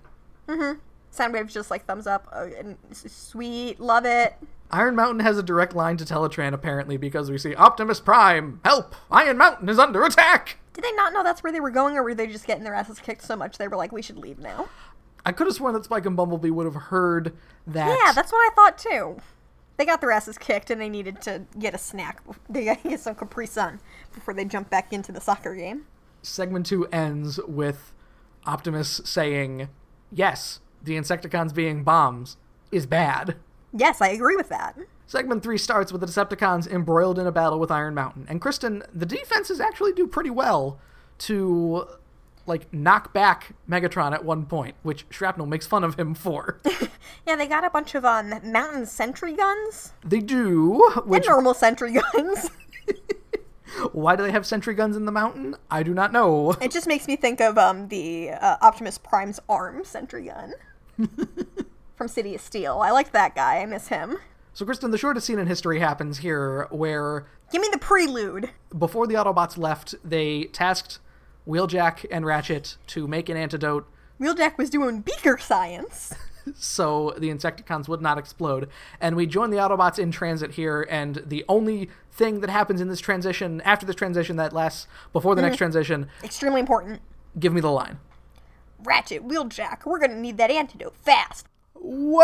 Soundwave's 1.12 1.52
just 1.52 1.70
like 1.70 1.84
thumbs 1.86 2.06
up. 2.06 2.28
Uh, 2.32 2.46
and 2.56 2.76
sweet, 2.92 3.80
love 3.80 4.04
it. 4.04 4.34
Iron 4.70 4.94
Mountain 4.96 5.20
has 5.20 5.38
a 5.38 5.42
direct 5.42 5.74
line 5.74 5.96
to 5.96 6.04
Teletran, 6.04 6.52
apparently, 6.52 6.96
because 6.96 7.30
we 7.30 7.38
see 7.38 7.54
Optimus 7.54 8.00
Prime, 8.00 8.60
help! 8.64 8.94
Iron 9.10 9.38
Mountain 9.38 9.68
is 9.68 9.78
under 9.78 10.04
attack! 10.04 10.58
Did 10.72 10.84
they 10.84 10.92
not 10.92 11.12
know 11.12 11.22
that's 11.22 11.42
where 11.42 11.52
they 11.52 11.60
were 11.60 11.70
going, 11.70 11.96
or 11.96 12.02
were 12.02 12.14
they 12.14 12.26
just 12.26 12.46
getting 12.46 12.64
their 12.64 12.74
asses 12.74 12.98
kicked 12.98 13.22
so 13.22 13.34
much 13.36 13.58
they 13.58 13.68
were 13.68 13.76
like, 13.76 13.92
we 13.92 14.02
should 14.02 14.18
leave 14.18 14.38
now? 14.38 14.68
I 15.26 15.32
could 15.32 15.48
have 15.48 15.56
sworn 15.56 15.74
that 15.74 15.84
Spike 15.84 16.06
and 16.06 16.16
Bumblebee 16.16 16.50
would 16.50 16.66
have 16.66 16.76
heard 16.84 17.34
that. 17.66 17.88
Yeah, 17.88 18.12
that's 18.12 18.30
what 18.32 18.38
I 18.38 18.54
thought 18.54 18.78
too. 18.78 19.20
They 19.76 19.84
got 19.84 20.00
their 20.00 20.12
asses 20.12 20.38
kicked 20.38 20.70
and 20.70 20.80
they 20.80 20.88
needed 20.88 21.20
to 21.22 21.42
get 21.58 21.74
a 21.74 21.78
snack. 21.78 22.22
They 22.48 22.64
got 22.64 22.80
to 22.82 22.88
get 22.90 23.00
some 23.00 23.16
Capri 23.16 23.46
Sun 23.46 23.80
before 24.14 24.32
they 24.32 24.44
jump 24.44 24.70
back 24.70 24.92
into 24.92 25.10
the 25.12 25.20
soccer 25.20 25.54
game. 25.56 25.86
segment 26.22 26.64
two 26.64 26.86
ends 26.86 27.40
with 27.46 27.92
Optimus 28.46 29.00
saying, 29.04 29.68
Yes, 30.12 30.60
the 30.82 30.94
Insecticons 30.96 31.52
being 31.52 31.82
bombs 31.82 32.36
is 32.70 32.86
bad. 32.86 33.34
Yes, 33.72 34.00
I 34.00 34.08
agree 34.10 34.36
with 34.36 34.48
that. 34.48 34.78
Segment 35.08 35.42
three 35.42 35.58
starts 35.58 35.90
with 35.92 36.00
the 36.00 36.06
Decepticons 36.06 36.68
embroiled 36.68 37.18
in 37.18 37.26
a 37.26 37.32
battle 37.32 37.58
with 37.58 37.70
Iron 37.72 37.94
Mountain. 37.94 38.26
And 38.28 38.40
Kristen, 38.40 38.84
the 38.94 39.06
defenses 39.06 39.60
actually 39.60 39.92
do 39.92 40.06
pretty 40.06 40.30
well 40.30 40.78
to 41.18 41.86
like 42.46 42.72
knock 42.72 43.12
back 43.12 43.54
Megatron 43.68 44.12
at 44.12 44.24
one 44.24 44.46
point, 44.46 44.74
which 44.82 45.06
Shrapnel 45.10 45.46
makes 45.46 45.66
fun 45.66 45.84
of 45.84 45.98
him 45.98 46.14
for. 46.14 46.60
Yeah, 47.26 47.36
they 47.36 47.46
got 47.46 47.64
a 47.64 47.70
bunch 47.70 47.94
of 47.94 48.04
um, 48.04 48.34
mountain 48.44 48.86
sentry 48.86 49.34
guns 49.34 49.92
they 50.04 50.20
do, 50.20 50.80
and 50.96 51.06
which 51.06 51.26
normal 51.26 51.54
sentry 51.54 51.92
guns. 51.92 52.50
why 53.92 54.16
do 54.16 54.22
they 54.22 54.30
have 54.30 54.46
sentry 54.46 54.74
guns 54.74 54.96
in 54.96 55.06
the 55.06 55.12
mountain? 55.12 55.56
I 55.70 55.82
do 55.82 55.92
not 55.92 56.12
know. 56.12 56.52
it 56.60 56.70
just 56.70 56.86
makes 56.86 57.06
me 57.06 57.16
think 57.16 57.40
of 57.40 57.58
um, 57.58 57.88
the 57.88 58.30
uh, 58.30 58.56
Optimus 58.60 58.98
Prime's 58.98 59.40
arm 59.48 59.84
sentry 59.84 60.26
gun 60.26 60.54
from 61.96 62.08
City 62.08 62.34
of 62.34 62.40
Steel. 62.40 62.78
I 62.80 62.90
like 62.90 63.12
that 63.12 63.34
guy. 63.34 63.58
I 63.58 63.66
miss 63.66 63.88
him. 63.88 64.18
So, 64.52 64.64
Kristen, 64.64 64.90
the 64.90 64.98
shortest 64.98 65.26
scene 65.26 65.38
in 65.38 65.46
history 65.46 65.80
happens 65.80 66.18
here 66.18 66.66
where 66.70 67.26
Give 67.52 67.60
me 67.60 67.68
the 67.72 67.78
prelude. 67.78 68.50
before 68.76 69.06
the 69.06 69.14
Autobots 69.14 69.58
left, 69.58 69.94
they 70.02 70.44
tasked 70.44 70.98
Wheeljack 71.46 72.04
and 72.10 72.26
Ratchet 72.26 72.76
to 72.88 73.06
make 73.06 73.28
an 73.28 73.36
antidote 73.36 73.86
Wheeljack 74.20 74.56
was 74.56 74.70
doing 74.70 75.00
beaker 75.00 75.36
science. 75.38 76.14
so 76.54 77.14
the 77.18 77.28
Insecticons 77.28 77.88
would 77.88 78.00
not 78.00 78.18
explode. 78.18 78.68
And 79.00 79.16
we 79.16 79.26
join 79.26 79.50
the 79.50 79.58
Autobots 79.58 79.98
in 79.98 80.10
transit 80.10 80.52
here, 80.52 80.86
and 80.88 81.22
the 81.26 81.44
only 81.48 81.90
thing 82.10 82.40
that 82.40 82.50
happens 82.50 82.80
in 82.80 82.88
this 82.88 83.00
transition, 83.00 83.60
after 83.62 83.84
this 83.84 83.96
transition 83.96 84.36
that 84.36 84.52
lasts 84.52 84.86
before 85.12 85.34
the 85.34 85.42
next 85.42 85.54
mm-hmm. 85.54 85.64
transition, 85.64 86.08
Extremely 86.22 86.60
important. 86.60 87.02
give 87.38 87.52
me 87.52 87.60
the 87.60 87.70
line. 87.70 87.98
Ratchet, 88.82 89.26
Wheeljack, 89.26 89.84
we're 89.84 89.98
gonna 89.98 90.18
need 90.18 90.38
that 90.38 90.50
antidote 90.50 90.96
fast. 90.96 91.46
Whoa! 91.74 92.20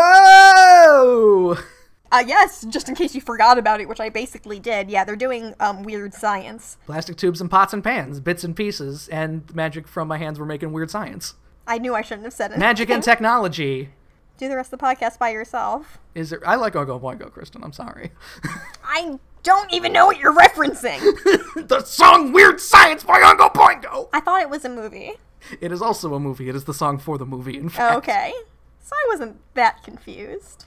Uh, 2.13 2.23
yes, 2.27 2.63
just 2.69 2.87
in 2.87 2.93
case 2.93 3.15
you 3.15 3.21
forgot 3.21 3.57
about 3.57 3.81
it, 3.81 3.89
which 3.89 3.99
I 3.99 4.09
basically 4.09 4.59
did. 4.59 4.91
Yeah, 4.91 5.03
they're 5.03 5.15
doing 5.15 5.55
um, 5.59 5.81
weird 5.81 6.13
science. 6.13 6.77
Plastic 6.85 7.17
tubes 7.17 7.41
and 7.41 7.49
pots 7.49 7.73
and 7.73 7.83
pans, 7.83 8.19
bits 8.19 8.43
and 8.43 8.55
pieces, 8.55 9.07
and 9.07 9.43
magic 9.55 9.87
from 9.87 10.07
my 10.07 10.19
hands 10.19 10.37
were 10.37 10.45
making 10.45 10.71
weird 10.73 10.91
science. 10.91 11.33
I 11.65 11.79
knew 11.79 11.95
I 11.95 12.03
shouldn't 12.03 12.25
have 12.25 12.33
said 12.33 12.51
it. 12.51 12.59
Magic 12.59 12.91
and 12.91 13.01
technology. 13.11 13.89
Do 14.37 14.47
the 14.47 14.55
rest 14.55 14.71
of 14.71 14.77
the 14.77 14.85
podcast 14.85 15.17
by 15.17 15.31
yourself. 15.31 15.97
Is 16.13 16.29
there? 16.29 16.47
I 16.47 16.53
like 16.55 16.73
Oingo 16.73 17.01
Boingo, 17.01 17.31
Kristen. 17.31 17.63
I'm 17.63 17.73
sorry. 17.73 18.11
I 18.83 19.17
don't 19.41 19.73
even 19.73 19.91
know 19.91 20.05
what 20.05 20.19
you're 20.19 20.35
referencing. 20.35 20.99
the 21.67 21.81
song 21.83 22.31
"Weird 22.31 22.61
Science" 22.61 23.03
by 23.03 23.21
Oingo 23.21 23.51
Boingo. 23.53 24.09
I 24.13 24.19
thought 24.19 24.41
it 24.41 24.51
was 24.51 24.63
a 24.65 24.69
movie. 24.69 25.13
It 25.59 25.71
is 25.71 25.81
also 25.81 26.13
a 26.13 26.19
movie. 26.19 26.47
It 26.47 26.55
is 26.55 26.65
the 26.65 26.73
song 26.75 26.99
for 26.99 27.17
the 27.17 27.25
movie. 27.25 27.57
In 27.57 27.69
fact, 27.69 27.95
Okay. 27.97 28.33
So 28.81 28.95
I 28.95 29.05
wasn't 29.09 29.37
that 29.55 29.81
confused. 29.83 30.65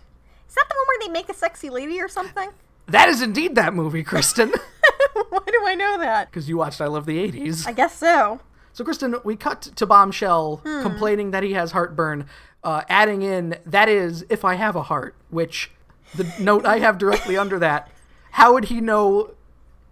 Is 0.49 0.55
that 0.55 0.67
the 0.69 0.75
one 0.75 0.87
where 0.89 1.07
they 1.07 1.13
make 1.13 1.29
a 1.29 1.35
sexy 1.35 1.71
lady 1.71 2.01
or 2.01 2.09
something? 2.09 2.51
that 2.89 3.09
is 3.09 3.21
indeed 3.21 3.57
that 3.57 3.75
movie, 3.75 4.03
Kristen. 4.05 4.51
Why 5.31 5.41
do 5.47 5.65
I 5.67 5.75
know 5.75 5.99
that? 5.99 6.31
Because 6.31 6.49
you 6.49 6.57
watched 6.57 6.81
I 6.81 6.87
Love 6.87 7.07
the 7.07 7.19
'80s. 7.19 7.67
I 7.67 7.73
guess 7.73 7.97
so. 7.97 8.41
So, 8.73 8.85
Kristen, 8.85 9.17
we 9.25 9.37
cut 9.37 9.63
to 9.63 9.87
Bombshell 9.87 10.59
complaining 10.83 11.31
that 11.31 11.43
he 11.43 11.55
has 11.55 11.73
heartburn, 11.73 12.27
uh, 12.63 12.83
adding 12.91 13.23
in, 13.23 13.57
that 13.65 13.89
is, 13.89 14.27
if 14.29 14.45
I 14.45 14.57
have 14.57 14.77
a 14.77 14.83
heart, 14.83 15.15
which 15.31 15.71
the 16.15 16.31
note 16.39 16.67
I 16.67 16.79
have 16.81 16.99
directly 16.99 17.37
under 17.45 17.59
that, 17.59 17.91
how 18.33 18.53
would 18.53 18.67
he 18.67 18.81
know? 18.83 19.33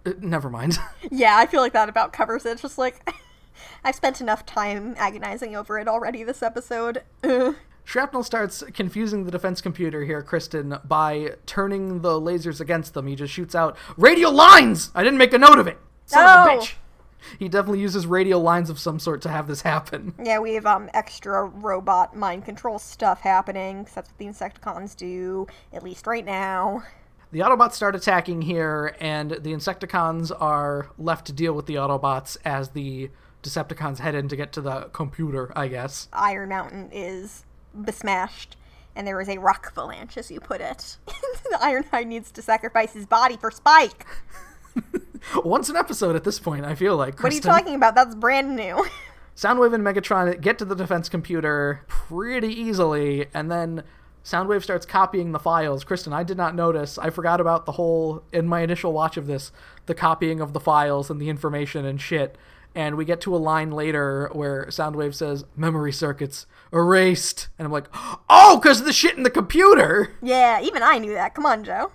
Uh, 0.05 0.13
never 0.19 0.49
mind. 0.51 0.77
Yeah, 1.11 1.35
I 1.37 1.47
feel 1.47 1.61
like 1.61 1.73
that 1.73 1.89
about 1.89 2.13
covers 2.13 2.45
it. 2.45 2.51
It's 2.51 2.61
just 2.61 2.77
like 2.77 3.09
I've 3.83 3.95
spent 3.95 4.21
enough 4.21 4.45
time 4.45 4.93
agonizing 4.97 5.55
over 5.55 5.79
it 5.79 5.87
already 5.87 6.23
this 6.23 6.43
episode. 6.43 7.01
Ugh. 7.23 7.55
Shrapnel 7.85 8.23
starts 8.23 8.63
confusing 8.73 9.23
the 9.23 9.31
defense 9.31 9.61
computer 9.61 10.03
here, 10.03 10.21
Kristen, 10.21 10.77
by 10.83 11.35
turning 11.45 12.01
the 12.01 12.19
lasers 12.19 12.59
against 12.59 12.93
them. 12.95 13.07
He 13.07 13.15
just 13.15 13.31
shoots 13.31 13.55
out 13.55 13.77
radial 13.95 14.33
lines! 14.33 14.91
I 14.95 15.03
didn't 15.03 15.19
make 15.19 15.33
a 15.33 15.37
note 15.37 15.59
of 15.59 15.67
it! 15.67 15.77
Son 16.07 16.23
of 16.23 16.47
a 16.47 16.49
bitch! 16.61 16.73
He 17.39 17.47
definitely 17.47 17.79
uses 17.79 18.05
radial 18.05 18.41
lines 18.41 18.69
of 18.69 18.79
some 18.79 18.99
sort 18.99 19.21
to 19.23 19.29
have 19.29 19.47
this 19.47 19.61
happen. 19.61 20.13
Yeah, 20.23 20.39
we 20.39 20.55
have 20.55 20.65
um 20.65 20.89
extra 20.93 21.45
robot 21.45 22.15
mind 22.15 22.43
control 22.45 22.79
stuff 22.79 23.21
happening. 23.21 23.85
'cause 23.85 23.93
that's 23.93 24.09
what 24.09 24.17
the 24.17 24.25
Insecticons 24.25 24.95
do, 24.95 25.47
at 25.71 25.83
least 25.83 26.05
right 26.07 26.25
now. 26.25 26.83
The 27.31 27.39
Autobots 27.39 27.73
start 27.73 27.95
attacking 27.95 28.43
here, 28.43 28.95
and 28.99 29.31
the 29.31 29.53
Insecticons 29.53 30.31
are 30.39 30.87
left 30.97 31.25
to 31.27 31.33
deal 31.33 31.53
with 31.53 31.65
the 31.65 31.75
Autobots 31.75 32.37
as 32.45 32.69
the 32.69 33.09
Decepticons 33.43 33.99
head 33.99 34.15
in 34.15 34.27
to 34.29 34.35
get 34.35 34.51
to 34.53 34.61
the 34.61 34.89
computer, 34.93 35.51
I 35.55 35.67
guess. 35.67 36.07
Iron 36.13 36.49
Mountain 36.49 36.89
is 36.91 37.43
besmashed, 37.83 38.57
and 38.95 39.05
there 39.05 39.19
is 39.21 39.29
a 39.29 39.37
rock 39.37 39.67
avalanche, 39.71 40.17
as 40.17 40.31
you 40.31 40.39
put 40.39 40.61
it. 40.61 40.97
the 41.05 41.57
Ironhide 41.61 42.07
needs 42.07 42.31
to 42.31 42.41
sacrifice 42.41 42.93
his 42.93 43.05
body 43.05 43.37
for 43.37 43.51
Spike. 43.51 44.05
Once 45.43 45.69
an 45.69 45.75
episode 45.75 46.15
at 46.15 46.23
this 46.23 46.39
point, 46.39 46.65
I 46.65 46.75
feel 46.75 46.95
like. 46.95 47.21
What 47.21 47.31
are 47.31 47.35
you 47.35 47.41
talking 47.41 47.75
about? 47.75 47.95
That's 47.95 48.15
brand 48.15 48.55
new. 48.55 48.85
Soundwave 49.35 49.73
and 49.73 49.83
Megatron 49.83 50.39
get 50.39 50.57
to 50.59 50.65
the 50.65 50.75
defense 50.75 51.09
computer 51.09 51.83
pretty 51.87 52.49
easily, 52.49 53.25
and 53.33 53.51
then 53.51 53.83
Soundwave 54.23 54.63
starts 54.63 54.85
copying 54.85 55.33
the 55.33 55.39
files. 55.39 55.83
Kristen, 55.83 56.13
I 56.13 56.23
did 56.23 56.37
not 56.37 56.55
notice. 56.55 56.97
I 56.97 57.09
forgot 57.09 57.41
about 57.41 57.65
the 57.65 57.73
whole, 57.73 58.23
in 58.31 58.47
my 58.47 58.61
initial 58.61 58.93
watch 58.93 59.17
of 59.17 59.27
this, 59.27 59.51
the 59.87 59.93
copying 59.93 60.39
of 60.39 60.53
the 60.53 60.59
files 60.59 61.09
and 61.09 61.19
the 61.19 61.29
information 61.29 61.85
and 61.85 61.99
shit. 61.99 62.37
And 62.75 62.97
we 62.97 63.05
get 63.05 63.21
to 63.21 63.35
a 63.35 63.37
line 63.37 63.71
later 63.71 64.29
where 64.33 64.65
Soundwave 64.65 65.15
says, 65.15 65.45
memory 65.55 65.93
circuits 65.93 66.45
erased. 66.73 67.47
And 67.57 67.65
I'm 67.65 67.71
like, 67.71 67.87
oh, 68.29 68.59
because 68.61 68.81
of 68.81 68.85
the 68.85 68.93
shit 68.93 69.15
in 69.15 69.23
the 69.23 69.29
computer! 69.29 70.13
yeah, 70.21 70.61
even 70.61 70.83
I 70.83 70.97
knew 70.97 71.13
that. 71.13 71.33
Come 71.33 71.45
on, 71.45 71.63
Joe. 71.63 71.91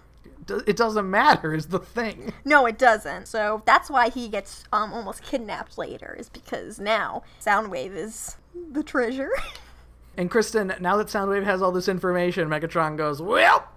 It 0.66 0.76
doesn't 0.76 1.08
matter, 1.08 1.54
is 1.54 1.66
the 1.66 1.78
thing. 1.78 2.32
No, 2.44 2.66
it 2.66 2.76
doesn't. 2.78 3.28
So 3.28 3.62
that's 3.66 3.88
why 3.88 4.08
he 4.08 4.26
gets 4.26 4.64
um 4.72 4.92
almost 4.92 5.22
kidnapped 5.22 5.78
later, 5.78 6.16
is 6.18 6.28
because 6.28 6.80
now 6.80 7.22
Soundwave 7.40 7.94
is 7.94 8.36
the 8.72 8.82
treasure. 8.82 9.30
And 10.16 10.28
Kristen, 10.28 10.74
now 10.80 10.96
that 10.96 11.06
Soundwave 11.06 11.44
has 11.44 11.62
all 11.62 11.70
this 11.72 11.88
information, 11.88 12.48
Megatron 12.48 12.96
goes, 12.96 13.22
Well, 13.22 13.68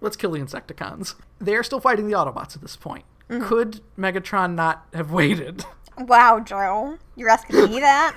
let's 0.00 0.16
kill 0.16 0.30
the 0.32 0.40
Insecticons. 0.40 1.14
They're 1.38 1.62
still 1.62 1.78
fighting 1.78 2.08
the 2.08 2.14
Autobots 2.14 2.56
at 2.56 2.62
this 2.62 2.74
point. 2.74 3.04
Could 3.28 3.80
Megatron 3.96 4.54
not 4.54 4.86
have 4.92 5.12
waited? 5.12 5.64
Wow, 6.08 6.40
Joe. 6.40 6.98
You're 7.16 7.28
asking 7.28 7.64
me 7.70 7.80
that? 7.80 8.16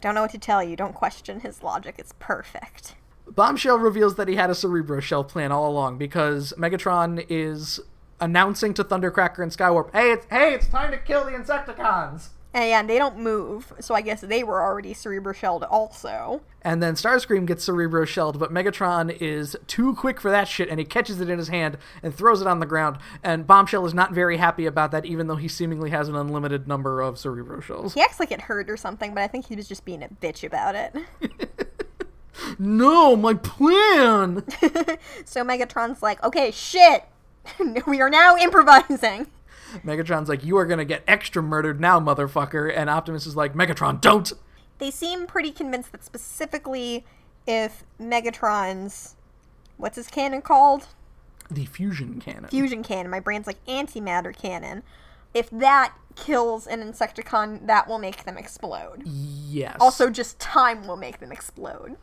Don't 0.00 0.14
know 0.14 0.22
what 0.22 0.32
to 0.32 0.38
tell 0.38 0.62
you. 0.62 0.76
Don't 0.76 0.94
question 0.94 1.40
his 1.40 1.62
logic. 1.62 1.94
It's 1.98 2.12
perfect. 2.18 2.94
Bombshell 3.26 3.78
reveals 3.78 4.16
that 4.16 4.28
he 4.28 4.36
had 4.36 4.50
a 4.50 4.54
Cerebro 4.54 5.00
Shell 5.00 5.24
plan 5.24 5.50
all 5.50 5.68
along 5.70 5.96
because 5.96 6.52
Megatron 6.58 7.24
is 7.30 7.80
announcing 8.20 8.74
to 8.74 8.84
Thundercracker 8.84 9.42
and 9.42 9.50
Skywarp, 9.50 9.92
"Hey, 9.92 10.12
it's 10.12 10.26
hey, 10.30 10.52
it's 10.54 10.68
time 10.68 10.90
to 10.90 10.98
kill 10.98 11.24
the 11.24 11.30
Insecticons." 11.32 12.28
And 12.54 12.88
they 12.88 12.98
don't 12.98 13.18
move, 13.18 13.72
so 13.80 13.96
I 13.96 14.00
guess 14.00 14.20
they 14.20 14.44
were 14.44 14.62
already 14.62 14.94
cerebro 14.94 15.32
shelled 15.32 15.64
also. 15.64 16.40
And 16.62 16.80
then 16.80 16.94
Starscream 16.94 17.46
gets 17.46 17.64
Cerebro 17.64 18.04
shelled, 18.04 18.38
but 18.38 18.52
Megatron 18.52 19.14
is 19.20 19.56
too 19.66 19.94
quick 19.96 20.20
for 20.20 20.30
that 20.30 20.46
shit, 20.46 20.68
and 20.68 20.78
he 20.78 20.84
catches 20.84 21.20
it 21.20 21.28
in 21.28 21.38
his 21.38 21.48
hand 21.48 21.78
and 22.00 22.14
throws 22.14 22.40
it 22.40 22.46
on 22.46 22.60
the 22.60 22.66
ground. 22.66 22.98
And 23.24 23.44
Bombshell 23.44 23.84
is 23.86 23.92
not 23.92 24.14
very 24.14 24.36
happy 24.36 24.66
about 24.66 24.92
that, 24.92 25.04
even 25.04 25.26
though 25.26 25.36
he 25.36 25.48
seemingly 25.48 25.90
has 25.90 26.08
an 26.08 26.14
unlimited 26.14 26.68
number 26.68 27.00
of 27.00 27.18
Cerebro 27.18 27.60
shells. 27.60 27.94
He 27.94 28.00
acts 28.00 28.20
like 28.20 28.30
it 28.30 28.42
hurt 28.42 28.70
or 28.70 28.76
something, 28.76 29.14
but 29.14 29.24
I 29.24 29.26
think 29.26 29.46
he 29.46 29.56
was 29.56 29.66
just 29.66 29.84
being 29.84 30.04
a 30.04 30.08
bitch 30.08 30.44
about 30.44 30.76
it. 30.76 30.94
No, 32.58 33.14
my 33.14 33.34
plan! 33.34 34.42
so 35.24 35.44
Megatron's 35.44 36.02
like, 36.02 36.22
okay, 36.24 36.50
shit! 36.50 37.04
we 37.86 38.00
are 38.00 38.10
now 38.10 38.36
improvising. 38.36 39.28
Megatron's 39.82 40.28
like, 40.28 40.44
You 40.44 40.56
are 40.58 40.66
gonna 40.66 40.84
get 40.84 41.02
extra 41.06 41.42
murdered 41.42 41.80
now, 41.80 42.00
motherfucker. 42.00 42.72
And 42.74 42.88
Optimus 42.90 43.26
is 43.26 43.36
like, 43.36 43.54
Megatron, 43.54 44.00
don't! 44.00 44.32
They 44.78 44.90
seem 44.90 45.26
pretty 45.26 45.50
convinced 45.52 45.92
that 45.92 46.04
specifically 46.04 47.04
if 47.46 47.84
Megatron's. 48.00 49.16
What's 49.76 49.96
his 49.96 50.08
cannon 50.08 50.42
called? 50.42 50.88
The 51.50 51.66
fusion 51.66 52.20
cannon. 52.20 52.48
Fusion 52.48 52.82
cannon. 52.82 53.10
My 53.10 53.20
brain's 53.20 53.46
like 53.46 53.64
antimatter 53.66 54.36
cannon. 54.36 54.82
If 55.32 55.50
that 55.50 55.94
kills 56.14 56.66
an 56.66 56.80
Insecticon, 56.80 57.66
that 57.66 57.88
will 57.88 57.98
make 57.98 58.24
them 58.24 58.38
explode. 58.38 59.02
yes. 59.04 59.76
Also, 59.80 60.10
just 60.10 60.38
time 60.38 60.86
will 60.86 60.96
make 60.96 61.18
them 61.18 61.32
explode. 61.32 61.96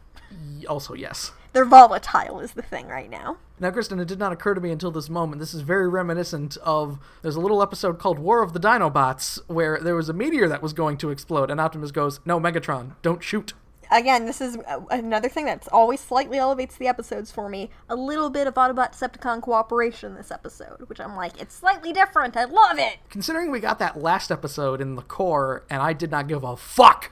Also, 0.67 0.94
yes. 0.94 1.32
They're 1.54 1.65
volatile, 1.65 2.39
is 2.39 2.54
the 2.54 2.62
thing 2.62 2.88
right 2.88 3.10
now. 3.10 3.38
Now, 3.60 3.72
Kristen, 3.72 4.00
it 4.00 4.08
did 4.08 4.20
not 4.20 4.32
occur 4.32 4.54
to 4.54 4.62
me 4.62 4.72
until 4.72 4.91
this 4.91 5.10
moment. 5.10 5.39
This 5.39 5.54
is 5.54 5.62
very 5.62 5.89
reminiscent 5.89 6.58
of. 6.58 6.98
There's 7.22 7.36
a 7.36 7.41
little 7.41 7.62
episode 7.62 8.00
called 8.00 8.20
War 8.20 8.41
of 8.41 8.54
the 8.54 8.60
Dinobots 8.60 9.39
where 9.48 9.78
there 9.80 9.96
was 9.96 10.08
a 10.08 10.13
meteor 10.13 10.48
that 10.48 10.62
was 10.62 10.74
going 10.74 10.98
to 10.98 11.10
explode, 11.10 11.52
and 11.52 11.60
Optimus 11.60 11.91
goes, 11.91 12.22
No, 12.26 12.39
Megatron, 12.39 12.96
don't 13.02 13.22
shoot. 13.22 13.54
Again, 13.91 14.26
this 14.26 14.39
is 14.39 14.58
uh, 14.65 14.80
another 14.89 15.28
thing 15.28 15.44
that's 15.44 15.67
always 15.67 16.00
slightly 16.00 16.38
elevates 16.38 16.78
the 16.78 16.88
episodes 16.88 17.30
for 17.30 17.50
me. 17.50 17.70
A 17.89 17.96
little 17.96 18.30
bit 18.30 18.48
of 18.48 18.54
Autobot 18.54 18.94
Decepticon 18.94 19.41
cooperation 19.41 20.16
this 20.16 20.32
episode, 20.32 20.88
which 20.88 21.01
I'm 21.01 21.18
like, 21.18 21.41
it's 21.41 21.53
slightly 21.53 21.91
different. 21.91 22.38
I 22.38 22.45
love 22.45 22.80
it. 22.80 22.99
Considering 23.10 23.51
we 23.51 23.60
got 23.60 23.80
that 23.80 24.01
last 24.01 24.32
episode 24.32 24.80
in 24.80 24.95
the 24.95 25.01
core, 25.01 25.66
and 25.70 25.82
I 25.82 25.91
did 25.91 26.10
not 26.10 26.30
give 26.30 26.45
a 26.45 26.56
fuck, 26.56 27.12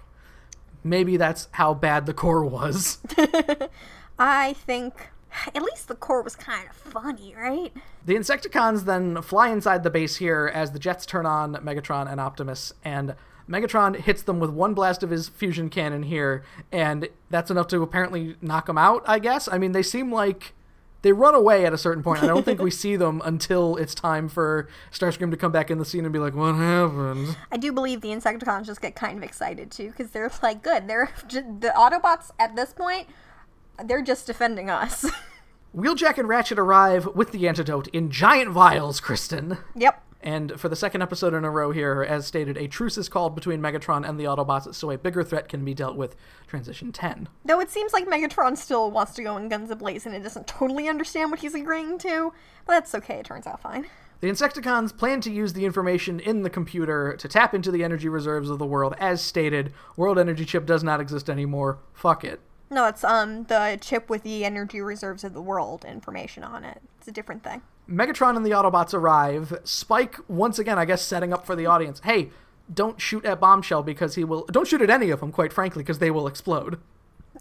maybe 0.83 1.17
that's 1.17 1.47
how 1.53 1.73
bad 1.73 2.05
the 2.05 2.13
core 2.13 2.45
was. 2.45 2.99
I 4.19 4.53
think 4.53 5.09
at 5.55 5.61
least 5.61 5.87
the 5.87 5.95
core 5.95 6.21
was 6.21 6.35
kind 6.35 6.67
of 6.69 6.75
funny, 6.75 7.35
right? 7.37 7.71
The 8.05 8.15
Insecticons 8.15 8.85
then 8.85 9.21
fly 9.21 9.49
inside 9.49 9.83
the 9.83 9.89
base 9.89 10.17
here 10.17 10.51
as 10.53 10.71
the 10.71 10.79
jets 10.79 11.05
turn 11.05 11.25
on 11.25 11.55
Megatron 11.55 12.11
and 12.11 12.19
Optimus, 12.19 12.73
and 12.83 13.15
Megatron 13.49 13.95
hits 13.95 14.21
them 14.21 14.39
with 14.39 14.51
one 14.51 14.73
blast 14.73 15.01
of 15.03 15.09
his 15.09 15.27
fusion 15.27 15.69
cannon 15.69 16.03
here, 16.03 16.43
and 16.71 17.09
that's 17.29 17.49
enough 17.49 17.67
to 17.67 17.81
apparently 17.81 18.35
knock 18.41 18.67
them 18.67 18.77
out, 18.77 19.03
I 19.07 19.19
guess. 19.19 19.47
I 19.47 19.57
mean, 19.57 19.71
they 19.71 19.83
seem 19.83 20.11
like 20.11 20.53
they 21.01 21.13
run 21.13 21.33
away 21.35 21.65
at 21.65 21.73
a 21.73 21.77
certain 21.77 22.03
point. 22.03 22.23
I 22.23 22.27
don't 22.27 22.43
think 22.43 22.61
we 22.61 22.71
see 22.71 22.95
them 22.95 23.21
until 23.23 23.75
it's 23.77 23.95
time 23.95 24.27
for 24.27 24.67
Starscream 24.91 25.31
to 25.31 25.37
come 25.37 25.51
back 25.51 25.71
in 25.71 25.77
the 25.77 25.85
scene 25.85 26.03
and 26.05 26.11
be 26.11 26.19
like, 26.19 26.35
"What 26.35 26.55
happened?" 26.55 27.37
I 27.51 27.57
do 27.57 27.71
believe 27.71 28.01
the 28.01 28.09
Insecticons 28.09 28.65
just 28.65 28.81
get 28.81 28.95
kind 28.95 29.17
of 29.17 29.23
excited 29.23 29.71
too 29.71 29.89
because 29.89 30.11
they're 30.11 30.31
like, 30.43 30.61
"Good, 30.61 30.87
they're 30.87 31.09
just, 31.27 31.61
the 31.61 31.69
Autobots 31.69 32.31
at 32.39 32.55
this 32.55 32.73
point, 32.73 33.07
they're 33.83 34.01
just 34.01 34.27
defending 34.27 34.69
us." 34.69 35.09
Wheeljack 35.75 36.17
and 36.17 36.27
Ratchet 36.27 36.57
arrive 36.57 37.07
with 37.15 37.31
the 37.31 37.47
antidote 37.47 37.87
in 37.89 38.09
giant 38.09 38.49
vials, 38.49 38.99
Kristen. 38.99 39.59
yep. 39.75 40.03
And 40.21 40.59
for 40.59 40.67
the 40.67 40.75
second 40.75 41.01
episode 41.01 41.33
in 41.33 41.45
a 41.45 41.49
row 41.49 41.71
here, 41.71 42.03
as 42.03 42.25
stated, 42.25 42.57
a 42.57 42.67
truce 42.67 42.97
is 42.97 43.07
called 43.07 43.35
between 43.35 43.61
Megatron 43.61 44.07
and 44.07 44.19
the 44.19 44.25
Autobots 44.25 44.73
so 44.75 44.91
a 44.91 44.97
bigger 44.97 45.23
threat 45.23 45.47
can 45.47 45.63
be 45.63 45.73
dealt 45.73 45.95
with. 45.95 46.15
Transition 46.47 46.91
10. 46.91 47.29
Though 47.45 47.61
it 47.61 47.69
seems 47.69 47.93
like 47.93 48.05
Megatron 48.05 48.57
still 48.57 48.91
wants 48.91 49.13
to 49.13 49.23
go 49.23 49.37
in 49.37 49.47
guns 49.47 49.71
ablaze 49.71 50.05
and 50.05 50.13
it 50.13 50.23
doesn't 50.23 50.47
totally 50.47 50.89
understand 50.89 51.31
what 51.31 51.39
he's 51.39 51.55
agreeing 51.55 51.97
to, 51.99 52.33
but 52.65 52.73
that's 52.73 52.95
okay, 52.95 53.15
it 53.15 53.25
turns 53.25 53.47
out 53.47 53.61
fine. 53.61 53.87
The 54.21 54.29
Insecticons 54.29 54.95
plan 54.95 55.21
to 55.21 55.31
use 55.31 55.53
the 55.53 55.63
information 55.63 56.19
in 56.19 56.41
the 56.41 56.49
computer 56.49 57.15
to 57.15 57.27
tap 57.29 57.53
into 57.53 57.71
the 57.71 57.85
energy 57.85 58.09
reserves 58.09 58.49
of 58.49 58.59
the 58.59 58.65
world. 58.65 58.93
As 58.99 59.21
stated, 59.21 59.71
World 59.95 60.19
Energy 60.19 60.43
Chip 60.43 60.65
does 60.65 60.83
not 60.83 60.99
exist 60.99 61.29
anymore. 61.29 61.79
Fuck 61.93 62.25
it. 62.25 62.41
No, 62.69 62.85
it's 62.85 63.03
um 63.03 63.45
the 63.45 63.77
chip 63.81 64.09
with 64.09 64.23
the 64.23 64.45
energy 64.45 64.81
reserves 64.81 65.23
of 65.23 65.33
the 65.33 65.41
world 65.41 65.85
information 65.85 66.43
on 66.43 66.63
it. 66.63 66.81
It's 66.97 67.07
a 67.07 67.11
different 67.11 67.43
thing. 67.43 67.61
Megatron 67.89 68.37
and 68.37 68.45
the 68.45 68.51
Autobots 68.51 68.93
arrive. 68.93 69.59
Spike, 69.63 70.17
once 70.27 70.59
again, 70.59 70.77
I 70.77 70.85
guess, 70.85 71.01
setting 71.01 71.33
up 71.33 71.45
for 71.45 71.55
the 71.55 71.65
audience. 71.65 72.01
Hey, 72.03 72.29
don't 72.71 73.01
shoot 73.01 73.25
at 73.25 73.39
Bombshell 73.39 73.83
because 73.83 74.15
he 74.15 74.23
will. 74.23 74.45
Don't 74.51 74.67
shoot 74.67 74.81
at 74.81 74.89
any 74.89 75.09
of 75.09 75.19
them, 75.19 75.31
quite 75.31 75.51
frankly, 75.51 75.83
because 75.83 75.99
they 75.99 76.11
will 76.11 76.27
explode. 76.27 76.79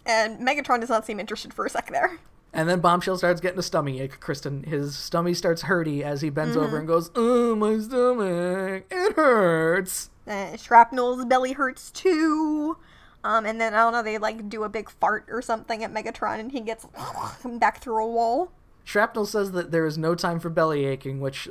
And 0.05 0.39
Megatron 0.39 0.79
does 0.79 0.89
not 0.89 1.05
seem 1.05 1.19
interested 1.19 1.53
for 1.53 1.65
a 1.65 1.69
sec 1.69 1.91
there. 1.91 2.19
And 2.51 2.67
then 2.67 2.79
Bombshell 2.79 3.17
starts 3.17 3.41
getting 3.41 3.59
a 3.59 3.63
stomach 3.63 3.95
ache, 3.95 4.19
Kristen. 4.19 4.63
His 4.63 4.97
stomach 4.97 5.35
starts 5.35 5.63
hurty 5.63 6.01
as 6.01 6.21
he 6.21 6.31
bends 6.31 6.57
over 6.57 6.79
and 6.79 6.87
goes, 6.87 7.11
Oh, 7.15 7.55
my 7.55 7.77
stomach. 7.77 8.85
It 8.89 9.15
hurts. 9.15 10.09
Uh, 10.27 10.57
Shrapnel's 10.57 11.25
belly 11.25 11.53
hurts 11.53 11.91
too. 11.91 12.77
Um, 13.23 13.45
and 13.45 13.59
then 13.59 13.73
I 13.73 13.77
don't 13.77 13.93
know, 13.93 14.01
they 14.01 14.17
like 14.17 14.49
do 14.49 14.63
a 14.63 14.69
big 14.69 14.89
fart 14.89 15.25
or 15.29 15.41
something 15.41 15.83
at 15.83 15.93
Megatron, 15.93 16.39
and 16.39 16.51
he 16.51 16.61
gets 16.61 16.87
back 17.45 17.81
through 17.81 18.03
a 18.03 18.07
wall. 18.07 18.51
Shrapnel 18.89 19.27
says 19.27 19.51
that 19.51 19.69
there 19.69 19.85
is 19.85 19.99
no 19.99 20.15
time 20.15 20.39
for 20.39 20.49
belly 20.49 20.85
aching, 20.85 21.19
which 21.19 21.47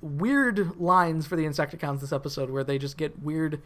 weird 0.00 0.80
lines 0.80 1.26
for 1.26 1.36
the 1.36 1.44
Insecticons 1.44 2.00
this 2.00 2.14
episode 2.14 2.48
where 2.48 2.64
they 2.64 2.78
just 2.78 2.96
get 2.96 3.22
weird, 3.22 3.60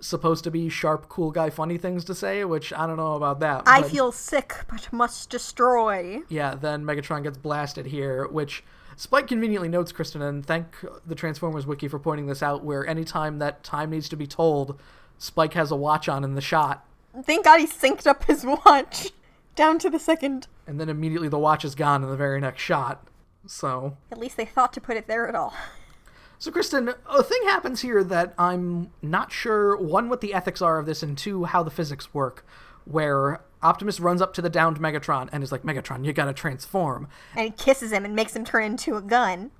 supposed 0.00 0.44
to 0.44 0.50
be 0.50 0.68
sharp, 0.68 1.08
cool 1.08 1.30
guy, 1.30 1.48
funny 1.48 1.78
things 1.78 2.04
to 2.04 2.14
say, 2.14 2.44
which 2.44 2.70
I 2.70 2.86
don't 2.86 2.98
know 2.98 3.14
about 3.14 3.40
that. 3.40 3.62
I 3.64 3.82
feel 3.82 4.12
sick, 4.12 4.54
but 4.68 4.92
must 4.92 5.30
destroy. 5.30 6.20
Yeah, 6.28 6.54
then 6.54 6.84
Megatron 6.84 7.22
gets 7.22 7.38
blasted 7.38 7.86
here, 7.86 8.26
which 8.26 8.62
Spike 8.96 9.28
conveniently 9.28 9.70
notes, 9.70 9.90
Kristen, 9.90 10.20
and 10.20 10.44
thank 10.44 10.76
the 11.06 11.14
Transformers 11.14 11.66
wiki 11.66 11.88
for 11.88 11.98
pointing 11.98 12.26
this 12.26 12.42
out, 12.42 12.62
where 12.62 12.86
anytime 12.86 13.38
that 13.38 13.62
time 13.62 13.88
needs 13.88 14.10
to 14.10 14.16
be 14.16 14.26
told, 14.26 14.78
Spike 15.16 15.54
has 15.54 15.70
a 15.70 15.76
watch 15.76 16.06
on 16.06 16.22
in 16.22 16.34
the 16.34 16.42
shot, 16.42 16.86
Thank 17.24 17.46
God 17.46 17.60
he 17.60 17.66
synced 17.66 18.06
up 18.06 18.24
his 18.24 18.44
watch 18.66 19.10
down 19.54 19.78
to 19.78 19.88
the 19.88 19.98
second. 19.98 20.48
And 20.66 20.80
then 20.80 20.88
immediately 20.88 21.28
the 21.28 21.38
watch 21.38 21.64
is 21.64 21.74
gone 21.74 22.02
in 22.02 22.10
the 22.10 22.16
very 22.16 22.40
next 22.40 22.62
shot. 22.62 23.06
So, 23.46 23.96
At 24.10 24.18
least 24.18 24.36
they 24.36 24.44
thought 24.44 24.72
to 24.74 24.80
put 24.80 24.96
it 24.96 25.06
there 25.06 25.28
at 25.28 25.34
all. 25.34 25.52
so 26.38 26.50
Kristen, 26.50 26.92
a 27.08 27.22
thing 27.22 27.42
happens 27.44 27.80
here 27.80 28.04
that 28.04 28.34
I'm 28.38 28.90
not 29.02 29.32
sure 29.32 29.76
one 29.76 30.08
what 30.08 30.20
the 30.20 30.34
ethics 30.34 30.62
are 30.62 30.78
of 30.78 30.86
this, 30.86 31.02
and 31.02 31.18
two 31.18 31.44
how 31.44 31.62
the 31.62 31.70
physics 31.70 32.14
work. 32.14 32.46
Where 32.84 33.40
Optimus 33.62 34.00
runs 34.00 34.20
up 34.20 34.34
to 34.34 34.42
the 34.42 34.50
downed 34.50 34.78
Megatron 34.80 35.28
and 35.30 35.44
is 35.44 35.52
like, 35.52 35.62
"Megatron, 35.62 36.04
you 36.04 36.12
gotta 36.12 36.32
transform." 36.32 37.06
And 37.36 37.44
he 37.46 37.50
kisses 37.50 37.92
him 37.92 38.04
and 38.04 38.14
makes 38.16 38.34
him 38.34 38.44
turn 38.44 38.64
into 38.64 38.96
a 38.96 39.02
gun. 39.02 39.52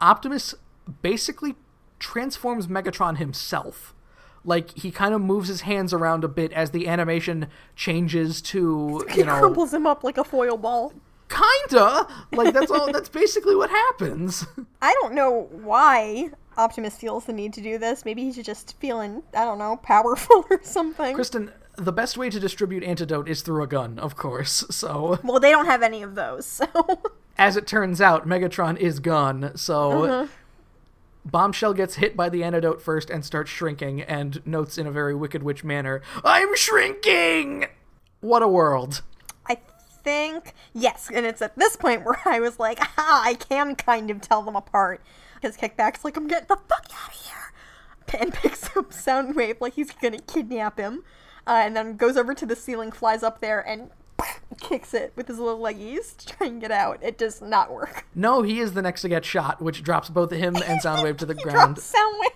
Optimus 0.00 0.54
basically 1.02 1.56
transforms 1.98 2.68
Megatron 2.68 3.18
himself. 3.18 3.94
Like 4.44 4.76
he 4.78 4.90
kind 4.90 5.14
of 5.14 5.20
moves 5.20 5.48
his 5.48 5.62
hands 5.62 5.92
around 5.92 6.24
a 6.24 6.28
bit 6.28 6.52
as 6.52 6.70
the 6.70 6.88
animation 6.88 7.48
changes 7.76 8.40
to 8.42 9.04
He 9.10 9.20
you 9.20 9.26
know 9.26 9.38
crumbles 9.38 9.72
him 9.72 9.86
up 9.86 10.02
like 10.02 10.18
a 10.18 10.24
foil 10.24 10.56
ball. 10.56 10.92
kinda 11.28 12.06
like 12.32 12.54
that's 12.54 12.70
all 12.70 12.90
that's 12.92 13.08
basically 13.08 13.54
what 13.54 13.70
happens. 13.70 14.46
I 14.82 14.94
don't 15.00 15.14
know 15.14 15.48
why 15.50 16.30
Optimus 16.56 16.96
feels 16.96 17.24
the 17.24 17.32
need 17.32 17.52
to 17.54 17.60
do 17.60 17.78
this. 17.78 18.04
Maybe 18.04 18.24
he's 18.24 18.36
just 18.36 18.78
feeling, 18.80 19.22
I 19.34 19.44
don't 19.44 19.58
know, 19.58 19.76
powerful 19.76 20.44
or 20.50 20.60
something. 20.62 21.14
Kristen, 21.14 21.52
the 21.76 21.92
best 21.92 22.16
way 22.16 22.30
to 22.30 22.40
distribute 22.40 22.82
antidote 22.82 23.28
is 23.28 23.42
through 23.42 23.62
a 23.62 23.66
gun, 23.66 23.98
of 23.98 24.16
course. 24.16 24.64
So 24.70 25.18
well, 25.22 25.40
they 25.40 25.50
don't 25.50 25.66
have 25.66 25.82
any 25.82 26.02
of 26.02 26.14
those, 26.14 26.46
so. 26.46 26.66
as 27.38 27.56
it 27.56 27.66
turns 27.66 28.00
out, 28.00 28.26
Megatron 28.26 28.76
is 28.76 28.98
gone. 29.00 29.52
So 29.56 29.90
mm-hmm. 29.92 30.32
Bombshell 31.24 31.74
gets 31.74 31.96
hit 31.96 32.16
by 32.16 32.28
the 32.28 32.42
antidote 32.42 32.80
first 32.80 33.10
and 33.10 33.24
starts 33.24 33.50
shrinking, 33.50 34.02
and 34.02 34.44
notes 34.46 34.78
in 34.78 34.86
a 34.86 34.90
very 34.90 35.14
Wicked 35.14 35.42
Witch 35.42 35.64
manner, 35.64 36.02
"I'm 36.24 36.56
shrinking." 36.56 37.66
What 38.20 38.42
a 38.42 38.48
world. 38.48 39.02
I 39.46 39.58
think, 40.02 40.54
yes, 40.74 41.10
and 41.12 41.24
it's 41.24 41.40
at 41.40 41.56
this 41.56 41.76
point 41.76 42.04
where 42.04 42.20
I 42.24 42.40
was 42.40 42.58
like, 42.58 42.78
ah, 42.98 43.22
I 43.24 43.34
can 43.34 43.74
kind 43.76 44.10
of 44.10 44.20
tell 44.20 44.42
them 44.42 44.56
apart. 44.56 45.00
Because 45.34 45.56
Kickback's 45.56 46.04
like, 46.04 46.16
I'm 46.16 46.28
getting 46.28 46.48
the 46.48 46.58
fuck 46.68 46.86
out 47.02 47.14
of 47.14 47.20
here. 47.20 48.20
And 48.20 48.34
picks 48.34 48.64
up 48.76 48.90
Soundwave 48.90 49.60
like 49.60 49.74
he's 49.74 49.92
gonna 49.92 50.18
kidnap 50.18 50.78
him. 50.78 51.04
Uh, 51.46 51.62
and 51.64 51.74
then 51.74 51.96
goes 51.96 52.16
over 52.16 52.34
to 52.34 52.44
the 52.44 52.54
ceiling, 52.54 52.92
flies 52.92 53.22
up 53.22 53.40
there, 53.40 53.66
and 53.66 53.90
kicks 54.60 54.94
it 54.94 55.12
with 55.16 55.28
his 55.28 55.38
little 55.38 55.60
leggies 55.60 56.16
to 56.16 56.26
try 56.26 56.46
and 56.46 56.60
get 56.60 56.70
out. 56.70 56.98
It 57.02 57.18
does 57.18 57.40
not 57.40 57.72
work. 57.72 58.06
No, 58.14 58.42
he 58.42 58.60
is 58.60 58.72
the 58.74 58.82
next 58.82 59.02
to 59.02 59.08
get 59.08 59.24
shot, 59.24 59.60
which 59.60 59.82
drops 59.82 60.08
both 60.08 60.30
him 60.30 60.56
and 60.56 60.80
Soundwave 60.84 61.18
to 61.18 61.26
the 61.26 61.34
He 61.34 61.42
ground. 61.42 61.76
Soundwave. 61.76 62.26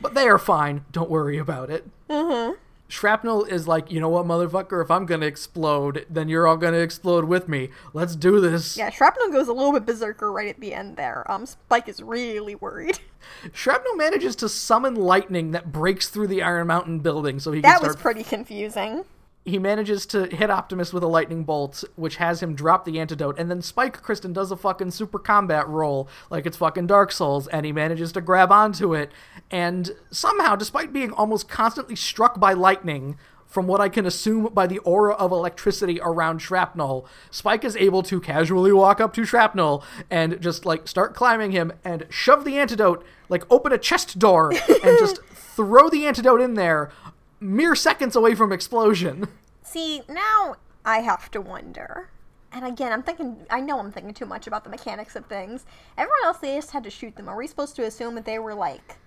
But 0.00 0.14
they 0.14 0.28
are 0.28 0.38
fine. 0.38 0.84
Don't 0.92 1.10
worry 1.10 1.38
about 1.38 1.70
it. 1.70 1.86
Mm-hmm. 2.08 2.54
Shrapnel 2.90 3.44
is 3.44 3.68
like, 3.68 3.92
you 3.92 4.00
know 4.00 4.08
what, 4.08 4.26
motherfucker? 4.26 4.82
If 4.82 4.90
I'm 4.90 5.06
gonna 5.06 5.26
explode, 5.26 6.04
then 6.10 6.28
you're 6.28 6.46
all 6.46 6.56
gonna 6.56 6.78
explode 6.78 7.24
with 7.24 7.48
me. 7.48 7.70
Let's 7.92 8.16
do 8.16 8.40
this. 8.40 8.76
Yeah, 8.76 8.90
Shrapnel 8.90 9.30
goes 9.30 9.46
a 9.46 9.52
little 9.52 9.72
bit 9.72 9.86
berserker 9.86 10.32
right 10.32 10.48
at 10.48 10.58
the 10.58 10.74
end 10.74 10.96
there. 10.96 11.30
Um, 11.30 11.46
Spike 11.46 11.88
is 11.88 12.02
really 12.02 12.56
worried. 12.56 12.98
Shrapnel 13.52 13.94
manages 13.94 14.34
to 14.36 14.48
summon 14.48 14.96
lightning 14.96 15.52
that 15.52 15.70
breaks 15.70 16.08
through 16.08 16.26
the 16.26 16.42
Iron 16.42 16.66
Mountain 16.66 16.98
building, 16.98 17.38
so 17.38 17.52
he 17.52 17.62
can 17.62 17.70
That 17.70 17.80
was 17.80 17.94
pretty 17.94 18.24
confusing. 18.24 19.04
He 19.50 19.58
manages 19.58 20.06
to 20.06 20.26
hit 20.26 20.50
Optimus 20.50 20.92
with 20.92 21.02
a 21.02 21.08
lightning 21.08 21.44
bolt, 21.44 21.84
which 21.96 22.16
has 22.16 22.42
him 22.42 22.54
drop 22.54 22.84
the 22.84 22.98
antidote, 22.98 23.38
and 23.38 23.50
then 23.50 23.62
Spike 23.62 24.02
Kristen 24.02 24.32
does 24.32 24.50
a 24.50 24.56
fucking 24.56 24.90
super 24.92 25.18
combat 25.18 25.68
roll 25.68 26.08
like 26.30 26.46
it's 26.46 26.56
fucking 26.56 26.86
Dark 26.86 27.12
Souls, 27.12 27.46
and 27.48 27.66
he 27.66 27.72
manages 27.72 28.12
to 28.12 28.20
grab 28.20 28.50
onto 28.50 28.94
it, 28.94 29.10
and 29.50 29.90
somehow, 30.10 30.56
despite 30.56 30.92
being 30.92 31.12
almost 31.12 31.48
constantly 31.48 31.96
struck 31.96 32.40
by 32.40 32.52
lightning, 32.52 33.16
from 33.50 33.66
what 33.66 33.80
I 33.80 33.88
can 33.88 34.06
assume 34.06 34.44
by 34.54 34.68
the 34.68 34.78
aura 34.78 35.14
of 35.14 35.32
electricity 35.32 35.98
around 36.00 36.38
Shrapnel, 36.38 37.04
Spike 37.32 37.64
is 37.64 37.76
able 37.76 38.04
to 38.04 38.20
casually 38.20 38.72
walk 38.72 39.00
up 39.00 39.12
to 39.14 39.24
Shrapnel 39.24 39.84
and 40.08 40.40
just 40.40 40.64
like 40.64 40.86
start 40.86 41.14
climbing 41.14 41.50
him 41.50 41.72
and 41.84 42.06
shove 42.08 42.44
the 42.44 42.58
antidote, 42.58 43.04
like 43.28 43.42
open 43.50 43.72
a 43.72 43.78
chest 43.78 44.20
door 44.20 44.52
and 44.84 44.98
just 45.00 45.20
throw 45.34 45.90
the 45.90 46.06
antidote 46.06 46.40
in 46.40 46.54
there, 46.54 46.92
mere 47.40 47.74
seconds 47.74 48.14
away 48.14 48.34
from 48.34 48.52
explosion. 48.52 49.28
See, 49.62 50.02
now 50.08 50.56
I 50.84 50.98
have 51.00 51.30
to 51.32 51.40
wonder. 51.40 52.10
And 52.52 52.64
again, 52.64 52.92
I'm 52.92 53.02
thinking, 53.02 53.46
I 53.48 53.60
know 53.60 53.78
I'm 53.78 53.92
thinking 53.92 54.14
too 54.14 54.26
much 54.26 54.46
about 54.46 54.64
the 54.64 54.70
mechanics 54.70 55.14
of 55.16 55.26
things. 55.26 55.64
Everyone 55.96 56.18
else, 56.24 56.38
they 56.38 56.56
just 56.56 56.72
had 56.72 56.84
to 56.84 56.90
shoot 56.90 57.16
them. 57.16 57.28
Are 57.28 57.36
we 57.36 57.46
supposed 57.46 57.76
to 57.76 57.84
assume 57.84 58.14
that 58.16 58.24
they 58.24 58.38
were 58.38 58.54
like 58.54 58.98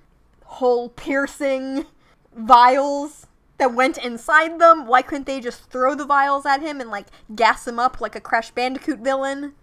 hole 0.45 0.89
piercing 0.89 1.85
vials 2.35 3.27
that 3.57 3.73
went 3.73 3.97
inside 3.97 4.59
them? 4.59 4.87
Why 4.87 5.01
couldn't 5.01 5.25
they 5.25 5.41
just 5.41 5.69
throw 5.69 5.93
the 5.93 6.05
vials 6.05 6.45
at 6.45 6.61
him 6.61 6.79
and 6.79 6.89
like 6.89 7.07
gas 7.35 7.67
him 7.67 7.79
up 7.79 7.99
like 7.99 8.15
a 8.15 8.21
Crash 8.21 8.51
Bandicoot 8.51 8.99
villain? 8.99 9.53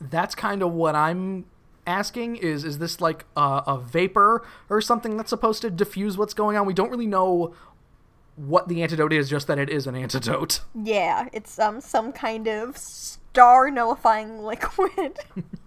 That's 0.00 0.34
kind 0.34 0.62
of 0.62 0.72
what 0.72 0.94
I'm 0.94 1.46
asking 1.86 2.36
is 2.36 2.64
is 2.64 2.78
this 2.78 3.00
like 3.00 3.24
a, 3.36 3.62
a 3.66 3.78
vapor 3.78 4.46
or 4.68 4.80
something 4.80 5.16
that's 5.16 5.30
supposed 5.30 5.62
to 5.62 5.70
diffuse 5.70 6.18
what's 6.18 6.34
going 6.34 6.56
on? 6.56 6.66
We 6.66 6.74
don't 6.74 6.90
really 6.90 7.06
know 7.06 7.54
what 8.46 8.68
the 8.68 8.82
antidote 8.82 9.12
is, 9.12 9.28
just 9.28 9.46
that 9.48 9.58
it 9.58 9.68
is 9.68 9.86
an 9.86 9.94
antidote. 9.94 10.60
Yeah, 10.74 11.28
it's 11.32 11.58
um 11.58 11.80
some 11.80 12.12
kind 12.12 12.48
of 12.48 12.76
star 12.76 13.70
nullifying 13.70 14.42
liquid. 14.42 15.18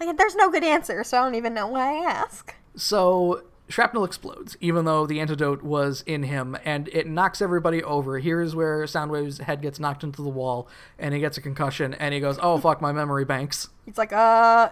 like, 0.00 0.16
there's 0.16 0.34
no 0.36 0.50
good 0.50 0.64
answer, 0.64 1.02
so 1.04 1.18
I 1.18 1.24
don't 1.24 1.34
even 1.34 1.54
know 1.54 1.68
why 1.68 1.98
I 1.98 2.10
ask. 2.10 2.54
So 2.76 3.44
shrapnel 3.68 4.04
explodes, 4.04 4.56
even 4.60 4.84
though 4.84 5.06
the 5.06 5.20
antidote 5.20 5.62
was 5.62 6.02
in 6.06 6.24
him, 6.24 6.56
and 6.64 6.88
it 6.88 7.06
knocks 7.06 7.40
everybody 7.40 7.82
over. 7.82 8.18
Here's 8.18 8.54
where 8.54 8.84
Soundwave's 8.84 9.38
head 9.38 9.62
gets 9.62 9.80
knocked 9.80 10.04
into 10.04 10.22
the 10.22 10.28
wall, 10.28 10.68
and 10.98 11.14
he 11.14 11.20
gets 11.20 11.38
a 11.38 11.40
concussion, 11.40 11.94
and 11.94 12.12
he 12.12 12.20
goes, 12.20 12.38
"Oh 12.42 12.58
fuck, 12.58 12.82
my 12.82 12.92
memory 12.92 13.24
banks." 13.24 13.68
He's 13.86 13.98
like, 13.98 14.12
uh, 14.12 14.68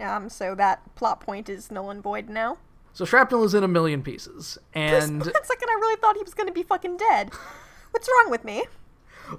um, 0.00 0.28
so 0.28 0.54
that 0.54 0.94
plot 0.96 1.20
point 1.20 1.48
is 1.48 1.70
null 1.70 1.90
and 1.90 2.02
void 2.02 2.28
now. 2.28 2.58
So 2.94 3.04
Shrapnel 3.04 3.42
is 3.44 3.54
in 3.54 3.64
a 3.64 3.68
million 3.68 4.02
pieces, 4.02 4.56
and 4.72 5.22
For 5.22 5.30
a 5.42 5.44
second, 5.44 5.68
I 5.68 5.74
really 5.74 5.96
thought 6.00 6.16
he 6.16 6.22
was 6.22 6.32
going 6.32 6.46
to 6.46 6.52
be 6.52 6.62
fucking 6.62 6.96
dead. 6.96 7.30
What's 7.90 8.08
wrong 8.08 8.30
with 8.30 8.44
me? 8.44 8.64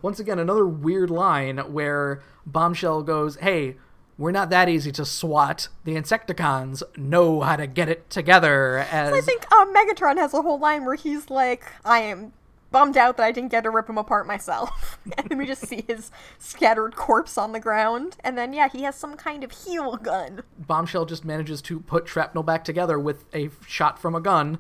once 0.02 0.20
again 0.20 0.40
another 0.40 0.66
weird 0.66 1.10
line 1.12 1.58
where 1.60 2.22
Bombshell 2.46 3.04
goes, 3.04 3.38
"Hey, 3.38 3.76
we're 4.18 4.32
not 4.32 4.50
that 4.50 4.68
easy 4.68 4.92
to 4.94 5.06
swat. 5.06 5.68
The 5.84 5.96
Insecticons 5.96 6.84
know 6.98 7.42
how 7.42 7.56
to 7.56 7.68
get 7.68 7.88
it 7.90 8.10
together." 8.10 8.80
As 8.92 9.14
I 9.14 9.22
think 9.22 9.46
uh, 9.52 9.66
Megatron 9.66 10.18
has 10.18 10.34
a 10.34 10.42
whole 10.42 10.60
line 10.60 10.86
where 10.86 10.96
he's 10.96 11.30
like, 11.30 11.66
I 11.84 12.00
am 12.00 12.34
bummed 12.76 12.98
out 12.98 13.16
that 13.16 13.24
I 13.24 13.32
didn't 13.32 13.52
get 13.52 13.64
to 13.64 13.70
rip 13.70 13.90
him 13.90 13.98
apart 13.98 14.28
myself. 14.28 15.00
and 15.18 15.30
then 15.30 15.38
we 15.38 15.46
just 15.46 15.66
see 15.66 15.86
his 15.88 16.12
scattered 16.38 16.94
corpse 16.98 17.38
on 17.38 17.54
the 17.54 17.60
ground. 17.62 18.18
And 18.22 18.38
then, 18.38 18.52
yeah, 18.52 18.68
he 18.68 18.84
has 18.84 18.98
some 18.98 19.16
kind 19.16 19.46
of 19.46 19.52
heal 19.54 19.96
gun. 19.96 20.44
Bombshell 20.60 21.06
just 21.06 21.24
manages 21.24 21.62
to 21.62 21.80
put 21.80 22.10
Shrapnel 22.10 22.44
back 22.44 22.66
together 22.66 23.00
with 23.00 23.24
a 23.34 23.50
shot 23.66 23.98
from 23.98 24.14
a 24.14 24.20
gun. 24.20 24.60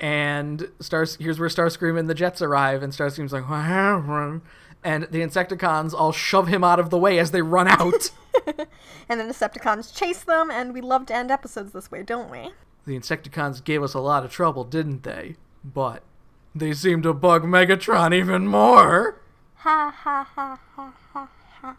And 0.00 0.68
Stars 0.80 1.14
here's 1.20 1.38
where 1.38 1.48
Starscream 1.48 1.96
and 1.96 2.10
the 2.10 2.14
Jets 2.14 2.42
arrive, 2.42 2.82
and 2.82 2.92
Starscream's 2.92 3.32
like, 3.32 3.48
"What 3.48 3.62
happened?" 3.62 4.40
And 4.82 5.04
the 5.04 5.20
Insecticons 5.20 5.94
all 5.94 6.10
shove 6.10 6.48
him 6.48 6.64
out 6.64 6.80
of 6.80 6.90
the 6.90 6.98
way 6.98 7.20
as 7.20 7.30
they 7.30 7.40
run 7.42 7.68
out. 7.68 8.10
And 9.08 9.20
then 9.20 9.28
the 9.28 9.34
Decepticons 9.34 9.94
chase 9.94 10.24
them, 10.24 10.50
and 10.50 10.74
we 10.74 10.80
love 10.80 11.06
to 11.06 11.14
end 11.14 11.30
episodes 11.30 11.72
this 11.72 11.90
way, 11.92 12.02
don't 12.02 12.30
we? 12.30 12.50
the 12.86 12.98
Insecticons 12.98 13.62
gave 13.62 13.82
us 13.82 13.94
a 13.94 14.00
lot 14.00 14.24
of 14.24 14.32
trouble, 14.32 14.64
didn't 14.64 15.04
they? 15.04 15.36
But 15.64 16.02
they 16.54 16.72
seem 16.72 17.02
to 17.02 17.12
bug 17.12 17.44
Megatron 17.44 18.14
even 18.14 18.46
more. 18.46 19.20
Ha 19.56 19.94
ha 19.96 20.28
ha 20.34 20.58
ha 20.76 20.92
ha 21.12 21.28
ha. 21.60 21.76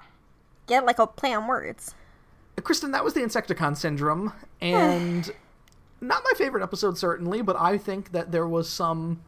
Get 0.68 0.86
like 0.86 1.00
a 1.00 1.08
play 1.08 1.34
on 1.34 1.48
words. 1.48 1.96
Kristen, 2.64 2.92
that 2.92 3.04
was 3.04 3.14
the 3.14 3.22
Insecticon 3.22 3.78
syndrome, 3.78 4.34
and 4.62 5.32
not 6.02 6.24
my 6.24 6.34
favorite 6.38 6.64
episode 6.64 6.98
certainly, 6.98 7.42
but 7.42 7.56
I 7.56 7.78
think 7.78 8.12
that 8.12 8.32
there 8.32 8.48
was 8.48 8.70
some. 8.70 9.22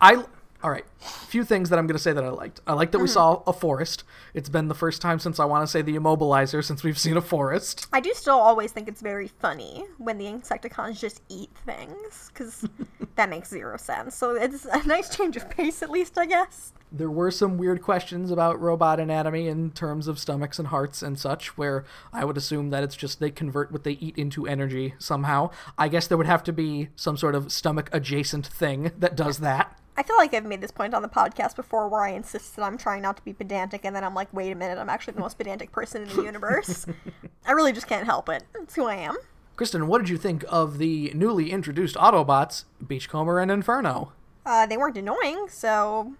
I 0.00 0.24
all 0.62 0.70
right. 0.70 0.84
a 1.00 1.04
Few 1.04 1.44
things 1.44 1.70
that 1.70 1.78
I'm 1.78 1.86
going 1.86 1.96
to 1.96 2.02
say 2.02 2.12
that 2.12 2.24
I 2.24 2.30
liked. 2.30 2.60
I 2.66 2.72
like 2.72 2.90
that 2.90 2.98
we 2.98 3.04
mm-hmm. 3.04 3.12
saw 3.12 3.42
a 3.46 3.52
forest. 3.52 4.02
It's 4.34 4.48
been 4.48 4.66
the 4.66 4.74
first 4.74 5.00
time 5.00 5.20
since 5.20 5.38
I 5.38 5.44
want 5.44 5.62
to 5.62 5.70
say 5.70 5.82
the 5.82 5.94
Immobilizer 5.94 6.64
since 6.64 6.82
we've 6.82 6.98
seen 6.98 7.16
a 7.16 7.22
forest. 7.22 7.86
I 7.92 8.00
do 8.00 8.12
still 8.12 8.38
always 8.38 8.72
think 8.72 8.88
it's 8.88 9.00
very 9.00 9.28
funny 9.28 9.84
when 9.98 10.18
the 10.18 10.24
Insecticons 10.24 10.98
just 10.98 11.22
eat 11.28 11.50
things, 11.64 12.30
because 12.32 12.66
that 13.14 13.30
makes 13.30 13.50
zero 13.50 13.76
sense. 13.76 14.16
So 14.16 14.34
it's 14.34 14.64
a 14.64 14.84
nice 14.84 15.14
change 15.14 15.36
of 15.36 15.48
pace, 15.48 15.80
at 15.82 15.90
least, 15.90 16.18
I 16.18 16.26
guess. 16.26 16.72
There 16.90 17.10
were 17.10 17.30
some 17.30 17.58
weird 17.58 17.82
questions 17.82 18.30
about 18.30 18.60
robot 18.60 18.98
anatomy 18.98 19.46
in 19.46 19.70
terms 19.70 20.08
of 20.08 20.18
stomachs 20.18 20.58
and 20.58 20.68
hearts 20.68 21.02
and 21.02 21.18
such, 21.18 21.56
where 21.56 21.84
I 22.12 22.24
would 22.24 22.36
assume 22.36 22.70
that 22.70 22.82
it's 22.82 22.96
just 22.96 23.20
they 23.20 23.30
convert 23.30 23.70
what 23.70 23.84
they 23.84 23.92
eat 23.92 24.16
into 24.16 24.46
energy 24.46 24.94
somehow. 24.98 25.50
I 25.76 25.86
guess 25.88 26.06
there 26.06 26.16
would 26.18 26.26
have 26.26 26.42
to 26.44 26.52
be 26.52 26.88
some 26.96 27.16
sort 27.16 27.34
of 27.34 27.52
stomach 27.52 27.90
adjacent 27.92 28.46
thing 28.46 28.90
that 28.98 29.14
does 29.14 29.38
that. 29.38 29.78
I 29.98 30.04
feel 30.04 30.16
like 30.16 30.32
I've 30.32 30.44
made 30.44 30.60
this 30.60 30.70
point 30.70 30.94
on 30.94 31.02
the 31.02 31.08
podcast 31.08 31.56
before 31.56 31.88
where 31.88 32.02
I 32.02 32.10
insist 32.10 32.54
that 32.54 32.62
I'm 32.62 32.78
trying 32.78 33.02
not 33.02 33.16
to 33.16 33.24
be 33.24 33.32
pedantic, 33.32 33.84
and 33.84 33.96
then 33.96 34.04
I'm 34.04 34.14
like, 34.14 34.32
wait 34.32 34.52
a 34.52 34.54
minute, 34.54 34.78
I'm 34.78 34.88
actually 34.88 35.14
the 35.14 35.20
most 35.20 35.36
pedantic 35.36 35.72
person 35.72 36.02
in 36.02 36.08
the 36.08 36.22
universe. 36.22 36.86
I 37.44 37.50
really 37.50 37.72
just 37.72 37.88
can't 37.88 38.06
help 38.06 38.28
it. 38.28 38.44
It's 38.54 38.76
who 38.76 38.86
I 38.86 38.94
am. 38.94 39.16
Kristen, 39.56 39.88
what 39.88 39.98
did 39.98 40.08
you 40.08 40.16
think 40.16 40.44
of 40.48 40.78
the 40.78 41.10
newly 41.16 41.50
introduced 41.50 41.96
Autobots, 41.96 42.62
Beachcomber 42.86 43.40
and 43.40 43.50
Inferno? 43.50 44.12
Uh, 44.46 44.66
they 44.66 44.76
weren't 44.76 44.96
annoying, 44.96 45.48
so 45.48 46.12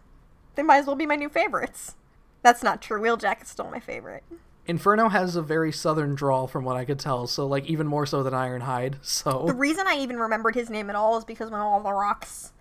they 0.57 0.65
might 0.65 0.79
as 0.79 0.87
well 0.87 0.97
be 0.97 1.07
my 1.07 1.15
new 1.15 1.29
favorites. 1.29 1.95
That's 2.43 2.65
not 2.65 2.83
true. 2.83 3.01
Wheeljack 3.01 3.43
is 3.43 3.49
still 3.49 3.71
my 3.71 3.79
favorite. 3.79 4.25
Inferno 4.67 5.09
has 5.09 5.37
a 5.37 5.43
very 5.43 5.71
southern 5.71 6.17
drawl 6.17 6.49
from 6.49 6.65
what 6.65 6.77
I 6.77 6.85
could 6.85 6.99
tell, 6.99 7.29
so 7.29 7.47
like 7.47 7.67
even 7.67 7.87
more 7.87 8.07
so 8.07 8.25
than 8.25 8.33
Ironhide. 8.33 8.97
So 9.03 9.45
the 9.47 9.55
reason 9.55 9.87
I 9.87 9.99
even 9.99 10.17
remembered 10.17 10.57
his 10.57 10.69
name 10.69 10.91
at 10.91 10.97
all 10.97 11.17
is 11.17 11.25
because 11.25 11.49
when 11.49 11.61
all 11.61 11.81
the 11.81 11.93
rocks 11.93 12.53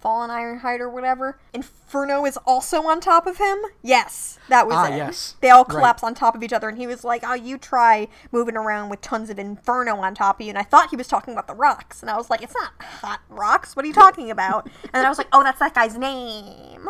fall 0.00 0.20
on 0.20 0.30
Ironhide 0.30 0.80
or 0.80 0.88
whatever, 0.88 1.38
Inferno 1.52 2.24
is 2.24 2.36
also 2.46 2.82
on 2.86 3.00
top 3.00 3.26
of 3.26 3.38
him. 3.38 3.58
Yes, 3.82 4.38
that 4.48 4.66
was 4.66 4.76
Ah, 4.76 4.86
it. 4.86 4.96
yes. 4.96 5.34
They 5.40 5.50
all 5.50 5.64
collapse 5.64 6.02
on 6.02 6.14
top 6.14 6.34
of 6.34 6.42
each 6.42 6.52
other, 6.52 6.68
and 6.68 6.78
he 6.78 6.86
was 6.86 7.04
like, 7.04 7.22
"Oh, 7.26 7.34
you 7.34 7.58
try 7.58 8.08
moving 8.30 8.56
around 8.56 8.88
with 8.90 9.00
tons 9.00 9.30
of 9.30 9.38
Inferno 9.38 9.96
on 9.96 10.14
top 10.14 10.40
of 10.40 10.44
you." 10.46 10.50
And 10.50 10.58
I 10.58 10.62
thought 10.62 10.90
he 10.90 10.96
was 10.96 11.08
talking 11.08 11.32
about 11.34 11.46
the 11.46 11.54
rocks, 11.54 12.00
and 12.02 12.10
I 12.10 12.16
was 12.16 12.30
like, 12.30 12.42
"It's 12.42 12.54
not 12.54 12.72
hot 12.80 13.20
rocks. 13.28 13.74
What 13.74 13.84
are 13.84 13.88
you 13.88 13.94
talking 13.94 14.30
about?" 14.30 14.66
and 14.84 14.92
then 14.92 15.04
I 15.04 15.08
was 15.08 15.18
like, 15.18 15.28
"Oh, 15.32 15.42
that's 15.42 15.58
that 15.58 15.74
guy's 15.74 15.96
name." 15.98 16.86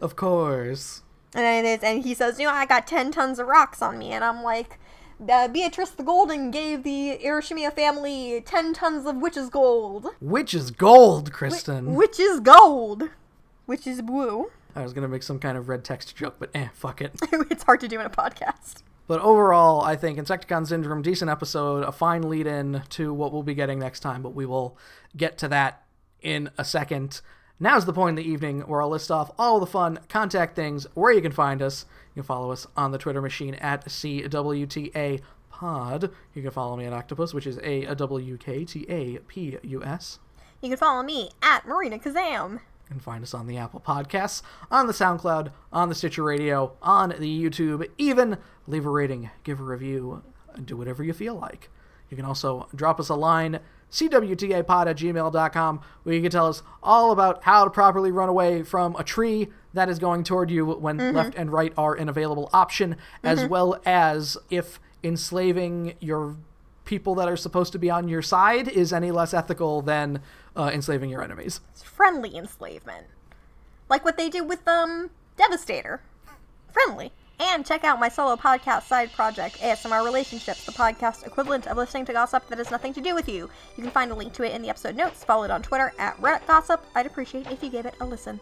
of 0.00 0.16
course. 0.16 1.02
And 1.34 1.64
it 1.64 1.68
is, 1.78 1.84
and 1.84 2.02
he 2.04 2.12
says, 2.14 2.38
"You 2.40 2.46
know, 2.48 2.52
I 2.54 2.66
got 2.66 2.86
ten 2.86 3.10
tons 3.12 3.38
of 3.38 3.46
rocks 3.46 3.80
on 3.82 3.98
me," 3.98 4.12
and 4.12 4.24
I'm 4.24 4.42
like. 4.42 4.78
Uh, 5.28 5.48
Beatrice 5.48 5.90
the 5.90 6.02
Golden 6.02 6.50
gave 6.50 6.82
the 6.82 7.18
Ushiromiya 7.22 7.74
family 7.74 8.40
10 8.40 8.72
tons 8.72 9.06
of 9.06 9.16
witch's 9.16 9.50
gold. 9.50 10.06
Witch's 10.20 10.70
gold, 10.70 11.32
Kristen. 11.32 11.94
Which 11.94 12.18
is 12.18 12.40
gold. 12.40 13.10
Which 13.66 13.86
is 13.86 14.00
blue. 14.00 14.50
I 14.74 14.82
was 14.82 14.92
gonna 14.92 15.08
make 15.08 15.22
some 15.22 15.38
kind 15.38 15.58
of 15.58 15.68
red 15.68 15.84
text 15.84 16.16
joke, 16.16 16.36
but 16.38 16.50
eh, 16.54 16.68
fuck 16.72 17.02
it. 17.02 17.12
it's 17.50 17.64
hard 17.64 17.80
to 17.80 17.88
do 17.88 18.00
in 18.00 18.06
a 18.06 18.10
podcast. 18.10 18.82
But 19.06 19.20
overall, 19.20 19.82
I 19.82 19.96
think 19.96 20.18
Insecticon 20.18 20.66
Syndrome, 20.66 21.02
decent 21.02 21.30
episode, 21.30 21.82
a 21.82 21.92
fine 21.92 22.22
lead 22.22 22.46
in 22.46 22.82
to 22.90 23.12
what 23.12 23.32
we'll 23.32 23.42
be 23.42 23.54
getting 23.54 23.80
next 23.80 24.00
time, 24.00 24.22
but 24.22 24.34
we 24.34 24.46
will 24.46 24.78
get 25.16 25.36
to 25.38 25.48
that 25.48 25.84
in 26.22 26.50
a 26.56 26.64
second. 26.64 27.20
Now's 27.58 27.84
the 27.84 27.92
point 27.92 28.18
in 28.18 28.24
the 28.24 28.30
evening 28.30 28.60
where 28.60 28.80
I'll 28.80 28.88
list 28.88 29.10
off 29.10 29.32
all 29.38 29.60
the 29.60 29.66
fun 29.66 29.98
contact 30.08 30.56
things, 30.56 30.86
where 30.94 31.12
you 31.12 31.20
can 31.20 31.32
find 31.32 31.60
us. 31.60 31.84
You 32.14 32.22
can 32.22 32.26
follow 32.26 32.50
us 32.50 32.66
on 32.76 32.92
the 32.92 32.98
Twitter 32.98 33.22
machine 33.22 33.54
at 33.54 33.86
CWTA 33.86 35.20
Pod. 35.50 36.10
You 36.34 36.42
can 36.42 36.50
follow 36.50 36.76
me 36.76 36.86
at 36.86 36.92
Awktapus, 36.92 37.34
which 37.34 37.46
is 37.46 37.58
A 37.62 37.86
W 37.94 38.36
K 38.36 38.64
T 38.64 38.86
A 38.88 39.18
P 39.18 39.58
U 39.62 39.84
S. 39.84 40.18
You 40.60 40.68
can 40.68 40.78
follow 40.78 41.02
me 41.02 41.30
at 41.42 41.66
Marina 41.66 41.98
Kazam. 41.98 42.52
You 42.54 42.94
can 42.94 43.00
find 43.00 43.22
us 43.22 43.34
on 43.34 43.46
the 43.46 43.56
Apple 43.56 43.80
Podcasts, 43.80 44.42
on 44.70 44.88
the 44.88 44.92
SoundCloud, 44.92 45.52
on 45.72 45.88
the 45.88 45.94
Stitcher 45.94 46.24
Radio, 46.24 46.76
on 46.82 47.10
the 47.10 47.42
YouTube, 47.42 47.88
even 47.98 48.36
leave 48.66 48.84
a 48.84 48.90
rating, 48.90 49.30
give 49.44 49.60
a 49.60 49.62
review, 49.62 50.22
and 50.54 50.66
do 50.66 50.76
whatever 50.76 51.04
you 51.04 51.12
feel 51.12 51.36
like. 51.36 51.70
You 52.08 52.16
can 52.16 52.26
also 52.26 52.68
drop 52.74 52.98
us 52.98 53.08
a 53.08 53.14
line, 53.14 53.60
cwtapod 53.90 54.86
at 54.86 54.96
gmail.com, 54.96 55.80
where 56.02 56.14
you 56.14 56.22
can 56.22 56.30
tell 56.30 56.46
us 56.46 56.62
all 56.82 57.12
about 57.12 57.44
how 57.44 57.64
to 57.64 57.70
properly 57.70 58.10
run 58.10 58.28
away 58.28 58.62
from 58.62 58.96
a 58.96 59.04
tree 59.04 59.48
that 59.74 59.88
is 59.88 59.98
going 59.98 60.24
toward 60.24 60.50
you 60.50 60.66
when 60.66 61.14
left 61.14 61.34
and 61.36 61.52
right 61.52 61.72
are 61.76 61.94
an 61.94 62.08
available 62.08 62.50
option, 62.52 62.96
as 63.22 63.46
well 63.46 63.80
as 63.84 64.36
if 64.50 64.80
enslaving 65.02 65.94
your 66.00 66.36
people 66.84 67.14
that 67.14 67.28
are 67.28 67.36
supposed 67.36 67.72
to 67.72 67.78
be 67.78 67.88
on 67.88 68.08
your 68.08 68.22
side 68.22 68.66
is 68.66 68.92
any 68.92 69.10
less 69.10 69.32
ethical 69.32 69.80
than 69.80 70.20
uh, 70.56 70.70
enslaving 70.72 71.08
your 71.08 71.22
enemies. 71.22 71.60
It's 71.72 71.82
friendly 71.82 72.36
enslavement. 72.36 73.06
Like 73.88 74.04
what 74.04 74.16
they 74.16 74.28
did 74.28 74.48
with, 74.48 74.66
um, 74.66 75.10
Devastator. 75.36 76.00
Friendly. 76.72 77.12
And 77.40 77.64
check 77.64 77.84
out 77.84 77.98
my 77.98 78.10
solo 78.10 78.36
podcast 78.36 78.82
side 78.82 79.12
project, 79.12 79.60
ASMR 79.60 80.04
Relationships, 80.04 80.66
the 80.66 80.72
podcast 80.72 81.26
equivalent 81.26 81.66
of 81.66 81.78
listening 81.78 82.04
to 82.04 82.12
gossip 82.12 82.46
that 82.48 82.58
has 82.58 82.70
nothing 82.70 82.92
to 82.92 83.00
do 83.00 83.14
with 83.14 83.30
you. 83.30 83.48
You 83.78 83.82
can 83.82 83.90
find 83.90 84.10
a 84.10 84.14
link 84.14 84.34
to 84.34 84.42
it 84.42 84.52
in 84.52 84.60
the 84.60 84.68
episode 84.68 84.94
notes. 84.94 85.24
Follow 85.24 85.44
it 85.44 85.50
on 85.50 85.62
Twitter 85.62 85.94
at 85.98 86.20
Reddit 86.20 86.46
Gossip. 86.46 86.84
I'd 86.94 87.06
appreciate 87.06 87.50
if 87.50 87.62
you 87.62 87.70
gave 87.70 87.86
it 87.86 87.94
a 87.98 88.04
listen. 88.04 88.40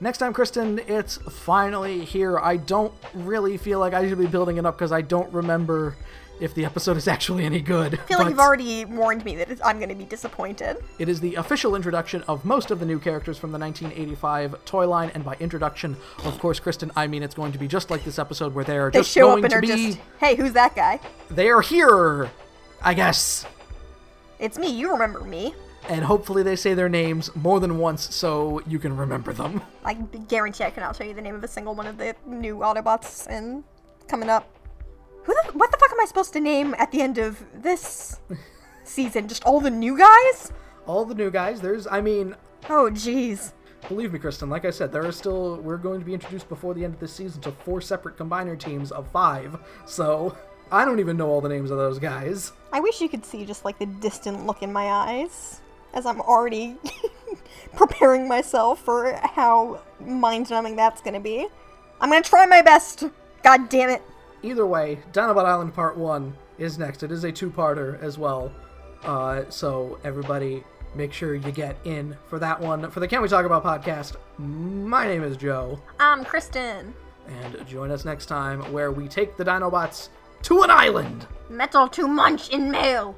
Next 0.00 0.18
time, 0.18 0.32
Kristen, 0.32 0.80
it's 0.88 1.16
finally 1.16 2.04
here. 2.04 2.38
I 2.38 2.56
don't 2.56 2.92
really 3.14 3.56
feel 3.56 3.78
like 3.78 3.94
I 3.94 4.08
should 4.08 4.18
be 4.18 4.26
building 4.26 4.56
it 4.56 4.66
up 4.66 4.76
because 4.76 4.90
I 4.90 5.00
don't 5.00 5.32
remember 5.32 5.96
if 6.40 6.54
the 6.54 6.64
episode 6.64 6.96
is 6.96 7.08
actually 7.08 7.44
any 7.44 7.60
good. 7.60 7.94
I 7.94 8.02
feel 8.02 8.18
like 8.18 8.28
you've 8.28 8.38
already 8.38 8.84
warned 8.84 9.24
me 9.24 9.36
that 9.36 9.48
I'm 9.64 9.78
going 9.78 9.88
to 9.88 9.94
be 9.94 10.04
disappointed. 10.04 10.76
It 10.98 11.08
is 11.08 11.20
the 11.20 11.34
official 11.36 11.74
introduction 11.74 12.22
of 12.22 12.44
most 12.44 12.70
of 12.70 12.80
the 12.80 12.86
new 12.86 12.98
characters 12.98 13.38
from 13.38 13.52
the 13.52 13.58
1985 13.58 14.64
toy 14.64 14.88
line, 14.88 15.10
and 15.14 15.24
by 15.24 15.34
introduction, 15.40 15.96
of 16.24 16.38
course, 16.38 16.60
Kristen, 16.60 16.90
I 16.96 17.06
mean 17.06 17.22
it's 17.22 17.34
going 17.34 17.52
to 17.52 17.58
be 17.58 17.68
just 17.68 17.90
like 17.90 18.04
this 18.04 18.18
episode 18.18 18.54
where 18.54 18.64
they 18.64 18.78
are 18.78 18.90
They 18.90 19.00
just 19.00 19.10
show 19.10 19.28
going 19.34 19.44
up 19.44 19.44
and 19.44 19.50
to 19.50 19.56
are 19.58 19.60
be. 19.76 19.92
just, 19.92 19.98
hey, 20.20 20.34
who's 20.36 20.52
that 20.52 20.74
guy? 20.74 21.00
They 21.30 21.48
are 21.48 21.60
here, 21.60 22.30
I 22.82 22.94
guess. 22.94 23.46
It's 24.38 24.58
me. 24.58 24.68
You 24.68 24.92
remember 24.92 25.20
me. 25.20 25.54
And 25.88 26.04
hopefully 26.04 26.42
they 26.42 26.54
say 26.56 26.74
their 26.74 26.88
names 26.88 27.34
more 27.34 27.60
than 27.60 27.78
once 27.78 28.14
so 28.14 28.60
you 28.66 28.78
can 28.78 28.96
remember 28.96 29.32
them. 29.32 29.62
I 29.84 29.94
guarantee 29.94 30.64
I 30.64 30.70
cannot 30.70 30.94
tell 30.94 31.06
you 31.06 31.14
the 31.14 31.22
name 31.22 31.34
of 31.34 31.42
a 31.42 31.48
single 31.48 31.74
one 31.74 31.86
of 31.86 31.96
the 31.96 32.14
new 32.26 32.56
Autobots 32.58 33.26
and 33.28 33.64
coming 34.06 34.28
up. 34.28 34.46
Who 35.28 35.34
the, 35.44 35.52
what 35.52 35.70
the 35.70 35.76
fuck 35.76 35.92
am 35.92 36.00
I 36.00 36.06
supposed 36.06 36.32
to 36.32 36.40
name 36.40 36.74
at 36.78 36.90
the 36.90 37.02
end 37.02 37.18
of 37.18 37.44
this 37.54 38.18
season? 38.82 39.28
Just 39.28 39.44
all 39.44 39.60
the 39.60 39.70
new 39.70 39.96
guys? 39.96 40.52
All 40.86 41.04
the 41.04 41.14
new 41.14 41.30
guys, 41.30 41.60
there's, 41.60 41.86
I 41.86 42.00
mean, 42.00 42.34
Oh, 42.68 42.90
jeez. 42.90 43.52
Believe 43.88 44.12
me, 44.12 44.18
Kristen, 44.18 44.50
like 44.50 44.64
I 44.64 44.70
said, 44.70 44.92
there 44.92 45.06
are 45.06 45.12
still, 45.12 45.56
we're 45.58 45.76
going 45.76 46.00
to 46.00 46.06
be 46.06 46.12
introduced 46.12 46.48
before 46.48 46.74
the 46.74 46.84
end 46.84 46.94
of 46.94 47.00
this 47.00 47.12
season 47.12 47.40
to 47.42 47.52
four 47.52 47.80
separate 47.80 48.16
combiner 48.16 48.58
teams 48.58 48.90
of 48.90 49.08
five, 49.10 49.58
so 49.86 50.36
I 50.72 50.84
don't 50.84 50.98
even 50.98 51.16
know 51.16 51.28
all 51.28 51.40
the 51.40 51.48
names 51.48 51.70
of 51.70 51.78
those 51.78 51.98
guys. 51.98 52.52
I 52.72 52.80
wish 52.80 53.00
you 53.00 53.08
could 53.08 53.24
see 53.24 53.46
just 53.46 53.64
like 53.64 53.78
the 53.78 53.86
distant 53.86 54.46
look 54.46 54.62
in 54.62 54.72
my 54.72 54.86
eyes 54.86 55.60
as 55.94 56.04
I'm 56.04 56.20
already 56.20 56.76
preparing 57.76 58.28
myself 58.28 58.80
for 58.80 59.18
how 59.22 59.80
mind 60.00 60.50
numbing 60.50 60.76
that's 60.76 61.00
gonna 61.00 61.20
be. 61.20 61.46
I'm 62.00 62.10
gonna 62.10 62.22
try 62.22 62.44
my 62.46 62.60
best. 62.60 63.04
God 63.42 63.68
damn 63.68 63.90
it. 63.90 64.02
Either 64.42 64.66
way, 64.66 64.98
Dinobot 65.12 65.44
Island 65.44 65.74
Part 65.74 65.96
1 65.96 66.34
is 66.58 66.78
next. 66.78 67.02
It 67.02 67.10
is 67.12 67.24
a 67.24 67.32
two 67.32 67.50
parter 67.50 68.00
as 68.02 68.18
well. 68.18 68.52
Uh, 69.02 69.44
so 69.48 69.98
everybody, 70.04 70.62
make 70.94 71.12
sure 71.12 71.34
you 71.34 71.52
get 71.52 71.76
in 71.84 72.16
for 72.26 72.38
that 72.38 72.60
one. 72.60 72.90
For 72.90 73.00
the 73.00 73.08
Can 73.08 73.22
We 73.22 73.28
Talk 73.28 73.44
About 73.46 73.64
podcast, 73.64 74.16
my 74.38 75.06
name 75.06 75.22
is 75.22 75.36
Joe, 75.36 75.80
I'm 76.00 76.24
Kristen. 76.24 76.94
and 77.28 77.66
join 77.66 77.90
us 77.90 78.04
next 78.04 78.26
time 78.26 78.60
where 78.72 78.90
we 78.92 79.06
take 79.08 79.36
the 79.36 79.44
Dinobots 79.44 80.08
to 80.42 80.62
an 80.62 80.70
island. 80.70 81.26
Metal 81.50 81.88
to 81.88 82.06
munch 82.08 82.48
in 82.50 82.70
mail. 82.70 83.14